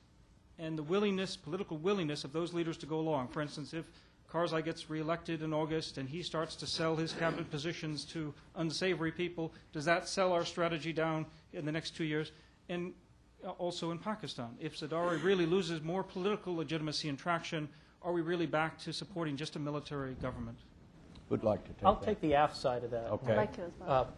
and 0.59 0.77
the 0.77 0.83
willingness, 0.83 1.37
political 1.37 1.77
willingness 1.77 2.23
of 2.23 2.33
those 2.33 2.53
leaders 2.53 2.77
to 2.77 2.85
go 2.85 2.99
along? 2.99 3.29
For 3.29 3.41
instance, 3.41 3.73
if 3.73 3.85
Karzai 4.31 4.63
gets 4.63 4.89
reelected 4.89 5.41
in 5.41 5.53
August 5.53 5.97
and 5.97 6.07
he 6.09 6.21
starts 6.21 6.55
to 6.57 6.67
sell 6.67 6.95
his 6.95 7.13
cabinet 7.13 7.49
positions 7.49 8.03
to 8.05 8.33
unsavory 8.55 9.11
people, 9.11 9.53
does 9.71 9.85
that 9.85 10.07
sell 10.07 10.33
our 10.33 10.43
strategy 10.45 10.91
down 10.91 11.25
in 11.53 11.65
the 11.65 11.71
next 11.71 11.95
two 11.95 12.03
years? 12.03 12.31
And 12.69 12.93
uh, 13.45 13.51
also 13.51 13.91
in 13.91 13.99
Pakistan, 13.99 14.49
if 14.59 14.77
Zardari 14.77 15.23
really 15.23 15.45
loses 15.45 15.81
more 15.81 16.03
political 16.03 16.55
legitimacy 16.55 17.07
and 17.07 17.17
traction, 17.17 17.69
are 18.01 18.11
we 18.11 18.21
really 18.21 18.45
back 18.45 18.77
to 18.79 18.91
supporting 18.91 19.37
just 19.37 19.55
a 19.55 19.59
military 19.59 20.13
government? 20.15 20.57
Would 21.29 21.43
like 21.43 21.63
to 21.63 21.69
take 21.73 21.83
I'll 21.85 21.95
that. 21.95 22.05
take 22.05 22.21
the 22.21 22.33
AF 22.33 22.55
side 22.55 22.83
of 22.83 22.91
that. 22.91 23.05
Okay. 23.11 23.31
I'd 23.33 23.37
like 23.37 23.53
to 23.55 23.61
as 23.63 23.71
well. 23.79 24.13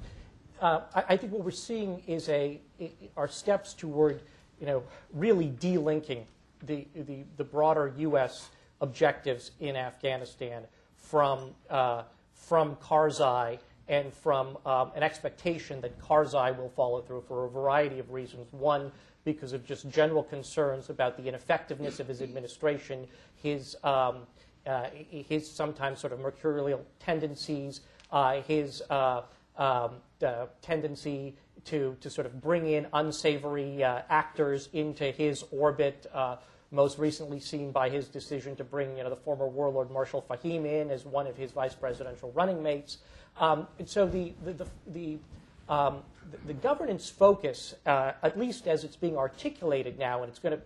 Uh, 0.62 0.66
uh, 0.66 0.82
I, 0.96 1.04
I 1.14 1.18
think 1.18 1.32
what 1.34 1.44
we're 1.44 1.52
seeing 1.52 2.04
is 2.08 2.28
a 2.30 2.60
i- 2.82 2.84
i- 2.84 2.90
are 3.16 3.28
steps 3.28 3.74
toward, 3.74 4.22
you 4.60 4.66
know, 4.66 4.84
really 5.14 5.50
delinking 5.60 6.24
the 6.66 6.86
the, 6.94 7.24
the 7.38 7.44
broader 7.44 7.94
U.S. 7.98 8.50
objectives 8.82 9.52
in 9.60 9.76
Afghanistan 9.76 10.64
from 10.96 11.52
uh, 11.70 12.04
from 12.34 12.76
Karzai 12.78 13.60
and 13.88 14.14
from 14.14 14.58
um, 14.66 14.92
an 14.96 15.04
expectation 15.04 15.82
that 15.82 16.00
Karzai 16.00 16.56
will 16.58 16.70
follow 16.70 17.02
through 17.02 17.24
for 17.28 17.46
a 17.46 17.50
variety 17.50 18.00
of 18.00 18.12
reasons. 18.12 18.52
One, 18.54 18.92
because 19.26 19.52
of 19.52 19.66
just 19.66 19.90
general 19.90 20.24
concerns 20.24 20.90
about 20.90 21.18
the 21.18 21.28
ineffectiveness 21.28 22.00
of 22.00 22.08
his 22.08 22.22
administration, 22.22 23.08
his 23.36 23.76
um, 23.84 24.28
uh, 24.66 24.90
his 25.10 25.50
sometimes 25.50 26.00
sort 26.00 26.14
of 26.14 26.20
mercurial 26.20 26.86
tendencies, 27.00 27.82
uh, 28.12 28.42
his 28.42 28.82
uh, 28.90 29.22
um, 29.58 29.96
uh, 30.26 30.46
tendency 30.62 31.36
to, 31.66 31.96
to 32.02 32.10
sort 32.10 32.26
of 32.26 32.42
bring 32.42 32.68
in 32.68 32.88
unsavory 32.94 33.84
uh, 33.84 34.02
actors 34.10 34.70
into 34.74 35.12
his 35.12 35.44
orbit, 35.52 36.06
uh, 36.14 36.38
most 36.72 37.00
recently 37.00 37.40
seen 37.40 37.72
by 37.72 37.90
his 37.90 38.08
decision 38.08 38.56
to 38.56 38.64
bring 38.64 38.98
you 38.98 39.04
know, 39.04 39.10
the 39.10 39.16
former 39.16 39.48
warlord 39.48 39.90
Marshal 39.92 40.24
Fahim 40.30 40.66
in 40.66 40.92
as 40.92 41.06
one 41.06 41.28
of 41.28 41.36
his 41.36 41.52
vice 41.52 41.74
presidential 41.74 42.32
running 42.32 42.62
mates. 42.62 42.98
Um, 43.38 43.68
and 43.80 43.88
so 43.88 44.06
the, 44.06 44.34
the, 44.44 44.54
the, 44.54 44.68
the 44.88 45.20
um, 45.68 46.02
the, 46.32 46.38
the 46.48 46.54
governance 46.54 47.10
focus, 47.10 47.76
uh, 47.86 48.14
at 48.24 48.38
least 48.38 48.68
as 48.68 48.84
it's 48.84 48.96
being 48.96 49.18
articulated 49.18 50.00
now, 50.00 50.24
and 50.24 50.30
it's 50.30 50.40
going 50.40 50.58
to 50.58 50.62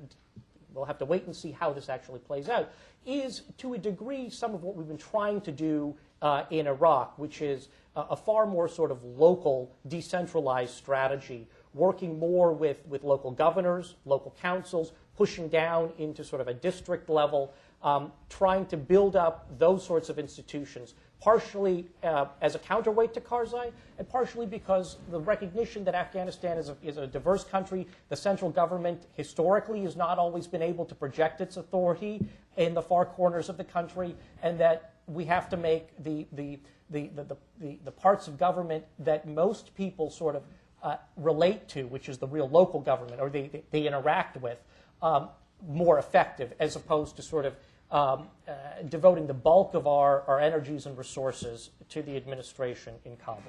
we'll 0.74 0.86
have 0.86 0.98
to 0.98 1.06
wait 1.06 1.26
and 1.26 1.36
see 1.36 1.52
how 1.52 1.72
this 1.72 1.90
actually 1.90 2.20
plays 2.20 2.50
out, 2.50 2.72
is 3.06 3.44
to 3.58 3.74
a 3.74 3.78
degree 3.78 4.30
some 4.30 4.54
of 4.54 4.64
what 4.64 4.76
we've 4.76 4.88
been 4.88 4.98
trying 4.98 5.42
to 5.42 5.52
do 5.52 5.96
uh, 6.22 6.44
in 6.50 6.68
Iraq, 6.68 7.18
which 7.18 7.42
is 7.42 7.68
a, 7.96 8.02
a 8.12 8.16
far 8.16 8.46
more 8.46 8.68
sort 8.68 8.92
of 8.92 9.04
local, 9.04 9.76
decentralized 9.88 10.74
strategy, 10.74 11.48
working 11.74 12.18
more 12.18 12.54
with, 12.54 12.86
with 12.88 13.04
local 13.04 13.32
governors, 13.32 13.96
local 14.06 14.36
councils, 14.42 14.94
pushing 15.18 15.48
down 15.48 15.92
into 15.98 16.24
sort 16.24 16.42
of 16.42 16.48
a 16.48 16.54
district 16.54 17.10
level, 17.10 17.54
um, 17.84 18.12
trying 18.30 18.66
to 18.68 18.78
build 18.78 19.16
up 19.16 19.48
those 19.60 19.86
sorts 19.86 20.10
of 20.10 20.18
institutions, 20.18 20.96
partially 21.20 21.86
uh, 22.04 22.26
as 22.42 22.56
a 22.56 22.60
counterweight 22.60 23.14
to 23.14 23.22
Karzai, 23.22 23.72
and 23.98 24.10
partially 24.10 24.46
because 24.46 24.98
the 25.12 25.20
recognition 25.20 25.84
that 25.86 25.96
Afghanistan 25.96 26.58
is 26.58 26.70
a, 26.70 26.76
is 26.84 26.98
a 26.98 27.08
diverse 27.08 27.44
country, 27.44 27.88
the 28.10 28.16
central 28.16 28.50
government 28.50 29.08
historically 29.14 29.82
has 29.84 29.96
not 29.96 30.18
always 30.18 30.48
been 30.48 30.62
able 30.62 30.86
to 30.86 30.96
project 30.96 31.42
its 31.42 31.58
authority 31.58 32.26
in 32.58 32.74
the 32.74 32.82
far 32.82 33.06
corners 33.06 33.50
of 33.50 33.58
the 33.58 33.64
country, 33.64 34.16
and 34.42 34.60
that 34.60 34.94
we 35.08 35.26
have 35.26 35.50
to 35.50 35.58
make 35.58 35.88
the, 36.04 36.26
the, 36.34 36.60
the, 36.90 37.10
the, 37.16 37.38
the, 37.60 37.78
the 37.84 37.92
parts 37.92 38.28
of 38.28 38.38
government 38.38 38.84
that 39.00 39.28
most 39.28 39.76
people 39.76 40.10
sort 40.10 40.36
of 40.36 40.44
uh, 40.84 40.98
relate 41.18 41.68
to, 41.70 41.84
which 41.88 42.10
is 42.10 42.18
the 42.18 42.28
real 42.28 42.50
local 42.50 42.80
government, 42.80 43.22
or 43.22 43.30
they, 43.30 43.48
they, 43.48 43.64
they 43.72 43.88
interact 43.88 44.36
with, 44.42 44.58
um, 45.04 45.30
more 45.68 46.00
effective, 46.00 46.54
as 46.60 46.76
opposed 46.76 47.16
to 47.18 47.22
sort 47.22 47.46
of 47.46 47.56
um, 47.92 48.28
uh, 48.48 48.54
devoting 48.90 49.28
the 49.28 49.34
bulk 49.34 49.76
of 49.76 49.86
our, 49.86 50.24
our 50.28 50.40
energies 50.40 50.88
and 50.88 50.98
resources 50.98 51.70
to 51.90 52.02
the 52.02 52.18
administration 52.18 52.96
in 53.06 53.16
Kabul. 53.18 53.44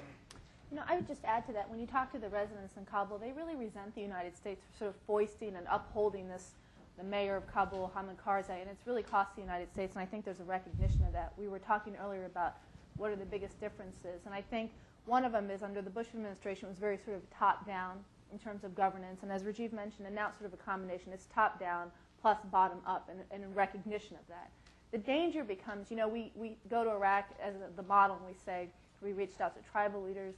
You 0.71 0.77
know, 0.77 0.83
I 0.87 0.97
would 0.97 1.07
just 1.07 1.25
add 1.25 1.47
to 1.47 1.53
that, 1.53 1.71
when 1.71 1.81
you 1.81 1.87
talk 1.87 2.13
to 2.13 2.19
the 2.19 2.29
residents 2.29 2.77
in 2.77 2.85
Kabul, 2.85 3.17
they 3.19 3.33
really 3.33 3.55
resent 3.55 3.95
the 3.95 4.03
United 4.03 4.37
States 4.37 4.61
for 4.73 4.79
sort 4.79 4.91
of 4.91 4.97
foisting 5.07 5.55
and 5.57 5.67
upholding 5.71 6.29
this, 6.29 6.51
the 6.99 7.05
mayor 7.05 7.37
of 7.37 7.47
Kabul, 7.47 7.91
Hamid 7.95 8.17
Karzai, 8.19 8.61
and 8.61 8.69
it's 8.71 8.87
really 8.87 9.03
cost 9.03 9.35
the 9.37 9.41
United 9.41 9.73
States, 9.73 9.95
and 9.95 10.03
I 10.03 10.07
think 10.07 10.25
there's 10.25 10.41
a 10.41 10.45
recognition 10.45 11.05
of 11.07 11.13
that. 11.13 11.33
We 11.39 11.49
were 11.49 11.61
talking 11.61 11.95
earlier 12.05 12.27
about 12.27 12.57
what 12.97 13.11
are 13.11 13.17
the 13.17 13.25
biggest 13.25 13.59
differences, 13.61 14.27
and 14.27 14.35
I 14.35 14.43
think 14.43 14.73
one 15.07 15.25
of 15.25 15.33
them 15.33 15.51
is 15.51 15.63
under 15.63 15.81
the 15.81 15.91
Bush 15.91 16.09
administration 16.15 16.69
was 16.69 16.79
very 16.79 16.99
sort 17.05 17.17
of 17.17 17.23
top-down 17.31 18.05
in 18.35 18.41
terms 18.41 18.64
of 18.64 18.74
governance, 18.74 19.20
and 19.22 19.30
as 19.30 19.45
Rajiv 19.45 19.72
mentioned, 19.72 20.07
and 20.07 20.14
now 20.14 20.28
it's 20.28 20.39
sort 20.39 20.53
of 20.53 20.59
a 20.59 20.62
combination. 20.62 21.12
It's 21.12 21.26
top-down 21.32 21.93
plus 22.20 22.39
bottom-up, 22.51 23.09
and, 23.09 23.20
and 23.30 23.45
in 23.45 23.55
recognition 23.55 24.16
of 24.16 24.26
that. 24.28 24.51
The 24.91 24.99
danger 24.99 25.45
becomes, 25.45 25.91
you 25.91 25.97
know, 25.97 26.09
we, 26.09 26.32
we 26.35 26.57
go 26.68 26.82
to 26.82 26.91
Iraq 26.91 27.30
as 27.41 27.55
the 27.76 27.82
model, 27.85 28.16
and 28.16 28.26
we 28.26 28.35
say, 28.45 28.68
we 29.01 29.12
reached 29.12 29.41
out 29.41 29.55
to 29.57 29.70
tribal 29.70 30.03
leaders, 30.03 30.35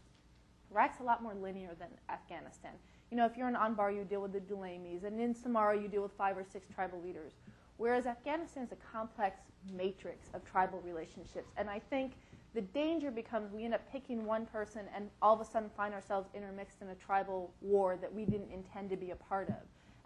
Iraq's 0.73 1.01
a 1.01 1.05
lot 1.05 1.23
more 1.23 1.35
linear 1.35 1.71
than 1.79 1.89
Afghanistan. 2.11 2.73
You 3.11 3.17
know, 3.17 3.25
if 3.25 3.37
you're 3.37 3.49
in 3.49 3.55
Anbar, 3.55 3.95
you 3.95 4.05
deal 4.05 4.21
with 4.21 4.33
the 4.33 4.41
Dulaimis, 4.41 5.05
and 5.05 5.21
in 5.21 5.35
Samarra, 5.35 5.81
you 5.81 5.89
deal 5.89 6.03
with 6.03 6.13
five 6.13 6.37
or 6.37 6.45
six 6.45 6.67
tribal 6.75 7.01
leaders. 7.01 7.33
Whereas 7.79 8.07
Afghanistan 8.07 8.65
is 8.65 8.73
a 8.73 8.77
complex 8.93 9.39
matrix 9.73 10.29
of 10.35 10.45
tribal 10.45 10.81
relationships. 10.85 11.51
And 11.57 11.71
I 11.71 11.79
think 11.79 12.13
the 12.57 12.63
danger 12.63 13.11
becomes 13.11 13.53
we 13.53 13.65
end 13.67 13.75
up 13.75 13.83
picking 13.93 14.25
one 14.25 14.47
person 14.47 14.81
and 14.97 15.11
all 15.21 15.35
of 15.35 15.41
a 15.43 15.45
sudden 15.45 15.69
find 15.77 15.93
ourselves 15.93 16.27
intermixed 16.35 16.81
in 16.81 16.89
a 16.89 16.95
tribal 16.95 17.53
war 17.61 17.99
that 18.01 18.13
we 18.13 18.25
didn't 18.25 18.51
intend 18.51 18.89
to 18.89 18.97
be 18.97 19.11
a 19.11 19.17
part 19.17 19.49
of. 19.51 19.57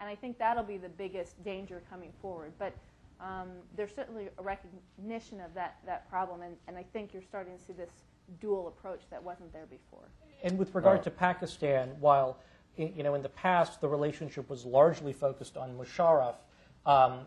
And 0.00 0.08
I 0.08 0.16
think 0.16 0.36
that'll 0.36 0.64
be 0.64 0.76
the 0.76 0.88
biggest 0.88 1.42
danger 1.44 1.80
coming 1.88 2.10
forward. 2.20 2.52
But 2.58 2.74
um, 3.20 3.50
there's 3.76 3.94
certainly 3.94 4.30
a 4.36 4.42
recognition 4.42 5.40
of 5.40 5.54
that, 5.54 5.76
that 5.86 6.08
problem, 6.10 6.42
and, 6.42 6.56
and 6.66 6.76
I 6.76 6.82
think 6.92 7.12
you're 7.12 7.22
starting 7.22 7.56
to 7.56 7.62
see 7.62 7.72
this 7.72 7.90
dual 8.40 8.66
approach 8.66 9.02
that 9.10 9.22
wasn't 9.22 9.52
there 9.52 9.66
before. 9.66 10.08
And 10.42 10.58
with 10.58 10.74
regard 10.74 11.04
to 11.04 11.10
Pakistan, 11.10 11.90
while 12.00 12.38
i- 12.78 12.92
you 12.96 13.02
know 13.04 13.14
in 13.14 13.22
the 13.22 13.28
past 13.28 13.80
the 13.80 13.88
relationship 13.88 14.48
was 14.50 14.64
largely 14.64 15.12
focused 15.12 15.56
on 15.56 15.76
Musharraf, 15.78 16.34
um, 16.86 17.20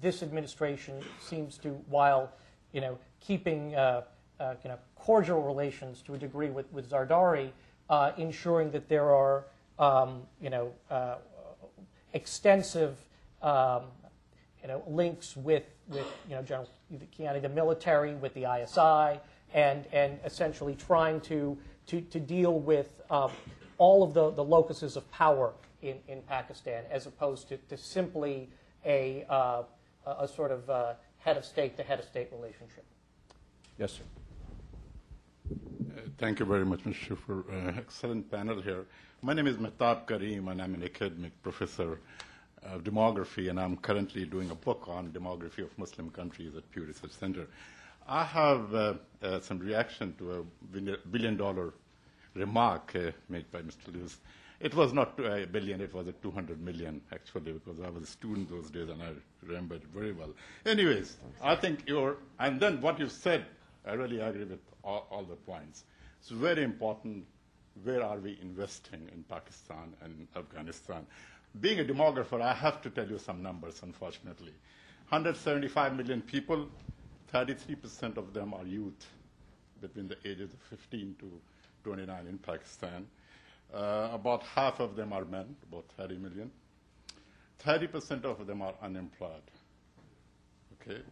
this 0.00 0.22
administration 0.22 1.00
seems 1.20 1.58
to, 1.58 1.68
while 1.88 2.32
you 2.72 2.80
know 2.80 2.98
keeping 3.20 3.74
uh, 3.74 4.02
uh, 4.40 4.54
know 4.64 4.78
cordial 4.96 5.42
relations 5.42 6.02
to 6.02 6.14
a 6.14 6.18
degree 6.18 6.50
with, 6.50 6.70
with 6.72 6.90
Zardari, 6.90 7.50
uh, 7.90 8.12
ensuring 8.16 8.70
that 8.70 8.88
there 8.88 9.14
are 9.14 9.44
um, 9.78 10.22
you 10.40 10.50
know 10.50 10.72
uh, 10.90 11.16
extensive 12.12 12.96
um, 13.42 13.82
you 14.64 14.68
know, 14.68 14.82
links 14.86 15.36
with, 15.36 15.64
with 15.88 16.06
you 16.26 16.34
know, 16.34 16.42
General 16.42 16.68
Kiani, 17.18 17.42
the 17.42 17.50
military, 17.50 18.14
with 18.14 18.32
the 18.32 18.46
ISI, 18.50 19.20
and, 19.52 19.84
and 19.92 20.18
essentially 20.24 20.74
trying 20.74 21.20
to, 21.20 21.56
to, 21.86 22.00
to 22.00 22.18
deal 22.18 22.58
with 22.58 23.02
um, 23.10 23.30
all 23.76 24.02
of 24.02 24.14
the, 24.14 24.30
the 24.30 24.42
locuses 24.42 24.96
of 24.96 25.08
power 25.12 25.52
in, 25.82 25.98
in 26.08 26.22
Pakistan, 26.22 26.84
as 26.90 27.04
opposed 27.06 27.46
to, 27.48 27.58
to 27.58 27.76
simply 27.76 28.48
a, 28.86 29.26
uh, 29.28 29.64
a 30.06 30.26
sort 30.26 30.50
of 30.50 30.70
uh, 30.70 30.94
head 31.18 31.36
of 31.36 31.44
state 31.44 31.76
to 31.76 31.82
head 31.82 31.98
of 31.98 32.06
state 32.06 32.28
relationship. 32.32 32.84
Yes, 33.78 33.92
sir. 33.92 34.02
Thank 36.16 36.38
you 36.38 36.46
very 36.46 36.64
much, 36.64 36.84
Mr. 36.84 37.18
for 37.18 37.44
uh, 37.50 37.72
excellent 37.76 38.30
panel 38.30 38.62
here. 38.62 38.86
My 39.20 39.32
name 39.34 39.48
is 39.48 39.56
Mehtab 39.56 40.06
Karim, 40.06 40.46
and 40.46 40.62
I'm 40.62 40.72
an 40.74 40.84
academic 40.84 41.32
professor 41.42 41.98
of 42.62 42.84
demography, 42.84 43.50
and 43.50 43.58
I'm 43.58 43.76
currently 43.78 44.24
doing 44.24 44.48
a 44.50 44.54
book 44.54 44.84
on 44.86 45.10
demography 45.10 45.64
of 45.64 45.76
Muslim 45.76 46.10
countries 46.10 46.54
at 46.56 46.70
Pew 46.70 46.84
Research 46.84 47.10
Center. 47.10 47.48
I 48.06 48.22
have 48.22 48.72
uh, 48.72 48.94
uh, 49.24 49.40
some 49.40 49.58
reaction 49.58 50.14
to 50.18 50.32
a 50.32 50.96
billion-dollar 51.10 51.74
remark 52.34 52.92
uh, 52.94 53.10
made 53.28 53.50
by 53.50 53.62
Mr. 53.62 53.92
Lewis. 53.92 54.16
It 54.60 54.72
was 54.76 54.92
not 54.92 55.18
a 55.18 55.46
billion, 55.46 55.80
it 55.80 55.92
was 55.92 56.06
a 56.06 56.12
200 56.12 56.60
million, 56.62 57.00
actually, 57.12 57.52
because 57.54 57.80
I 57.84 57.90
was 57.90 58.04
a 58.04 58.06
student 58.06 58.48
those 58.50 58.70
days, 58.70 58.88
and 58.88 59.02
I 59.02 59.10
remember 59.44 59.74
it 59.74 59.82
very 59.92 60.12
well. 60.12 60.30
Anyways, 60.64 61.16
I 61.42 61.56
think 61.56 61.82
you're, 61.88 62.18
and 62.38 62.60
then 62.60 62.80
what 62.80 63.00
you 63.00 63.08
said, 63.08 63.46
I 63.84 63.94
really 63.94 64.20
agree 64.20 64.44
with 64.44 64.60
all, 64.84 65.08
all 65.10 65.24
the 65.24 65.34
points. 65.34 65.82
It's 66.24 66.30
very 66.30 66.62
important 66.62 67.26
where 67.82 68.02
are 68.02 68.16
we 68.16 68.38
investing 68.40 69.10
in 69.12 69.24
Pakistan 69.24 69.92
and 70.00 70.26
Afghanistan. 70.34 71.04
Being 71.60 71.80
a 71.80 71.84
demographer, 71.84 72.40
I 72.40 72.54
have 72.54 72.80
to 72.80 72.88
tell 72.88 73.06
you 73.06 73.18
some 73.18 73.42
numbers, 73.42 73.82
unfortunately. 73.82 74.54
175 75.10 75.94
million 75.94 76.22
people, 76.22 76.66
33% 77.30 78.16
of 78.16 78.32
them 78.32 78.54
are 78.54 78.64
youth 78.64 79.04
between 79.82 80.08
the 80.08 80.16
ages 80.24 80.50
of 80.54 80.60
15 80.70 81.14
to 81.20 81.30
29 81.84 82.26
in 82.26 82.38
Pakistan. 82.38 83.06
Uh, 83.74 84.08
about 84.14 84.44
half 84.44 84.80
of 84.80 84.96
them 84.96 85.12
are 85.12 85.26
men, 85.26 85.54
about 85.70 85.84
30 85.98 86.16
million. 86.16 86.50
30% 87.62 88.24
of 88.24 88.46
them 88.46 88.62
are 88.62 88.72
unemployed. 88.82 89.42
Okay? 90.80 91.02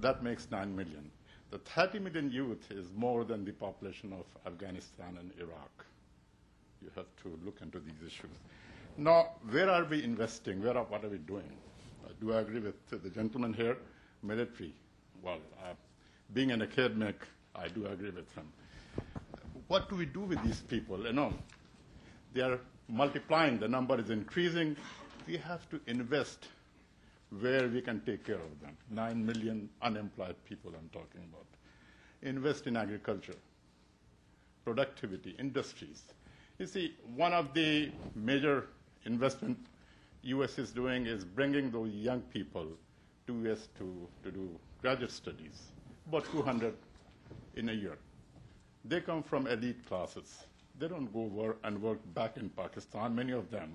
That 0.00 0.22
makes 0.22 0.50
9 0.50 0.74
million. 0.74 1.10
The 1.52 1.58
30 1.58 1.98
million 1.98 2.30
youth 2.30 2.70
is 2.70 2.86
more 2.96 3.24
than 3.24 3.44
the 3.44 3.52
population 3.52 4.10
of 4.14 4.24
Afghanistan 4.50 5.18
and 5.20 5.30
Iraq. 5.38 5.84
You 6.80 6.88
have 6.96 7.04
to 7.24 7.38
look 7.44 7.58
into 7.60 7.78
these 7.78 8.00
issues. 8.06 8.30
Now, 8.96 9.32
where 9.50 9.68
are 9.68 9.84
we 9.84 10.02
investing? 10.02 10.62
Where 10.64 10.78
are, 10.78 10.84
what 10.84 11.04
are 11.04 11.10
we 11.10 11.18
doing? 11.18 11.52
Uh, 12.06 12.12
do 12.22 12.32
I 12.32 12.40
agree 12.40 12.60
with 12.60 12.88
the 12.88 13.10
gentleman 13.10 13.52
here? 13.52 13.76
Military. 14.22 14.72
Well, 15.22 15.40
uh, 15.62 15.74
being 16.32 16.52
an 16.52 16.62
academic, 16.62 17.16
I 17.54 17.68
do 17.68 17.84
agree 17.86 18.10
with 18.10 18.32
him. 18.34 18.50
What 19.68 19.90
do 19.90 19.96
we 19.96 20.06
do 20.06 20.20
with 20.20 20.42
these 20.42 20.60
people? 20.62 21.04
You 21.04 21.12
know, 21.12 21.34
they 22.32 22.40
are 22.40 22.60
multiplying, 22.88 23.58
the 23.58 23.68
number 23.68 24.00
is 24.00 24.08
increasing. 24.08 24.74
We 25.26 25.36
have 25.36 25.68
to 25.68 25.80
invest 25.86 26.46
where 27.40 27.68
we 27.68 27.80
can 27.80 28.00
take 28.00 28.24
care 28.24 28.36
of 28.36 28.60
them. 28.60 28.76
Nine 28.90 29.24
million 29.24 29.68
unemployed 29.80 30.36
people 30.44 30.72
I'm 30.76 30.88
talking 30.90 31.22
about. 31.32 31.46
Invest 32.22 32.66
in 32.66 32.76
agriculture, 32.76 33.34
productivity, 34.64 35.34
industries. 35.38 36.02
You 36.58 36.66
see, 36.66 36.94
one 37.16 37.32
of 37.32 37.54
the 37.54 37.90
major 38.14 38.66
investment 39.06 39.58
U.S. 40.24 40.58
is 40.58 40.70
doing 40.70 41.06
is 41.06 41.24
bringing 41.24 41.70
those 41.70 41.90
young 41.92 42.20
people 42.20 42.66
to 43.26 43.32
U.S. 43.44 43.68
to, 43.78 44.06
to 44.22 44.30
do 44.30 44.48
graduate 44.80 45.10
studies, 45.10 45.62
about 46.06 46.24
200 46.30 46.74
in 47.56 47.68
a 47.70 47.72
year. 47.72 47.98
They 48.84 49.00
come 49.00 49.22
from 49.22 49.46
elite 49.46 49.84
classes. 49.86 50.44
They 50.78 50.88
don't 50.88 51.12
go 51.12 51.20
work 51.22 51.58
and 51.64 51.80
work 51.80 51.98
back 52.14 52.36
in 52.36 52.50
Pakistan, 52.50 53.14
many 53.14 53.32
of 53.32 53.50
them 53.50 53.74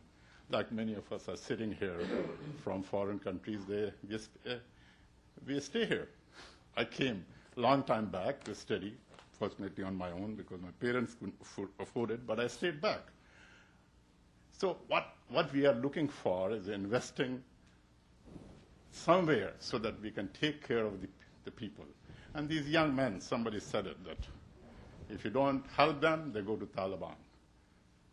like 0.50 0.72
many 0.72 0.94
of 0.94 1.12
us 1.12 1.28
are 1.28 1.36
sitting 1.36 1.72
here 1.74 2.00
from 2.64 2.82
foreign 2.82 3.20
countries, 3.20 3.60
they, 3.68 3.92
we, 4.08 4.16
uh, 4.16 4.56
we 5.46 5.60
stay 5.60 5.86
here. 5.86 6.08
I 6.76 6.86
came 6.86 7.26
a 7.56 7.60
long 7.60 7.84
time 7.84 8.06
back 8.06 8.44
to 8.46 8.56
study, 8.56 8.96
fortunately 9.34 9.84
on 9.84 9.96
my 9.96 10.12
own 10.12 10.36
because 10.36 10.62
my 10.62 10.72
parents 10.80 11.16
couldn't 11.16 11.70
afford 11.80 12.12
it, 12.12 12.26
but 12.26 12.40
I 12.40 12.48
stayed 12.48 12.80
back. 12.82 13.02
So 14.58 14.78
what, 14.88 15.14
what 15.30 15.52
we 15.54 15.66
are 15.66 15.76
looking 15.76 16.08
for 16.08 16.52
is 16.52 16.70
investing 16.70 17.44
somewhere 18.92 19.54
so 19.60 19.78
that 19.78 20.02
we 20.02 20.12
can 20.12 20.30
take 20.30 20.66
care 20.68 20.86
of 20.86 21.02
the, 21.02 21.08
the 21.46 21.52
people. 21.52 21.86
And 22.34 22.48
these 22.48 22.68
young 22.68 22.96
men, 22.96 23.20
somebody 23.22 23.60
said 23.60 23.86
it, 23.86 24.04
that 24.06 24.18
if 25.10 25.26
you 25.26 25.32
don't 25.32 25.64
help 25.76 26.02
them, 26.02 26.32
they 26.34 26.42
go 26.42 26.56
to 26.56 26.66
Taliban 26.66 27.16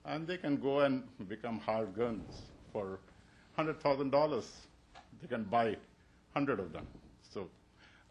and 0.04 0.26
they 0.26 0.36
can 0.36 0.56
go 0.56 0.80
and 0.80 1.02
become 1.28 1.58
hard 1.58 1.94
guns 1.96 2.42
for 2.72 2.98
$100,000. 3.58 4.44
They 5.22 5.28
can 5.28 5.44
buy 5.44 5.76
100 6.32 6.60
of 6.60 6.72
them. 6.72 6.86
So 7.22 7.48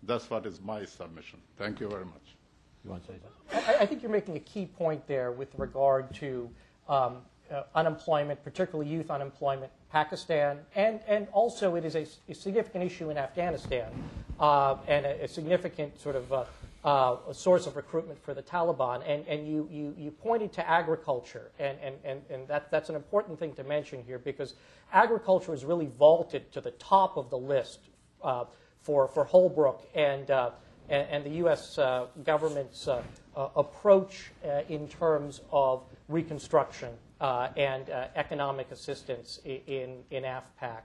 that's 0.04 0.30
what 0.30 0.46
is 0.46 0.62
my 0.62 0.86
submission. 0.86 1.40
Thank 1.58 1.80
you 1.80 1.90
very 1.90 2.06
much. 2.06 2.36
You 2.84 2.92
want 2.92 3.06
to 3.06 3.14
say 3.14 3.20
something? 3.22 3.76
I, 3.76 3.84
I 3.84 3.86
think 3.86 4.02
you're 4.02 4.12
making 4.12 4.36
a 4.36 4.42
key 4.42 4.66
point 4.66 5.08
there 5.08 5.32
with 5.32 5.50
regard 5.58 6.14
to 6.16 6.50
um, 6.90 7.18
uh, 7.52 7.64
unemployment, 7.76 8.44
particularly 8.44 8.90
youth 8.90 9.12
unemployment, 9.12 9.72
Pakistan, 9.92 10.60
and, 10.76 11.00
and 11.08 11.28
also 11.32 11.76
it 11.76 11.86
is 11.86 11.96
a, 11.96 12.06
a 12.30 12.34
significant 12.34 12.84
issue 12.84 13.10
in 13.10 13.18
Afghanistan 13.18 13.92
uh, 14.40 14.78
and 14.88 15.06
a, 15.06 15.24
a, 15.24 15.28
significant 15.28 16.00
sort 16.02 16.16
of 16.16 16.34
uh, 16.34 16.46
uh, 16.84 17.16
a 17.30 17.34
source 17.34 17.66
of 17.66 17.76
recruitment 17.76 18.22
for 18.22 18.34
the 18.34 18.44
Taliban. 18.44 19.02
And, 19.08 19.26
and 19.28 19.48
you, 19.48 19.68
you, 19.72 19.96
you 19.98 20.12
pointed 20.12 20.52
to 20.54 20.70
agriculture, 20.70 21.52
and, 21.60 21.78
and, 21.82 21.96
and, 22.04 22.22
and 22.30 22.48
that, 22.48 22.70
that's 22.72 22.90
an 22.90 22.96
important 22.96 23.40
thing 23.40 23.54
to 23.54 23.64
mention 23.64 24.04
here 24.04 24.20
because 24.20 24.56
agriculture 24.92 25.54
is 25.54 25.64
really 25.64 25.88
vaulted 25.98 26.52
to 26.52 26.62
the 26.62 26.72
top 26.72 27.18
of 27.18 27.30
the 27.30 27.38
list 27.38 27.80
uh, 28.22 28.46
for, 28.82 29.08
for 29.08 29.26
Holbrooke 29.26 29.86
and, 29.96 30.30
uh, 30.30 30.52
and, 30.90 31.08
and, 31.10 31.24
the 31.24 31.38
U.S. 31.38 31.78
Uh, 31.78 32.08
government's 32.26 32.88
uh, 32.88 33.02
uh, 33.36 33.48
approach 33.56 34.32
in 34.68 34.88
terms 34.90 35.42
of 35.52 35.84
reconstruction 36.10 36.90
and 37.22 37.90
economic 38.16 38.70
assistance 38.72 39.40
in, 39.46 40.00
in 40.12 40.24
AfPak. 40.24 40.82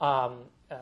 Um, 0.00 0.44
uh, 0.70 0.74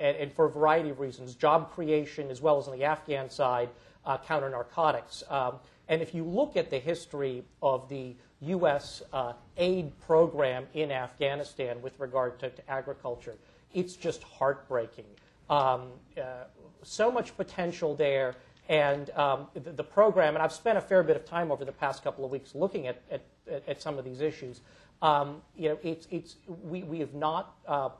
and, 0.00 0.16
and, 0.16 0.32
for 0.32 0.46
a 0.46 0.50
variety 0.50 0.90
of 0.90 1.00
reasons, 1.00 1.34
job 1.34 1.72
creation 1.72 2.30
as 2.30 2.40
well 2.40 2.58
as 2.58 2.68
on 2.68 2.76
the 2.76 2.84
Afghan 2.84 3.28
side, 3.30 3.68
uh, 4.06 4.18
counter 4.18 4.50
narcotics. 4.50 5.22
Um, 5.28 5.56
and 5.88 6.00
if 6.00 6.14
you 6.14 6.24
look 6.24 6.56
at 6.56 6.70
the 6.70 6.78
history 6.78 7.44
of 7.62 7.88
the 7.88 8.14
U.S. 8.40 9.02
Uh, 9.12 9.34
aid 9.56 9.92
program 10.00 10.66
in 10.74 10.90
Afghanistan 10.90 11.80
with 11.82 11.98
regard 12.00 12.38
to, 12.40 12.50
to 12.50 12.70
agriculture, 12.70 13.36
it's 13.74 13.94
just 13.94 14.22
heartbreaking. 14.22 15.04
Um, 15.48 15.88
uh, 16.16 16.44
so 16.82 17.10
much 17.10 17.36
potential 17.36 17.94
there, 17.94 18.34
and 18.68 19.10
um, 19.10 19.48
the, 19.54 19.72
the, 19.72 19.84
program, 19.84 20.34
and 20.34 20.42
I've 20.42 20.52
spent 20.52 20.78
a 20.78 20.80
fair 20.80 21.02
bit 21.02 21.16
of 21.16 21.24
time 21.24 21.52
over 21.52 21.64
the 21.64 21.72
past 21.72 22.02
couple 22.02 22.24
of 22.24 22.30
weeks 22.30 22.54
looking 22.54 22.86
at, 22.86 23.02
at, 23.10 23.22
at 23.68 23.82
some 23.82 23.98
of 23.98 24.04
these 24.04 24.20
issues. 24.20 24.60
Um, 25.02 25.42
you 25.56 25.68
know, 25.68 25.78
it's, 25.82 26.06
it's, 26.10 26.36
we, 26.46 26.84
we 26.84 27.00
have 27.00 27.12
not 27.12 27.56
uh, 27.66 27.90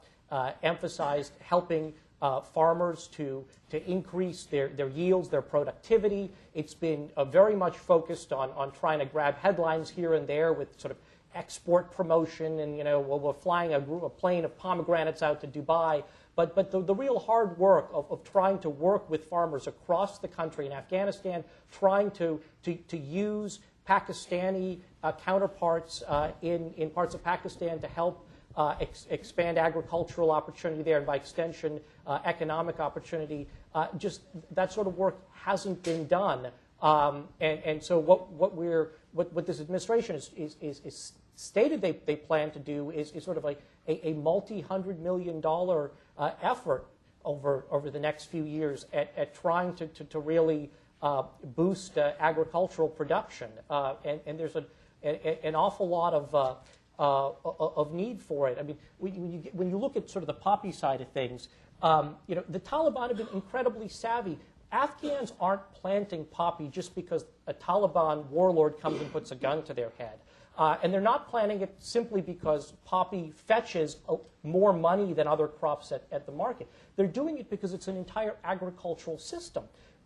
emphasized 0.63 1.33
helping 1.39 1.93
uh, 2.23 2.39
farmers 2.39 3.07
to, 3.07 3.43
to 3.69 3.77
increase 3.89 4.45
their, 4.45 4.69
their 4.69 4.87
yields, 4.87 5.27
their 5.27 5.41
productivity. 5.41 6.31
It's 6.53 6.73
been 6.73 7.09
uh, 7.17 7.25
very 7.25 7.55
much 7.55 7.77
focused 7.77 8.31
on, 8.31 8.49
on 8.51 8.71
trying 8.71 8.99
to 8.99 9.05
grab 9.05 9.35
headlines 9.37 9.89
here 9.89 10.13
and 10.13 10.25
there 10.25 10.53
with 10.53 10.79
sort 10.79 10.91
of 10.91 10.97
export 11.35 11.91
promotion 11.91 12.59
and, 12.59 12.77
you 12.77 12.85
know, 12.85 12.99
well, 12.99 13.19
we're 13.19 13.33
flying 13.33 13.73
a, 13.73 13.79
a 13.79 14.09
plane 14.09 14.45
of 14.45 14.57
pomegranates 14.57 15.21
out 15.21 15.41
to 15.41 15.47
Dubai. 15.47 16.03
But, 16.35 16.55
but 16.55 16.71
the, 16.71 16.81
the 16.81 16.95
real 16.95 17.19
hard 17.19 17.57
work 17.57 17.89
of, 17.93 18.09
of 18.09 18.23
trying 18.23 18.59
to 18.59 18.69
work 18.69 19.09
with 19.09 19.25
farmers 19.25 19.67
across 19.67 20.19
the 20.19 20.27
country 20.27 20.65
in 20.65 20.71
Afghanistan, 20.71 21.43
trying 21.71 22.09
to, 22.11 22.39
to, 22.63 22.75
to 22.75 22.97
use 22.97 23.59
Pakistani 23.87 24.79
uh, 25.03 25.11
counterparts 25.11 26.03
uh, 26.07 26.31
in, 26.41 26.73
in 26.77 26.89
parts 26.89 27.13
of 27.13 27.23
Pakistan 27.23 27.79
to 27.79 27.87
help 27.87 28.25
uh, 28.55 28.75
ex- 28.79 29.07
expand 29.09 29.57
agricultural 29.57 30.31
opportunity 30.31 30.83
there, 30.83 30.97
and 30.97 31.05
by 31.05 31.15
extension, 31.15 31.79
uh, 32.05 32.19
economic 32.25 32.79
opportunity. 32.79 33.47
Uh, 33.73 33.87
just 33.97 34.21
that 34.51 34.71
sort 34.71 34.87
of 34.87 34.97
work 34.97 35.17
hasn't 35.31 35.81
been 35.83 36.07
done. 36.07 36.47
Um, 36.81 37.27
and, 37.39 37.59
and 37.63 37.83
so, 37.83 37.97
what, 37.97 38.29
what, 38.31 38.55
we're, 38.55 38.91
what, 39.13 39.31
what 39.33 39.45
this 39.45 39.59
administration 39.59 40.15
is, 40.15 40.31
is, 40.35 40.57
is, 40.61 40.81
is 40.83 41.13
stated 41.35 41.81
they, 41.81 41.93
they 42.05 42.15
plan 42.15 42.51
to 42.51 42.59
do 42.59 42.91
is, 42.91 43.11
is 43.13 43.23
sort 43.23 43.37
of 43.37 43.45
a, 43.45 43.55
a, 43.87 44.09
a 44.09 44.13
multi 44.13 44.61
hundred 44.61 44.99
million 44.99 45.41
dollar 45.41 45.91
uh, 46.17 46.31
effort 46.41 46.85
over, 47.25 47.65
over 47.71 47.89
the 47.89 47.99
next 47.99 48.25
few 48.25 48.43
years 48.43 48.85
at, 48.93 49.11
at 49.17 49.33
trying 49.33 49.73
to, 49.75 49.87
to, 49.87 50.03
to 50.03 50.19
really 50.19 50.69
uh, 51.01 51.23
boost 51.55 51.97
uh, 51.97 52.11
agricultural 52.19 52.87
production. 52.87 53.49
and, 53.69 54.19
and 54.25 54.39
there's 54.39 54.55
a, 54.55 54.65
a, 55.03 55.45
an 55.45 55.55
awful 55.55 55.87
lot 55.87 56.13
of 56.13 56.59
uh, 56.99 57.31
of 57.43 57.93
need 57.93 58.21
for 58.21 58.47
it. 58.49 58.57
I 58.59 58.63
mean, 58.63 58.77
when 58.97 59.31
you, 59.31 59.51
when 59.53 59.69
you 59.69 59.77
look 59.77 59.95
at 59.95 60.09
sort 60.09 60.23
of 60.23 60.27
the 60.27 60.33
poppy 60.33 60.71
side 60.71 61.01
of 61.01 61.07
things, 61.09 61.49
um, 61.81 62.15
you 62.27 62.35
know, 62.35 62.43
the 62.49 62.59
Taliban 62.59 63.09
have 63.09 63.17
been 63.17 63.27
incredibly 63.33 63.89
savvy. 63.89 64.37
Afghans 64.71 65.33
aren't 65.39 65.71
planting 65.73 66.25
poppy 66.25 66.67
just 66.67 66.95
because 66.95 67.25
a 67.47 67.53
Taliban 67.53 68.25
warlord 68.27 68.79
comes 68.79 69.01
and 69.01 69.11
puts 69.11 69.31
a 69.31 69.35
gun 69.35 69.63
to 69.63 69.73
their 69.73 69.91
head. 69.97 70.19
Uh, 70.57 70.77
and 70.83 70.93
they're 70.93 71.01
not 71.01 71.27
planting 71.29 71.61
it 71.61 71.75
simply 71.79 72.21
because 72.21 72.73
poppy 72.85 73.31
fetches 73.35 73.97
more 74.43 74.71
money 74.71 75.13
than 75.13 75.27
other 75.27 75.47
crops 75.47 75.91
at, 75.91 76.03
at 76.11 76.25
the 76.25 76.31
market. 76.31 76.67
They're 76.95 77.07
doing 77.07 77.39
it 77.39 77.49
because 77.49 77.73
it's 77.73 77.87
an 77.87 77.97
entire 77.97 78.35
agricultural 78.43 79.17
system. 79.17 79.63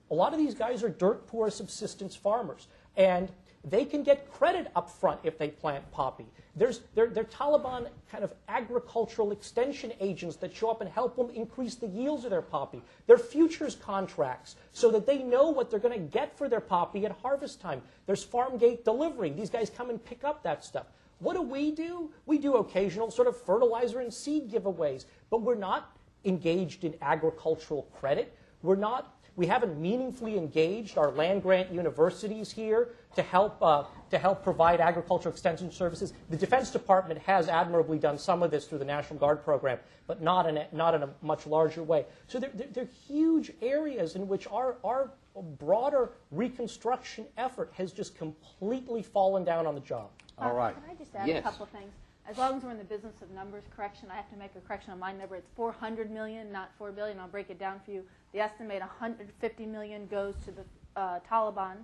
A 0.10 0.16
lot 0.16 0.32
of 0.32 0.40
these 0.40 0.54
guys 0.54 0.84
are 0.84 0.90
dirt 0.90 1.28
poor 1.28 1.50
subsistence 1.50 2.16
farmers, 2.16 2.68
and 2.96 3.30
they 3.70 3.86
can 3.86 4.04
get 4.04 4.32
credit 4.32 4.68
up 4.76 4.90
front 4.90 5.20
if 5.24 5.38
they 5.38 5.50
plant 5.50 5.90
poppy. 5.92 6.26
There's, 6.56 6.82
they're, 6.96 7.08
they're 7.08 7.24
Taliban 7.24 7.88
kind 8.12 8.24
of 8.24 8.34
agricultural 8.48 9.32
extension 9.32 9.94
agents 10.00 10.38
that 10.38 10.56
show 10.56 10.70
up 10.70 10.82
and 10.82 10.90
help 10.90 11.16
them 11.16 11.30
increase 11.30 11.76
the 11.76 11.88
yields 11.88 12.24
of 12.24 12.32
their 12.32 12.42
poppy. 12.42 12.82
They're 13.06 13.18
futures 13.18 13.76
contracts 13.76 14.56
so 14.72 14.90
that 14.92 15.06
they 15.06 15.20
know 15.20 15.50
what 15.50 15.70
they're 15.70 15.80
going 15.80 15.94
to 15.94 16.08
get 16.08 16.38
for 16.38 16.50
their 16.50 16.60
poppy 16.60 17.06
at 17.06 17.12
harvest 17.12 17.62
time. 17.62 17.82
There's 18.06 18.24
farm 18.24 18.58
gate 18.58 18.86
delivery. 18.86 19.30
These 19.30 19.50
guys 19.50 19.70
come 19.70 19.90
and 19.90 20.04
pick 20.04 20.24
up 20.24 20.44
that 20.44 20.64
stuff. 20.64 20.88
What 21.20 21.34
do 21.34 21.42
we 21.42 21.72
do? 21.72 22.12
We 22.26 22.38
do 22.38 22.56
occasional 22.56 23.12
sort 23.12 23.28
of 23.28 23.40
fertilizer 23.42 24.00
and 24.00 24.14
seed 24.14 24.52
giveaways, 24.52 25.06
but 25.30 25.42
we're 25.42 25.56
not 25.56 25.98
engaged 26.26 26.84
in 26.84 26.96
agricultural 27.02 27.84
credit. 28.00 28.36
We're 28.62 28.76
not 28.76 29.17
we 29.38 29.46
haven't 29.46 29.80
meaningfully 29.80 30.36
engaged 30.36 30.98
our 30.98 31.12
land 31.12 31.44
grant 31.44 31.72
universities 31.72 32.52
here 32.52 32.90
to 33.16 33.22
help, 33.22 33.62
uh, 33.62 33.84
to 34.10 34.18
help 34.18 34.44
provide 34.44 34.82
agricultural 34.82 35.32
extension 35.32 35.72
services. 35.72 36.12
The 36.30 36.36
Defense 36.38 36.72
Department 36.72 37.22
has 37.22 37.48
admirably 37.48 38.00
done 38.00 38.18
some 38.18 38.42
of 38.42 38.50
this 38.52 38.66
through 38.66 38.80
the 38.80 38.86
National 38.86 39.20
Guard 39.20 39.44
program, 39.44 39.78
but 40.08 40.22
not 40.22 40.48
in 40.48 40.58
a, 40.58 40.68
not 40.72 40.96
in 40.96 41.04
a 41.04 41.10
much 41.22 41.46
larger 41.46 41.84
way. 41.84 42.06
So 42.28 42.40
there, 42.40 42.52
there, 42.56 42.68
there 42.74 42.84
are 42.86 42.90
huge 43.08 43.52
areas 43.62 44.16
in 44.16 44.28
which 44.28 44.48
our, 44.48 44.78
our 44.84 45.12
broader 45.60 46.10
reconstruction 46.32 47.26
effort 47.38 47.72
has 47.74 47.92
just 47.92 48.18
completely 48.18 49.04
fallen 49.04 49.44
down 49.44 49.68
on 49.68 49.76
the 49.76 49.82
job. 49.82 50.10
All 50.40 50.54
right. 50.54 50.74
Can 50.74 50.84
I 50.90 50.96
just 50.96 51.16
add 51.16 51.28
Yes. 51.28 51.40
a 51.42 51.44
couple 51.44 51.64
of 51.64 51.70
things? 51.70 51.92
As 52.30 52.38
long 52.38 52.58
as 52.58 52.64
we're 52.64 52.72
in 52.72 52.78
the 52.78 52.84
business 52.84 53.22
of 53.22 53.32
numbers 53.32 53.64
correction, 53.74 54.10
I 54.12 54.16
have 54.16 54.30
to 54.32 54.36
make 54.36 54.52
a 54.58 54.60
correction 54.60 54.92
on 54.92 55.00
my 55.00 55.14
number. 55.14 55.38
It's 55.38 55.50
400 55.56 56.12
million, 56.12 56.52
not 56.52 56.72
4 56.78 56.92
billion. 56.92 57.22
I'll 57.22 57.30
break 57.30 57.50
it 57.50 57.58
down 57.58 57.80
for 57.86 57.92
you. 57.92 58.04
The 58.34 58.40
estimate 58.40 58.82
150 58.82 59.66
million 59.66 60.08
goes 60.08 60.36
to 60.44 60.52
the 60.52 60.66
uh, 61.00 61.20
Taliban, 61.32 61.78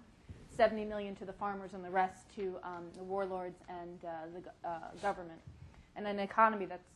70 0.49 0.83
million 0.83 1.15
to 1.15 1.25
the 1.25 1.31
farmers, 1.31 1.73
and 1.73 1.83
the 1.83 1.89
rest 1.89 2.25
to 2.35 2.57
um, 2.61 2.83
the 2.97 3.03
warlords 3.03 3.61
and 3.69 4.03
uh, 4.03 4.09
the 4.33 4.69
uh, 4.69 4.79
government. 5.01 5.39
And 5.95 6.05
an 6.05 6.19
economy 6.19 6.65
that's 6.65 6.89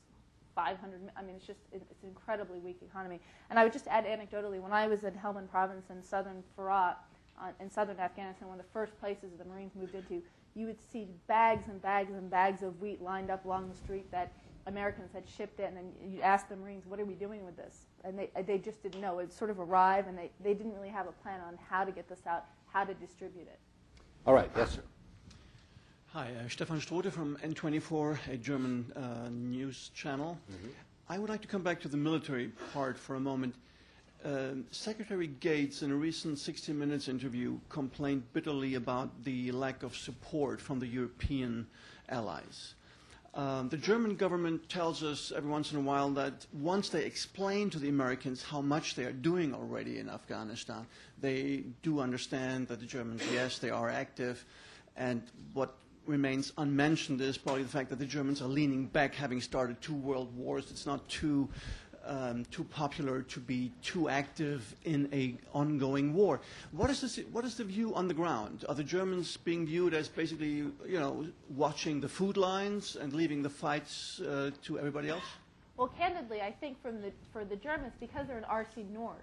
500. 0.53 0.99
I 1.15 1.21
mean, 1.21 1.37
it's 1.37 1.47
just 1.47 1.59
it's 1.71 1.85
an 2.03 2.09
incredibly 2.09 2.59
weak 2.59 2.79
economy. 2.81 3.21
And 3.49 3.57
I 3.57 3.63
would 3.63 3.71
just 3.71 3.87
add 3.87 4.05
anecdotally, 4.05 4.59
when 4.59 4.73
I 4.73 4.87
was 4.87 5.05
in 5.05 5.13
Helmand 5.13 5.49
Province 5.49 5.85
in 5.89 6.03
southern 6.03 6.43
Farah, 6.57 6.95
uh, 7.41 7.51
in 7.61 7.71
southern 7.71 7.99
Afghanistan, 7.99 8.49
one 8.49 8.59
of 8.59 8.65
the 8.65 8.71
first 8.73 8.99
places 8.99 9.29
the 9.37 9.45
Marines 9.45 9.71
moved 9.73 9.95
into, 9.95 10.21
you 10.57 10.65
would 10.65 10.81
see 10.91 11.07
bags 11.27 11.67
and 11.67 11.79
bags 11.81 12.13
and 12.13 12.29
bags 12.29 12.63
of 12.63 12.81
wheat 12.81 13.01
lined 13.01 13.29
up 13.29 13.45
along 13.45 13.69
the 13.69 13.75
street 13.75 14.09
that 14.11 14.31
Americans 14.65 15.11
had 15.13 15.23
shipped 15.29 15.59
in, 15.59 15.77
and 15.77 15.93
you'd 16.03 16.21
ask 16.21 16.49
the 16.49 16.55
Marines, 16.55 16.85
"What 16.87 16.99
are 16.99 17.05
we 17.05 17.13
doing 17.13 17.45
with 17.45 17.55
this?" 17.55 17.85
And 18.03 18.17
they 18.17 18.29
they 18.43 18.57
just 18.57 18.81
didn't 18.81 18.99
know. 18.99 19.19
It 19.19 19.31
sort 19.31 19.49
of 19.49 19.59
arrived, 19.59 20.07
and 20.07 20.17
they, 20.17 20.31
they 20.41 20.53
didn't 20.53 20.73
really 20.73 20.89
have 20.89 21.07
a 21.07 21.11
plan 21.11 21.39
on 21.41 21.57
how 21.69 21.85
to 21.85 21.91
get 21.91 22.09
this 22.09 22.25
out, 22.27 22.45
how 22.73 22.83
to 22.83 22.93
distribute 22.95 23.47
it. 23.47 23.59
All 24.25 24.33
right, 24.33 24.49
yes, 24.57 24.71
sir. 24.71 24.81
Hi, 26.07 26.31
uh, 26.43 26.49
Stefan 26.49 26.81
Strote 26.81 27.11
from 27.11 27.37
N24, 27.37 28.17
a 28.31 28.37
German 28.37 28.91
uh, 28.95 29.29
news 29.29 29.91
channel. 29.93 30.37
I 31.07 31.19
would 31.19 31.29
like 31.29 31.41
to 31.41 31.47
come 31.47 31.61
back 31.61 31.79
to 31.81 31.87
the 31.87 31.97
military 31.97 32.47
part 32.73 32.97
for 32.97 33.15
a 33.15 33.19
moment. 33.19 33.55
Um, 34.25 34.65
Secretary 34.71 35.27
Gates, 35.27 35.83
in 35.83 35.91
a 35.91 35.95
recent 35.95 36.39
60 36.39 36.73
Minutes 36.73 37.07
interview, 37.07 37.59
complained 37.69 38.23
bitterly 38.33 38.75
about 38.75 39.23
the 39.23 39.51
lack 39.51 39.83
of 39.83 39.95
support 39.95 40.59
from 40.59 40.79
the 40.79 40.87
European 40.87 41.67
allies. 42.09 42.73
Um, 43.35 43.69
the 43.69 43.77
German 43.77 44.15
government 44.15 44.67
tells 44.67 45.03
us 45.03 45.31
every 45.35 45.51
once 45.51 45.71
in 45.71 45.77
a 45.77 45.81
while 45.81 46.09
that 46.11 46.47
once 46.51 46.89
they 46.89 47.05
explain 47.05 47.69
to 47.69 47.77
the 47.77 47.89
Americans 47.89 48.41
how 48.41 48.61
much 48.61 48.95
they 48.95 49.03
are 49.05 49.11
doing 49.11 49.53
already 49.53 49.99
in 49.99 50.09
Afghanistan, 50.09 50.87
they 51.21 51.65
do 51.83 51.99
understand 51.99 52.67
that 52.69 52.79
the 52.79 52.85
Germans, 52.87 53.21
yes, 53.31 53.59
they 53.59 53.69
are 53.69 53.89
active. 53.89 54.43
And 54.95 55.21
what 55.53 55.75
remains 56.07 56.53
unmentioned 56.57 57.21
is 57.21 57.37
probably 57.37 57.63
the 57.63 57.69
fact 57.69 57.89
that 57.89 57.99
the 57.99 58.05
Germans 58.05 58.41
are 58.41 58.47
leaning 58.47 58.87
back, 58.87 59.13
having 59.13 59.41
started 59.41 59.79
two 59.81 59.93
world 59.93 60.35
wars. 60.35 60.71
It's 60.71 60.87
not 60.87 61.07
too 61.07 61.47
um, 62.07 62.45
too 62.45 62.63
popular 62.63 63.21
to 63.21 63.39
be 63.39 63.71
too 63.81 64.09
active 64.09 64.75
in 64.85 65.09
a 65.13 65.35
ongoing 65.53 66.13
war. 66.13 66.39
What 66.71 66.89
is, 66.89 67.01
the, 67.01 67.23
what 67.31 67.45
is 67.45 67.55
the 67.55 67.63
view 67.63 67.93
on 67.93 68.07
the 68.07 68.13
ground? 68.13 68.65
Are 68.69 68.75
the 68.75 68.83
Germans 68.83 69.37
being 69.37 69.65
viewed 69.65 69.93
as 69.93 70.07
basically, 70.07 70.55
you 70.85 70.99
know, 70.99 71.27
watching 71.55 72.01
the 72.01 72.09
food 72.09 72.37
lines 72.37 72.95
and 72.95 73.13
leaving 73.13 73.41
the 73.41 73.49
fights 73.49 74.19
uh, 74.21 74.51
to 74.63 74.79
everybody 74.79 75.09
else? 75.09 75.23
Well, 75.75 75.89
candidly, 75.89 76.41
I 76.41 76.51
think 76.51 76.81
from 76.81 77.01
the, 77.01 77.11
for 77.31 77.45
the 77.45 77.55
Germans, 77.55 77.93
because 77.99 78.27
they're 78.27 78.39
in 78.39 78.43
RC 78.45 78.89
North, 78.89 79.17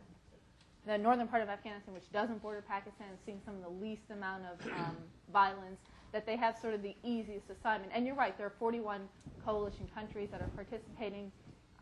the 0.87 0.99
northern 0.99 1.27
part 1.27 1.43
of 1.43 1.49
Afghanistan, 1.49 1.95
which 1.95 2.11
doesn't 2.13 2.43
border 2.43 2.63
Pakistan, 2.69 3.07
is 3.13 3.19
seeing 3.25 3.41
some 3.45 3.55
of 3.57 3.63
the 3.63 3.85
least 3.85 4.03
amount 4.11 4.45
of 4.45 4.67
um, 4.73 4.97
violence, 5.33 5.81
that 6.13 6.27
they 6.27 6.37
have 6.37 6.57
sort 6.59 6.75
of 6.75 6.83
the 6.83 6.95
easiest 7.03 7.51
assignment. 7.51 7.91
And 7.93 8.07
you're 8.07 8.15
right, 8.15 8.37
there 8.39 8.47
are 8.47 8.55
41 8.59 9.01
coalition 9.45 9.89
countries 9.95 10.29
that 10.31 10.41
are 10.41 10.51
participating. 10.55 11.33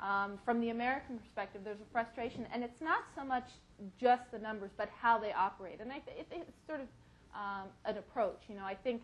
Um, 0.01 0.39
from 0.45 0.61
the 0.61 0.71
American 0.71 1.19
perspective, 1.19 1.63
there's 1.65 1.81
a 1.81 1.93
frustration, 1.93 2.47
and 2.53 2.65
it's 2.65 2.81
not 2.81 3.05
so 3.17 3.25
much 3.25 3.45
just 4.01 4.23
the 4.33 4.39
numbers, 4.39 4.71
but 4.77 4.89
how 5.01 5.19
they 5.19 5.33
operate. 5.33 5.81
And 5.81 5.91
th- 5.91 6.03
it, 6.09 6.27
it's 6.31 6.67
sort 6.67 6.81
of 6.81 6.87
um, 7.35 7.69
an 7.85 7.99
approach. 7.99 8.43
You 8.49 8.57
know, 8.57 8.65
I 8.65 8.75
think 8.75 9.03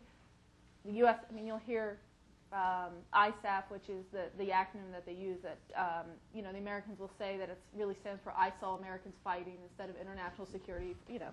the 0.85 0.93
U.S. 1.05 1.17
I 1.31 1.33
mean, 1.33 1.47
you'll 1.47 1.59
hear 1.59 1.99
um, 2.53 2.93
ISAF, 3.15 3.65
which 3.69 3.89
is 3.89 4.05
the, 4.13 4.27
the 4.39 4.51
acronym 4.51 4.91
that 4.93 5.05
they 5.05 5.13
use. 5.13 5.39
That 5.43 5.59
um, 5.77 6.07
you 6.35 6.43
know, 6.43 6.53
the 6.53 6.59
Americans 6.59 6.99
will 6.99 7.11
say 7.19 7.37
that 7.39 7.49
it 7.49 7.59
really 7.77 7.95
stands 8.01 8.21
for 8.23 8.33
"I 8.33 8.53
saw 8.61 8.77
Americans 8.77 9.15
fighting" 9.23 9.57
instead 9.63 9.91
of 9.91 10.01
international 10.01 10.47
security. 10.51 10.97
You 11.09 11.19
know, 11.21 11.31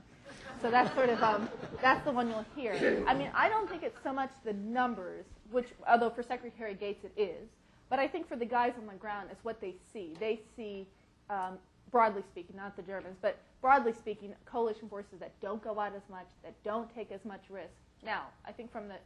so 0.61 0.69
that's 0.69 0.93
sort 0.95 1.09
of 1.09 1.21
um, 1.23 1.49
that's 1.81 2.03
the 2.05 2.11
one 2.11 2.27
you'll 2.29 2.45
hear. 2.55 3.03
I 3.07 3.13
mean, 3.13 3.31
I 3.33 3.49
don't 3.49 3.69
think 3.69 3.83
it's 3.83 3.99
so 4.03 4.11
much 4.13 4.31
the 4.43 4.53
numbers, 4.53 5.25
which 5.51 5.67
although 5.87 6.09
for 6.09 6.23
Secretary 6.23 6.73
Gates 6.73 7.03
it 7.05 7.19
is, 7.19 7.47
but 7.89 7.99
I 7.99 8.07
think 8.07 8.27
for 8.27 8.35
the 8.35 8.45
guys 8.45 8.73
on 8.79 8.87
the 8.87 8.93
ground, 8.93 9.29
it's 9.31 9.43
what 9.43 9.61
they 9.61 9.75
see. 9.91 10.13
They 10.19 10.41
see. 10.55 10.87
Um, 11.29 11.57
broadly 11.91 12.23
speaking, 12.29 12.57
not 12.57 12.75
the 12.75 12.81
Germans, 12.81 13.15
but 13.21 13.37
broadly 13.61 13.93
speaking, 13.93 14.33
coalition 14.45 14.89
forces 14.89 15.17
that 15.19 15.31
don't 15.39 15.63
go 15.63 15.79
out 15.79 15.95
as 15.95 16.01
much, 16.09 16.25
that 16.43 16.53
don't 16.63 16.93
take 16.93 17.09
as 17.09 17.23
much 17.23 17.41
risk. 17.49 17.71
Now, 18.03 18.23
I 18.45 18.51
think 18.51 18.69
from 18.69 18.89
the 18.89 18.97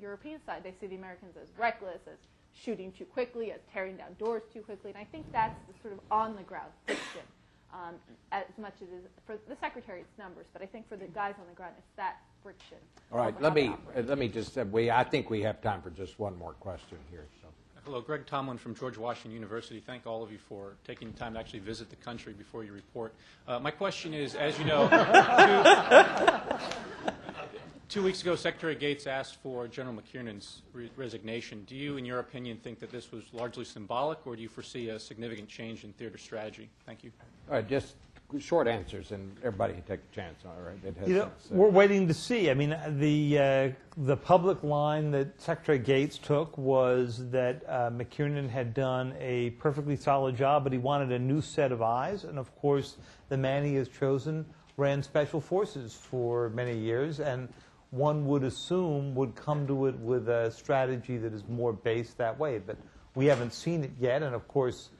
European 0.00 0.38
side, 0.46 0.62
they 0.62 0.72
see 0.80 0.86
the 0.86 0.94
Americans 0.94 1.36
as 1.42 1.48
reckless, 1.58 2.00
as 2.06 2.18
shooting 2.54 2.92
too 2.92 3.04
quickly, 3.04 3.50
as 3.50 3.60
tearing 3.72 3.96
down 3.96 4.14
doors 4.18 4.42
too 4.54 4.60
quickly, 4.60 4.90
and 4.90 4.98
I 4.98 5.04
think 5.04 5.26
that's 5.32 5.58
the 5.66 5.74
sort 5.82 5.94
of 5.94 6.00
on 6.10 6.36
the 6.36 6.42
ground 6.42 6.70
friction. 6.86 7.22
Um, 7.74 7.96
as 8.30 8.44
much 8.58 8.74
as 8.80 8.88
it 8.88 9.04
is 9.04 9.10
for 9.26 9.36
the 9.48 9.56
secretary, 9.60 10.02
it's 10.02 10.18
numbers, 10.18 10.46
but 10.52 10.62
I 10.62 10.66
think 10.66 10.88
for 10.88 10.96
the 10.96 11.06
guys 11.06 11.34
on 11.40 11.46
the 11.48 11.54
ground, 11.54 11.74
it's 11.76 11.96
that 11.96 12.18
friction. 12.44 12.78
All 13.10 13.18
right, 13.18 13.34
let 13.42 13.54
me, 13.54 13.74
let 13.96 14.18
me 14.18 14.28
just, 14.28 14.56
uh, 14.56 14.64
we, 14.70 14.88
I 14.88 15.02
think 15.02 15.30
we 15.30 15.42
have 15.42 15.60
time 15.60 15.82
for 15.82 15.90
just 15.90 16.18
one 16.20 16.38
more 16.38 16.52
question 16.54 16.98
here, 17.10 17.26
so. 17.42 17.45
Hello, 17.86 18.00
Greg 18.00 18.26
Tomlin 18.26 18.58
from 18.58 18.74
George 18.74 18.98
Washington 18.98 19.30
University. 19.30 19.78
Thank 19.78 20.08
all 20.08 20.20
of 20.20 20.32
you 20.32 20.38
for 20.38 20.72
taking 20.84 21.12
the 21.12 21.16
time 21.16 21.34
to 21.34 21.38
actually 21.38 21.60
visit 21.60 21.88
the 21.88 21.94
country 21.94 22.32
before 22.32 22.64
you 22.64 22.72
report. 22.72 23.14
Uh, 23.46 23.60
my 23.60 23.70
question 23.70 24.12
is, 24.12 24.34
as 24.34 24.58
you 24.58 24.64
know, 24.64 24.88
two, 27.88 28.00
two 28.00 28.02
weeks 28.02 28.22
ago, 28.22 28.34
Secretary 28.34 28.74
Gates 28.74 29.06
asked 29.06 29.36
for 29.36 29.68
General 29.68 29.94
McKiernan's 29.94 30.62
re- 30.72 30.90
resignation. 30.96 31.62
Do 31.68 31.76
you, 31.76 31.96
in 31.96 32.04
your 32.04 32.18
opinion, 32.18 32.56
think 32.56 32.80
that 32.80 32.90
this 32.90 33.12
was 33.12 33.22
largely 33.32 33.64
symbolic, 33.64 34.26
or 34.26 34.34
do 34.34 34.42
you 34.42 34.48
foresee 34.48 34.88
a 34.88 34.98
significant 34.98 35.48
change 35.48 35.84
in 35.84 35.92
theater 35.92 36.18
strategy? 36.18 36.68
Thank 36.86 37.04
you. 37.04 37.12
All 37.48 37.54
right, 37.54 37.68
just 37.68 37.94
short 38.38 38.68
answers, 38.68 39.12
and 39.12 39.36
everybody 39.38 39.74
can 39.74 39.82
take 39.82 40.00
a 40.10 40.14
chance, 40.14 40.42
all 40.44 40.54
right? 40.60 40.82
that 40.82 40.96
has 40.96 41.08
You 41.08 41.14
know. 41.14 41.24
Uh, 41.24 41.28
we're 41.50 41.70
waiting 41.70 42.08
to 42.08 42.14
see. 42.14 42.50
I 42.50 42.54
mean, 42.54 42.76
the 42.88 43.38
uh, 43.38 43.68
the 43.96 44.16
public 44.16 44.62
line 44.62 45.10
that 45.12 45.40
Secretary 45.40 45.78
Gates 45.78 46.18
took 46.18 46.56
was 46.58 47.30
that 47.30 47.62
uh, 47.68 47.90
McKiernan 47.90 48.48
had 48.48 48.74
done 48.74 49.14
a 49.20 49.50
perfectly 49.50 49.96
solid 49.96 50.36
job, 50.36 50.64
but 50.64 50.72
he 50.72 50.78
wanted 50.78 51.12
a 51.12 51.18
new 51.18 51.40
set 51.40 51.72
of 51.72 51.82
eyes. 51.82 52.24
And 52.24 52.38
of 52.38 52.54
course, 52.56 52.96
the 53.28 53.36
man 53.36 53.64
he 53.64 53.74
has 53.76 53.88
chosen 53.88 54.44
ran 54.76 55.02
special 55.02 55.40
forces 55.40 55.94
for 55.94 56.50
many 56.50 56.76
years, 56.76 57.20
and 57.20 57.48
one 57.90 58.26
would 58.26 58.42
assume 58.42 59.14
would 59.14 59.34
come 59.34 59.66
to 59.66 59.86
it 59.86 59.96
with 59.98 60.28
a 60.28 60.50
strategy 60.50 61.16
that 61.16 61.32
is 61.32 61.44
more 61.48 61.72
based 61.72 62.18
that 62.18 62.38
way. 62.38 62.58
But 62.58 62.76
we 63.14 63.26
haven't 63.26 63.54
seen 63.54 63.84
it 63.84 63.92
yet, 63.98 64.22
and 64.22 64.34
of 64.34 64.46
course 64.48 64.90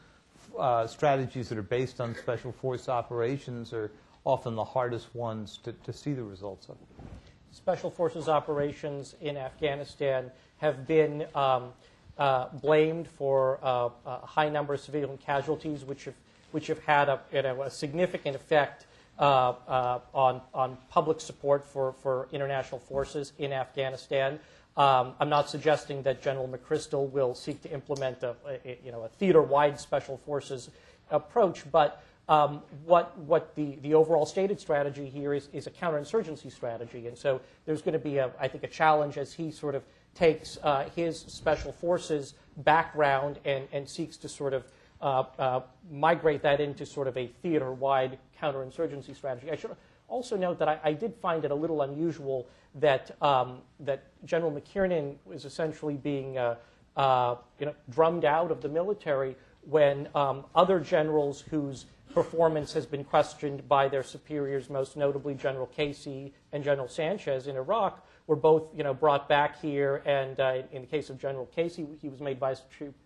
uh, 0.58 0.86
strategies 0.86 1.48
that 1.48 1.58
are 1.58 1.62
based 1.62 2.00
on 2.00 2.14
special 2.14 2.52
force 2.52 2.88
operations 2.88 3.72
are 3.72 3.90
often 4.24 4.54
the 4.54 4.64
hardest 4.64 5.14
ones 5.14 5.58
to, 5.62 5.72
to 5.72 5.92
see 5.92 6.12
the 6.12 6.22
results 6.22 6.68
of. 6.68 6.76
Special 7.52 7.90
Forces 7.90 8.28
operations 8.28 9.14
in 9.20 9.36
Afghanistan 9.36 10.30
have 10.58 10.86
been 10.86 11.26
um, 11.34 11.72
uh, 12.18 12.48
blamed 12.60 13.08
for 13.08 13.58
uh, 13.62 13.88
a 14.04 14.26
high 14.26 14.48
number 14.48 14.74
of 14.74 14.80
civilian 14.80 15.16
casualties, 15.18 15.84
which 15.84 16.04
have, 16.04 16.14
which 16.50 16.66
have 16.66 16.78
had 16.80 17.08
a, 17.08 17.20
you 17.32 17.42
know, 17.42 17.62
a 17.62 17.70
significant 17.70 18.36
effect 18.36 18.86
uh, 19.18 19.54
uh, 19.68 20.00
on, 20.12 20.42
on 20.52 20.76
public 20.90 21.20
support 21.20 21.64
for, 21.64 21.94
for 22.02 22.28
international 22.32 22.78
forces 22.78 23.32
in 23.38 23.52
Afghanistan. 23.52 24.38
Um, 24.76 25.14
I'm 25.20 25.30
not 25.30 25.48
suggesting 25.48 26.02
that 26.02 26.22
General 26.22 26.48
McChrystal 26.48 27.10
will 27.10 27.34
seek 27.34 27.62
to 27.62 27.72
implement 27.72 28.22
a, 28.22 28.36
a- 28.46 28.78
you 28.84 28.92
know, 28.92 29.02
a 29.04 29.08
theater-wide 29.08 29.80
special 29.80 30.18
forces 30.18 30.70
approach, 31.10 31.70
but 31.72 32.02
um, 32.28 32.62
what, 32.84 33.16
what 33.18 33.54
the, 33.54 33.78
the 33.82 33.94
overall 33.94 34.26
stated 34.26 34.60
strategy 34.60 35.08
here 35.08 35.32
is, 35.32 35.48
is 35.52 35.66
a 35.66 35.70
counterinsurgency 35.70 36.52
strategy. 36.52 37.06
And 37.06 37.16
so 37.16 37.40
there's 37.64 37.80
going 37.82 37.92
to 37.92 37.98
be, 37.98 38.18
a, 38.18 38.30
I 38.40 38.48
think, 38.48 38.64
a 38.64 38.68
challenge 38.68 39.16
as 39.16 39.32
he 39.32 39.50
sort 39.50 39.74
of 39.74 39.84
takes 40.14 40.58
uh, 40.62 40.88
his 40.96 41.20
special 41.20 41.72
forces 41.72 42.34
background 42.58 43.38
and, 43.44 43.68
and 43.72 43.88
seeks 43.88 44.16
to 44.18 44.28
sort 44.28 44.54
of 44.54 44.64
uh, 45.00 45.24
uh, 45.38 45.60
migrate 45.90 46.42
that 46.42 46.60
into 46.60 46.84
sort 46.84 47.06
of 47.06 47.16
a 47.16 47.28
theater 47.42 47.72
wide 47.72 48.18
counterinsurgency 48.42 49.14
strategy. 49.14 49.50
I 49.50 49.56
should 49.56 49.76
also 50.08 50.36
note 50.36 50.58
that 50.58 50.68
I, 50.68 50.78
I 50.84 50.92
did 50.92 51.14
find 51.16 51.44
it 51.44 51.50
a 51.50 51.54
little 51.54 51.82
unusual 51.82 52.46
that, 52.76 53.16
um, 53.22 53.58
that 53.80 54.04
General 54.24 54.52
McKiernan 54.52 55.16
was 55.24 55.44
essentially 55.44 55.94
being 55.94 56.38
uh, 56.38 56.56
uh, 56.96 57.36
you 57.58 57.66
know, 57.66 57.74
drummed 57.90 58.24
out 58.24 58.50
of 58.50 58.60
the 58.62 58.68
military 58.68 59.36
when 59.68 60.08
um, 60.14 60.44
other 60.54 60.78
generals 60.80 61.40
whose 61.40 61.86
performance 62.14 62.72
has 62.72 62.86
been 62.86 63.04
questioned 63.04 63.68
by 63.68 63.88
their 63.88 64.02
superiors, 64.02 64.70
most 64.70 64.96
notably 64.96 65.34
General 65.34 65.66
Casey 65.66 66.32
and 66.52 66.64
General 66.64 66.88
Sanchez 66.88 67.46
in 67.46 67.56
Iraq, 67.56 68.06
were 68.26 68.36
both 68.36 68.64
you 68.74 68.82
know, 68.82 68.94
brought 68.94 69.28
back 69.28 69.60
here. 69.60 70.02
And 70.06 70.40
uh, 70.40 70.62
in 70.72 70.82
the 70.82 70.88
case 70.88 71.10
of 71.10 71.20
General 71.20 71.46
Casey, 71.46 71.86
he 72.00 72.08
was 72.08 72.20
made 72.20 72.38
Vice 72.38 72.62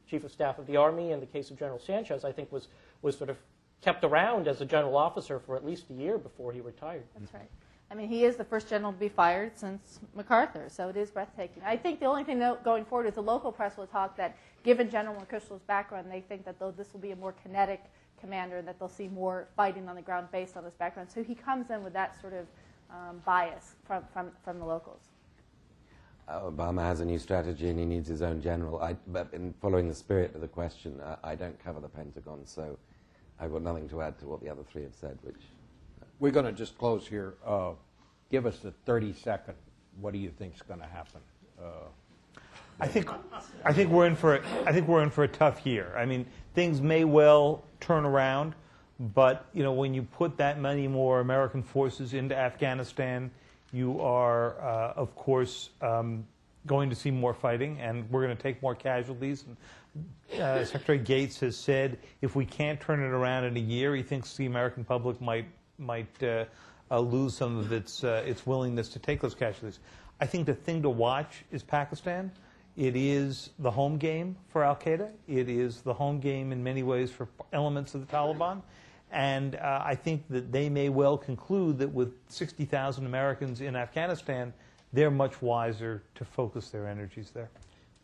Chief 0.09 0.25
of 0.25 0.31
Staff 0.31 0.59
of 0.59 0.67
the 0.67 0.77
Army. 0.77 1.13
In 1.13 1.21
the 1.21 1.27
case 1.27 1.51
of 1.51 1.59
General 1.59 1.79
Sanchez, 1.79 2.25
I 2.25 2.33
think 2.33 2.53
was, 2.53 2.69
was 3.03 3.17
sort 3.19 3.31
of 3.31 3.37
kept 3.83 4.05
around 4.05 4.49
as 4.49 4.61
a 4.61 4.65
general 4.65 4.97
officer 4.97 5.39
for 5.39 5.57
at 5.57 5.65
least 5.65 5.87
a 5.91 5.95
year 5.95 6.19
before 6.19 6.53
he 6.53 6.61
retired. 6.61 7.05
That's 7.19 7.33
right. 7.35 7.51
I 7.91 7.97
mean, 7.97 8.09
he 8.09 8.25
is 8.25 8.37
the 8.37 8.45
first 8.45 8.69
general 8.69 8.93
to 8.93 8.99
be 8.99 9.09
fired 9.09 9.59
since 9.59 9.99
MacArthur, 10.15 10.69
so 10.69 10.89
it 10.89 10.97
is 10.97 11.11
breathtaking. 11.11 11.63
I 11.65 11.77
think 11.77 11.99
the 11.99 12.07
only 12.07 12.23
thing 12.23 12.39
going 12.63 12.85
forward 12.85 13.09
is 13.09 13.15
the 13.15 13.23
local 13.23 13.51
press 13.51 13.77
will 13.77 13.89
talk 13.89 14.17
that, 14.17 14.37
given 14.63 14.89
General 14.89 15.21
McChrystal's 15.21 15.63
background, 15.63 16.09
they 16.09 16.21
think 16.21 16.45
that 16.45 16.59
this 16.77 16.93
will 16.93 17.01
be 17.01 17.11
a 17.11 17.17
more 17.17 17.33
kinetic 17.33 17.83
commander 18.21 18.59
and 18.59 18.69
that 18.69 18.79
they'll 18.79 18.89
see 18.89 19.09
more 19.09 19.49
fighting 19.57 19.89
on 19.89 19.97
the 19.97 20.03
ground 20.03 20.29
based 20.31 20.57
on 20.57 20.63
his 20.63 20.75
background. 20.75 21.11
So 21.11 21.25
he 21.25 21.35
comes 21.35 21.71
in 21.71 21.83
with 21.83 21.93
that 21.95 22.21
sort 22.21 22.35
of 22.35 22.47
um, 22.91 23.23
bias 23.25 23.75
from, 23.85 24.05
from, 24.13 24.31
from 24.45 24.61
the 24.61 24.65
locals. 24.65 25.03
Obama 26.29 26.83
has 26.83 27.01
a 27.01 27.05
new 27.05 27.19
strategy 27.19 27.71
and 27.71 27.79
he 27.79 27.85
needs 27.85 28.09
his 28.09 28.23
own 28.23 28.41
general. 28.41 28.81
I, 28.81 28.95
but 29.09 29.29
in 29.33 29.53
following 29.61 29.89
the 29.89 29.95
spirit 29.95 30.33
of 30.35 30.41
the 30.41 30.49
question, 30.49 31.01
uh, 31.01 31.17
I 31.25 31.35
don't 31.35 31.59
cover 31.65 31.81
the 31.81 31.89
Pentagon, 31.89 32.43
so 32.45 32.79
I've 33.41 33.53
got 33.53 33.63
nothing 33.63 33.89
to 33.89 34.03
add 34.03 34.19
to 34.21 34.27
what 34.27 34.43
the 34.43 34.51
other 34.51 34.63
three 34.63 34.83
have 34.83 34.95
said. 35.01 35.19
Which 35.23 35.35
uh, 35.35 36.05
we're 36.19 36.33
going 36.33 36.47
to 36.47 36.53
just 36.53 36.77
close 36.77 37.07
here. 37.07 37.35
Uh, 37.45 37.73
give 38.31 38.47
us 38.47 38.63
a 38.65 38.73
30 38.85 39.15
second. 39.15 39.55
What 40.01 40.13
do 40.13 40.19
you 40.19 40.31
think 40.31 40.55
is 40.55 40.63
going 40.63 40.81
to 40.81 40.87
happen? 40.87 41.21
Uh, 41.59 42.43
I 42.79 42.87
think, 42.87 43.11
I 43.65 43.73
think 43.73 43.91
we're 43.91 44.07
in 44.07 44.17
for, 44.17 44.37
a, 44.37 44.43
I 44.67 44.73
think 44.73 44.89
we're 44.89 45.03
in 45.03 45.11
for 45.11 45.25
a 45.25 45.29
tough 45.29 45.67
year. 45.67 45.95
I 45.97 46.07
mean, 46.07 46.25
things 46.55 46.81
may 46.81 47.05
well 47.05 47.63
turn 47.79 48.07
around, 48.07 48.55
but 48.99 49.47
you 49.53 49.63
know, 49.63 49.73
when 49.73 49.93
you 49.93 50.03
put 50.03 50.39
that 50.39 50.59
many 50.59 50.89
more 50.89 51.21
American 51.21 51.63
forces 51.63 52.15
into 52.15 52.37
Afghanistan, 52.37 53.31
you 53.73 54.01
are, 54.01 54.59
uh, 54.61 54.95
of 54.97 55.15
course, 55.15 55.71
um, 55.83 56.27
going 56.67 56.91
to 56.91 56.97
see 56.97 57.11
more 57.11 57.35
fighting, 57.35 57.79
and 57.81 58.11
we're 58.11 58.25
going 58.25 58.37
to 58.37 58.43
take 58.43 58.63
more 58.63 58.75
casualties. 58.75 59.45
And, 59.47 59.57
uh, 60.39 60.65
Secretary 60.65 60.99
Gates 60.99 61.41
has 61.41 61.57
said 61.57 61.99
if 62.21 62.35
we 62.37 62.45
can't 62.45 62.81
turn 62.81 63.01
it 63.01 63.09
around 63.09 63.45
in 63.45 63.57
a 63.57 63.61
year, 63.61 63.95
he 63.95 64.03
thinks 64.03 64.37
the 64.37 64.47
American 64.47 64.85
public 64.85 65.21
might 65.21 65.47
might 65.79 66.23
uh, 66.23 66.45
uh 66.91 67.01
lose 67.01 67.37
some 67.37 67.59
of 67.59 67.73
its 67.73 68.05
uh, 68.05 68.23
its 68.27 68.47
willingness 68.47 68.89
to 68.91 68.99
take 68.99 69.21
those 69.21 69.35
casualties. 69.35 69.81
I 70.21 70.27
think 70.27 70.47
the 70.47 70.55
thing 70.55 70.83
to 70.83 70.91
watch 70.91 71.45
is 71.51 71.63
Pakistan. 71.63 72.31
It 72.77 72.95
is 72.95 73.51
the 73.59 73.71
home 73.71 73.97
game 73.97 74.37
for 74.49 74.63
Al 74.65 74.77
Qaeda. 74.77 75.11
It 75.27 75.49
is 75.49 75.81
the 75.81 75.95
home 75.95 76.21
game 76.21 76.53
in 76.53 76.63
many 76.63 76.83
ways 76.83 77.11
for 77.11 77.29
elements 77.53 77.95
of 77.95 78.07
the 78.07 78.17
Taliban. 78.17 78.63
And 79.11 79.57
uh, 79.57 79.83
I 79.85 79.97
think 79.97 80.29
that 80.29 80.53
they 80.53 80.69
may 80.69 80.89
well 80.89 81.19
conclude 81.19 81.79
that 81.79 81.93
with 81.93 82.15
60,000 82.29 83.07
Americans 83.07 83.61
in 83.61 83.75
Afghanistan, 83.75 84.53
they're 84.93 85.11
much 85.11 85.43
wiser 85.43 86.03
to 86.15 86.25
focus 86.25 86.71
their 86.71 86.87
energies 86.87 87.31
there. 87.33 87.51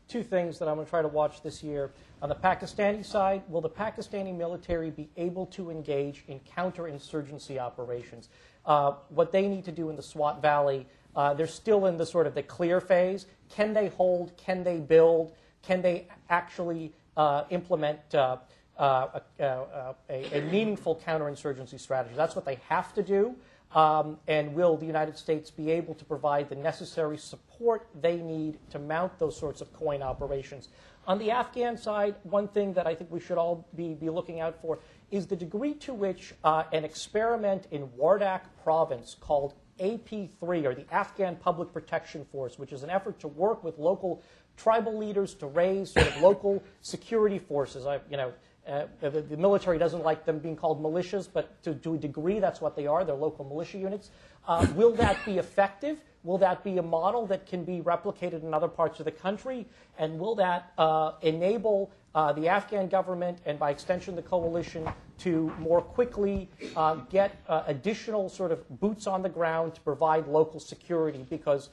Two 0.09 0.23
things 0.23 0.59
that 0.59 0.69
I'm 0.69 0.75
going 0.77 0.87
to 0.87 0.91
try 0.91 1.03
to 1.03 1.09
watch 1.09 1.43
this 1.43 1.63
year. 1.63 1.93
On 2.23 2.29
the 2.29 2.35
Pakistani 2.35 3.05
side, 3.05 3.43
will 3.49 3.61
the 3.61 3.71
Pakistani 3.71 4.37
military 4.37 4.91
be 4.91 5.09
able 5.17 5.47
to 5.47 5.71
engage 5.71 6.25
in 6.29 6.41
counterinsurgency 6.57 7.59
operations? 7.59 8.29
Uh, 8.65 8.93
what 9.09 9.33
they 9.33 9.49
need 9.49 9.65
to 9.65 9.73
do 9.73 9.91
in 9.91 9.97
the 9.97 10.03
Swat 10.03 10.41
Valley, 10.41 10.87
uh, 11.15 11.35
they're 11.35 11.47
still 11.47 11.87
in 11.87 11.97
the 11.97 12.07
sort 12.07 12.27
of 12.27 12.35
the 12.35 12.43
clear 12.43 12.81
phase. 12.81 13.27
Can 13.49 13.73
they 13.73 13.89
hold? 13.89 14.37
Can 14.37 14.63
they 14.65 14.79
build? 14.79 15.33
Can 15.63 15.83
they 15.83 16.07
actually 16.29 16.93
uh, 17.17 17.45
implement 17.51 18.15
uh, 18.15 18.37
uh, 18.79 19.21
uh, 19.41 19.95
a, 20.11 20.39
a, 20.39 20.43
meaningful 20.51 21.01
counterinsurgency 21.07 21.81
strategy. 21.81 22.15
That's 22.15 22.37
what 22.37 22.45
they 22.45 22.59
have 22.69 22.93
to 22.93 23.03
do. 23.03 23.35
Um, 23.73 24.19
and 24.27 24.55
will 24.55 24.77
the 24.77 24.87
United 24.87 25.19
States 25.19 25.51
be 25.51 25.71
able 25.71 25.95
to 25.95 26.05
provide 26.05 26.49
the 26.49 26.55
necessary 26.55 27.19
support 27.19 27.89
they 28.01 28.17
need 28.17 28.59
to 28.71 28.79
mount 28.79 29.19
those 29.19 29.37
sorts 29.37 29.61
of 29.61 29.73
COIN 29.73 30.03
operations? 30.03 30.69
On 31.07 31.19
the 31.19 31.31
Afghan 31.31 31.77
side, 31.77 32.17
one 32.25 32.49
thing 32.49 32.73
that 32.75 32.87
I 32.87 32.95
think 32.95 33.11
we 33.11 33.21
should 33.21 33.39
all 33.39 33.67
be, 33.77 33.95
be 33.95 34.11
looking 34.11 34.41
out 34.41 34.61
for 34.61 34.79
is 35.11 35.27
the 35.27 35.37
degree 35.37 35.75
to 35.75 35.95
which 35.95 36.35
uh, 36.43 36.65
an 36.73 36.85
experiment 36.85 37.67
in 37.71 37.87
Wardak 37.89 38.43
province 38.65 39.17
called 39.21 39.55
AP3, 39.79 40.65
or 40.65 40.75
the 40.75 40.87
Afghan 40.91 41.37
Public 41.37 41.73
Protection 41.73 42.25
Force, 42.33 42.59
which 42.59 42.73
is 42.73 42.83
an 42.83 42.91
effort 42.91 43.21
to 43.21 43.29
work 43.29 43.63
with 43.63 43.79
local 43.79 44.23
tribal 44.57 44.97
leaders 44.97 45.35
to 45.35 45.47
raise 45.47 45.93
sort 45.93 46.07
of 46.07 46.21
local 46.21 46.63
security 46.81 47.39
forces. 47.39 47.87
I, 47.87 48.01
you 48.11 48.17
know, 48.17 48.33
uh, 48.67 48.87
the, 49.01 49.23
the, 49.23 49.37
military 49.37 49.79
doesn't 49.79 50.03
like 50.03 50.25
them 50.25 50.39
being 50.39 50.57
called 50.57 50.83
militias, 50.83 51.29
but 51.33 51.63
to, 51.63 51.75
to 51.75 51.95
a 51.95 51.99
degree, 51.99 52.41
that's 52.41 52.61
what 52.61 52.75
they 52.75 52.87
are. 52.87 53.05
They're 53.05 53.15
local 53.15 53.45
militia 53.45 53.79
units. 53.79 54.11
Uh, 54.47 54.67
will 54.75 54.93
that 54.93 55.25
be 55.25 55.39
effective? 55.39 56.01
Will 56.25 56.39
that 56.39 56.65
be 56.65 56.79
a 56.79 56.83
model 56.83 57.27
that 57.27 57.47
can 57.47 57.65
be 57.65 57.81
replicated 57.81 58.43
in 58.43 58.53
other 58.53 58.69
parts 58.69 58.99
of 58.99 59.05
the 59.05 59.13
country? 59.13 59.67
And 59.99 60.19
will 60.19 60.35
that 60.37 60.73
uh, 60.79 61.13
enable 61.23 61.93
uh, 62.15 62.33
the 62.33 62.49
Afghan 62.49 62.89
government 62.89 63.39
and, 63.47 63.59
by 63.59 63.71
extension, 63.71 64.17
the 64.17 64.23
coalition 64.23 64.89
to 65.19 65.53
more 65.59 65.81
quickly 65.81 66.49
uh, 66.75 66.97
get 67.11 67.37
uh, 67.49 67.63
additional 67.67 68.29
sort 68.29 68.51
of 68.51 68.81
boots 68.81 69.07
on 69.07 69.23
the 69.23 69.29
ground 69.29 69.75
to 69.77 69.81
provide 69.83 70.27
local 70.27 70.59
security? 70.59 71.25
Because 71.31 71.71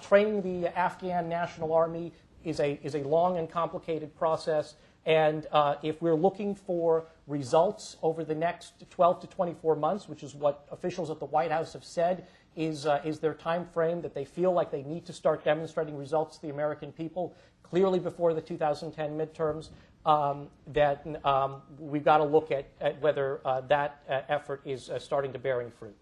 training 0.00 0.42
the 0.42 0.78
Afghan 0.78 1.28
National 1.28 1.72
Army 1.72 2.12
is 2.44 2.60
a, 2.60 2.78
is 2.82 2.94
a 2.94 3.02
long 3.02 3.38
and 3.38 3.50
complicated 3.50 4.14
process. 4.16 4.74
And 5.06 5.46
uh, 5.50 5.76
if 5.82 6.02
we're 6.02 6.14
looking 6.14 6.54
for 6.54 7.06
results 7.26 7.96
over 8.02 8.24
the 8.24 8.34
next 8.34 8.84
12 8.90 9.20
to 9.20 9.26
24 9.28 9.76
months, 9.76 10.08
which 10.08 10.22
is 10.22 10.34
what 10.34 10.66
officials 10.70 11.10
at 11.10 11.18
the 11.18 11.26
White 11.26 11.50
House 11.50 11.72
have 11.72 11.84
said 11.84 12.26
is, 12.56 12.86
uh, 12.86 13.00
is 13.04 13.18
their 13.18 13.34
time 13.34 13.64
frame 13.64 14.02
that 14.02 14.14
they 14.14 14.24
feel 14.24 14.52
like 14.52 14.70
they 14.70 14.82
need 14.82 15.06
to 15.06 15.12
start 15.12 15.44
demonstrating 15.44 15.96
results 15.96 16.36
to 16.36 16.42
the 16.42 16.50
American 16.50 16.92
people, 16.92 17.34
clearly 17.62 17.98
before 17.98 18.34
the 18.34 18.40
2010 18.40 19.16
midterms, 19.16 19.70
um, 20.04 20.48
that 20.68 21.06
um, 21.24 21.62
we've 21.78 22.04
got 22.04 22.18
to 22.18 22.24
look 22.24 22.50
at, 22.50 22.66
at 22.80 23.00
whether 23.00 23.40
uh, 23.44 23.60
that 23.62 24.02
uh, 24.08 24.20
effort 24.28 24.60
is 24.64 24.90
uh, 24.90 24.98
starting 24.98 25.32
to 25.32 25.38
bearing 25.38 25.70
fruit. 25.70 25.94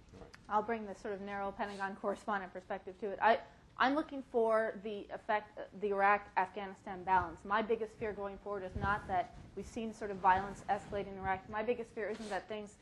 I'll 0.49 0.63
bring 0.63 0.87
the 0.87 0.95
sort 0.95 1.15
of 1.15 1.21
narrow 1.21 1.53
Pentagon 1.53 1.97
correspondent 2.01 2.53
perspective 2.53 2.99
to 3.01 3.11
it. 3.11 3.19
I, 3.21 3.39
I'm 3.81 3.95
looking 3.95 4.25
for 4.33 4.75
the 4.83 5.07
effect, 5.15 5.57
the 5.81 5.89
Iraq-Afghanistan 5.89 7.05
balance. 7.05 7.39
My 7.45 7.63
biggest 7.63 7.93
fear 8.01 8.13
going 8.13 8.37
forward 8.43 8.65
is 8.65 8.75
not 8.81 9.07
that 9.07 9.35
we've 9.55 9.69
seen 9.69 9.95
sort 9.95 10.11
of 10.11 10.17
violence 10.17 10.65
escalate 10.69 11.07
in 11.07 11.17
Iraq. 11.19 11.49
My 11.49 11.63
biggest 11.63 11.91
fear 11.95 12.09
isn't 12.09 12.29
that 12.29 12.49
things 12.49 12.75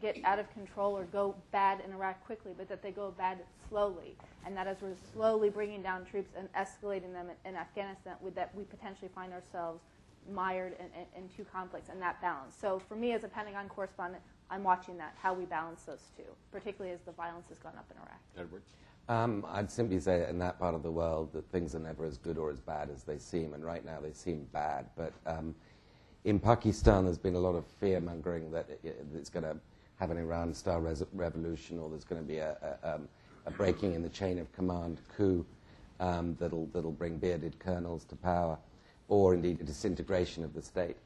get 0.00 0.18
out 0.24 0.40
of 0.40 0.52
control 0.52 0.96
or 0.96 1.04
go 1.04 1.36
bad 1.52 1.80
in 1.86 1.92
Iraq 1.92 2.24
quickly, 2.26 2.52
but 2.56 2.68
that 2.68 2.82
they 2.82 2.90
go 2.90 3.14
bad 3.16 3.38
slowly, 3.68 4.16
and 4.44 4.56
that 4.56 4.66
as 4.66 4.78
we're 4.82 4.96
slowly 5.12 5.50
bringing 5.50 5.82
down 5.82 6.04
troops 6.04 6.32
and 6.36 6.52
escalating 6.54 7.12
them 7.12 7.28
in, 7.44 7.50
in 7.50 7.56
Afghanistan, 7.56 8.14
that 8.34 8.52
we 8.56 8.64
potentially 8.64 9.10
find 9.14 9.32
ourselves 9.32 9.80
mired 10.32 10.74
in, 10.80 10.86
in, 11.00 11.22
in 11.22 11.28
two 11.28 11.44
conflicts 11.44 11.90
and 11.90 12.02
that 12.02 12.20
balance. 12.20 12.56
So 12.60 12.80
for 12.88 12.96
me 12.96 13.12
as 13.12 13.22
a 13.22 13.28
Pentagon 13.28 13.68
correspondent, 13.68 14.22
I'm 14.50 14.64
watching 14.64 14.98
that, 14.98 15.14
how 15.22 15.32
we 15.32 15.44
balance 15.44 15.82
those 15.84 16.10
two, 16.16 16.24
particularly 16.50 16.92
as 16.92 17.00
the 17.02 17.12
violence 17.12 17.48
has 17.50 17.58
gone 17.58 17.74
up 17.78 17.86
in 17.88 17.96
Iraq. 17.98 18.20
Edward? 18.36 18.62
Um, 19.10 19.44
I'd 19.48 19.68
simply 19.68 19.98
say 19.98 20.24
in 20.30 20.38
that 20.38 20.60
part 20.60 20.72
of 20.72 20.84
the 20.84 20.90
world 20.92 21.32
that 21.32 21.50
things 21.50 21.74
are 21.74 21.80
never 21.80 22.04
as 22.04 22.16
good 22.16 22.38
or 22.38 22.48
as 22.48 22.60
bad 22.60 22.90
as 22.90 23.02
they 23.02 23.18
seem, 23.18 23.54
and 23.54 23.64
right 23.64 23.84
now 23.84 23.98
they 24.00 24.12
seem 24.12 24.46
bad. 24.52 24.86
But 24.96 25.12
um, 25.26 25.52
in 26.22 26.38
Pakistan, 26.38 27.06
there's 27.06 27.18
been 27.18 27.34
a 27.34 27.40
lot 27.40 27.56
of 27.56 27.66
fear 27.80 28.00
mongering 28.00 28.52
that 28.52 28.68
it's 28.84 29.28
going 29.28 29.42
to 29.42 29.56
have 29.98 30.12
an 30.12 30.16
Iran 30.16 30.54
style 30.54 30.80
revolution 31.12 31.80
or 31.80 31.90
there's 31.90 32.04
going 32.04 32.22
to 32.22 32.26
be 32.26 32.38
a, 32.38 32.56
a, 32.84 32.94
um, 32.94 33.08
a, 33.46 33.50
breaking 33.50 33.94
in 33.94 34.02
the 34.02 34.08
chain 34.08 34.38
of 34.38 34.50
command 34.52 35.00
coup 35.16 35.44
um, 35.98 36.36
that'll, 36.38 36.66
that'll 36.66 36.92
bring 36.92 37.18
bearded 37.18 37.58
colonels 37.58 38.04
to 38.04 38.14
power, 38.14 38.56
or 39.08 39.34
indeed 39.34 39.60
a 39.60 39.64
disintegration 39.64 40.44
of 40.44 40.54
the 40.54 40.62
state. 40.62 40.96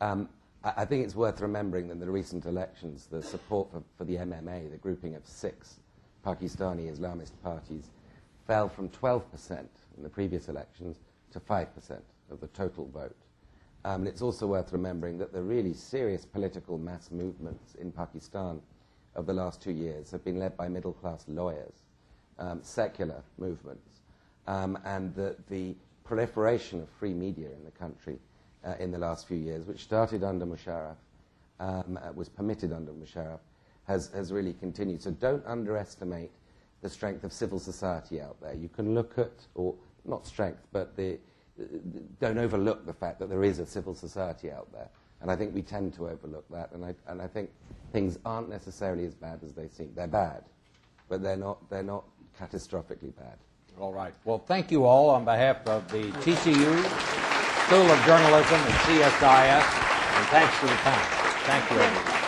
Um, 0.00 0.30
I, 0.64 0.72
I, 0.78 0.84
think 0.86 1.04
it's 1.04 1.14
worth 1.14 1.42
remembering 1.42 1.88
that 1.88 1.92
in 1.92 2.00
the 2.00 2.10
recent 2.10 2.46
elections, 2.46 3.06
the 3.10 3.22
support 3.22 3.70
for, 3.70 3.82
for 3.98 4.04
the 4.06 4.16
MMA, 4.16 4.70
the 4.70 4.78
grouping 4.78 5.14
of 5.14 5.26
six, 5.26 5.79
Pakistani 6.24 6.90
Islamist 6.90 7.32
parties 7.42 7.90
fell 8.46 8.68
from 8.68 8.88
12% 8.88 9.22
in 9.96 10.02
the 10.02 10.08
previous 10.08 10.48
elections 10.48 10.98
to 11.32 11.40
5% 11.40 11.66
of 12.30 12.40
the 12.40 12.48
total 12.48 12.86
vote. 12.86 13.16
Um, 13.84 14.02
and 14.02 14.08
it's 14.08 14.22
also 14.22 14.46
worth 14.46 14.72
remembering 14.72 15.18
that 15.18 15.32
the 15.32 15.42
really 15.42 15.72
serious 15.72 16.24
political 16.24 16.76
mass 16.76 17.10
movements 17.10 17.74
in 17.76 17.90
Pakistan 17.90 18.60
of 19.14 19.26
the 19.26 19.32
last 19.32 19.62
two 19.62 19.72
years 19.72 20.10
have 20.10 20.24
been 20.24 20.38
led 20.38 20.56
by 20.56 20.68
middle 20.68 20.92
class 20.92 21.24
lawyers, 21.28 21.84
um, 22.38 22.60
secular 22.62 23.22
movements, 23.38 24.00
um, 24.46 24.78
and 24.84 25.14
that 25.14 25.48
the 25.48 25.74
proliferation 26.04 26.80
of 26.80 26.88
free 26.88 27.14
media 27.14 27.48
in 27.56 27.64
the 27.64 27.70
country 27.70 28.18
uh, 28.64 28.74
in 28.78 28.90
the 28.90 28.98
last 28.98 29.26
few 29.26 29.36
years, 29.36 29.64
which 29.66 29.82
started 29.82 30.22
under 30.22 30.44
Musharraf, 30.44 30.96
um, 31.58 31.98
uh, 32.02 32.12
was 32.12 32.28
permitted 32.28 32.72
under 32.72 32.92
Musharraf, 32.92 33.38
has, 33.86 34.10
has 34.14 34.32
really 34.32 34.54
continued. 34.54 35.02
So 35.02 35.10
don't 35.10 35.44
underestimate 35.46 36.30
the 36.82 36.88
strength 36.88 37.24
of 37.24 37.32
civil 37.32 37.58
society 37.58 38.20
out 38.20 38.40
there. 38.40 38.54
You 38.54 38.68
can 38.68 38.94
look 38.94 39.18
at, 39.18 39.32
or 39.54 39.74
not 40.04 40.26
strength, 40.26 40.66
but 40.72 40.96
the, 40.96 41.18
don't 42.20 42.38
overlook 42.38 42.86
the 42.86 42.92
fact 42.92 43.18
that 43.18 43.28
there 43.28 43.44
is 43.44 43.58
a 43.58 43.66
civil 43.66 43.94
society 43.94 44.50
out 44.50 44.72
there. 44.72 44.88
And 45.20 45.30
I 45.30 45.36
think 45.36 45.54
we 45.54 45.62
tend 45.62 45.92
to 45.94 46.08
overlook 46.08 46.46
that. 46.50 46.72
And 46.72 46.84
I, 46.84 46.94
and 47.06 47.20
I 47.20 47.26
think 47.26 47.50
things 47.92 48.18
aren't 48.24 48.48
necessarily 48.48 49.04
as 49.04 49.14
bad 49.14 49.40
as 49.44 49.52
they 49.52 49.68
seem. 49.68 49.92
They're 49.94 50.06
bad, 50.06 50.44
but 51.08 51.22
they're 51.22 51.36
not, 51.36 51.68
they're 51.68 51.82
not 51.82 52.04
catastrophically 52.40 53.14
bad. 53.16 53.36
All 53.78 53.92
right. 53.92 54.14
Well, 54.24 54.38
thank 54.38 54.70
you 54.70 54.84
all 54.84 55.10
on 55.10 55.24
behalf 55.24 55.66
of 55.66 55.90
the 55.92 56.04
TCU 56.22 56.84
School 57.66 57.90
of 57.90 58.04
Journalism 58.04 58.60
and 58.60 58.74
CSIS, 58.84 60.16
and 60.16 60.26
thanks 60.26 60.54
for 60.56 60.66
the 60.66 60.74
time. 60.74 61.20
Thank 61.44 61.70
you. 61.70 62.19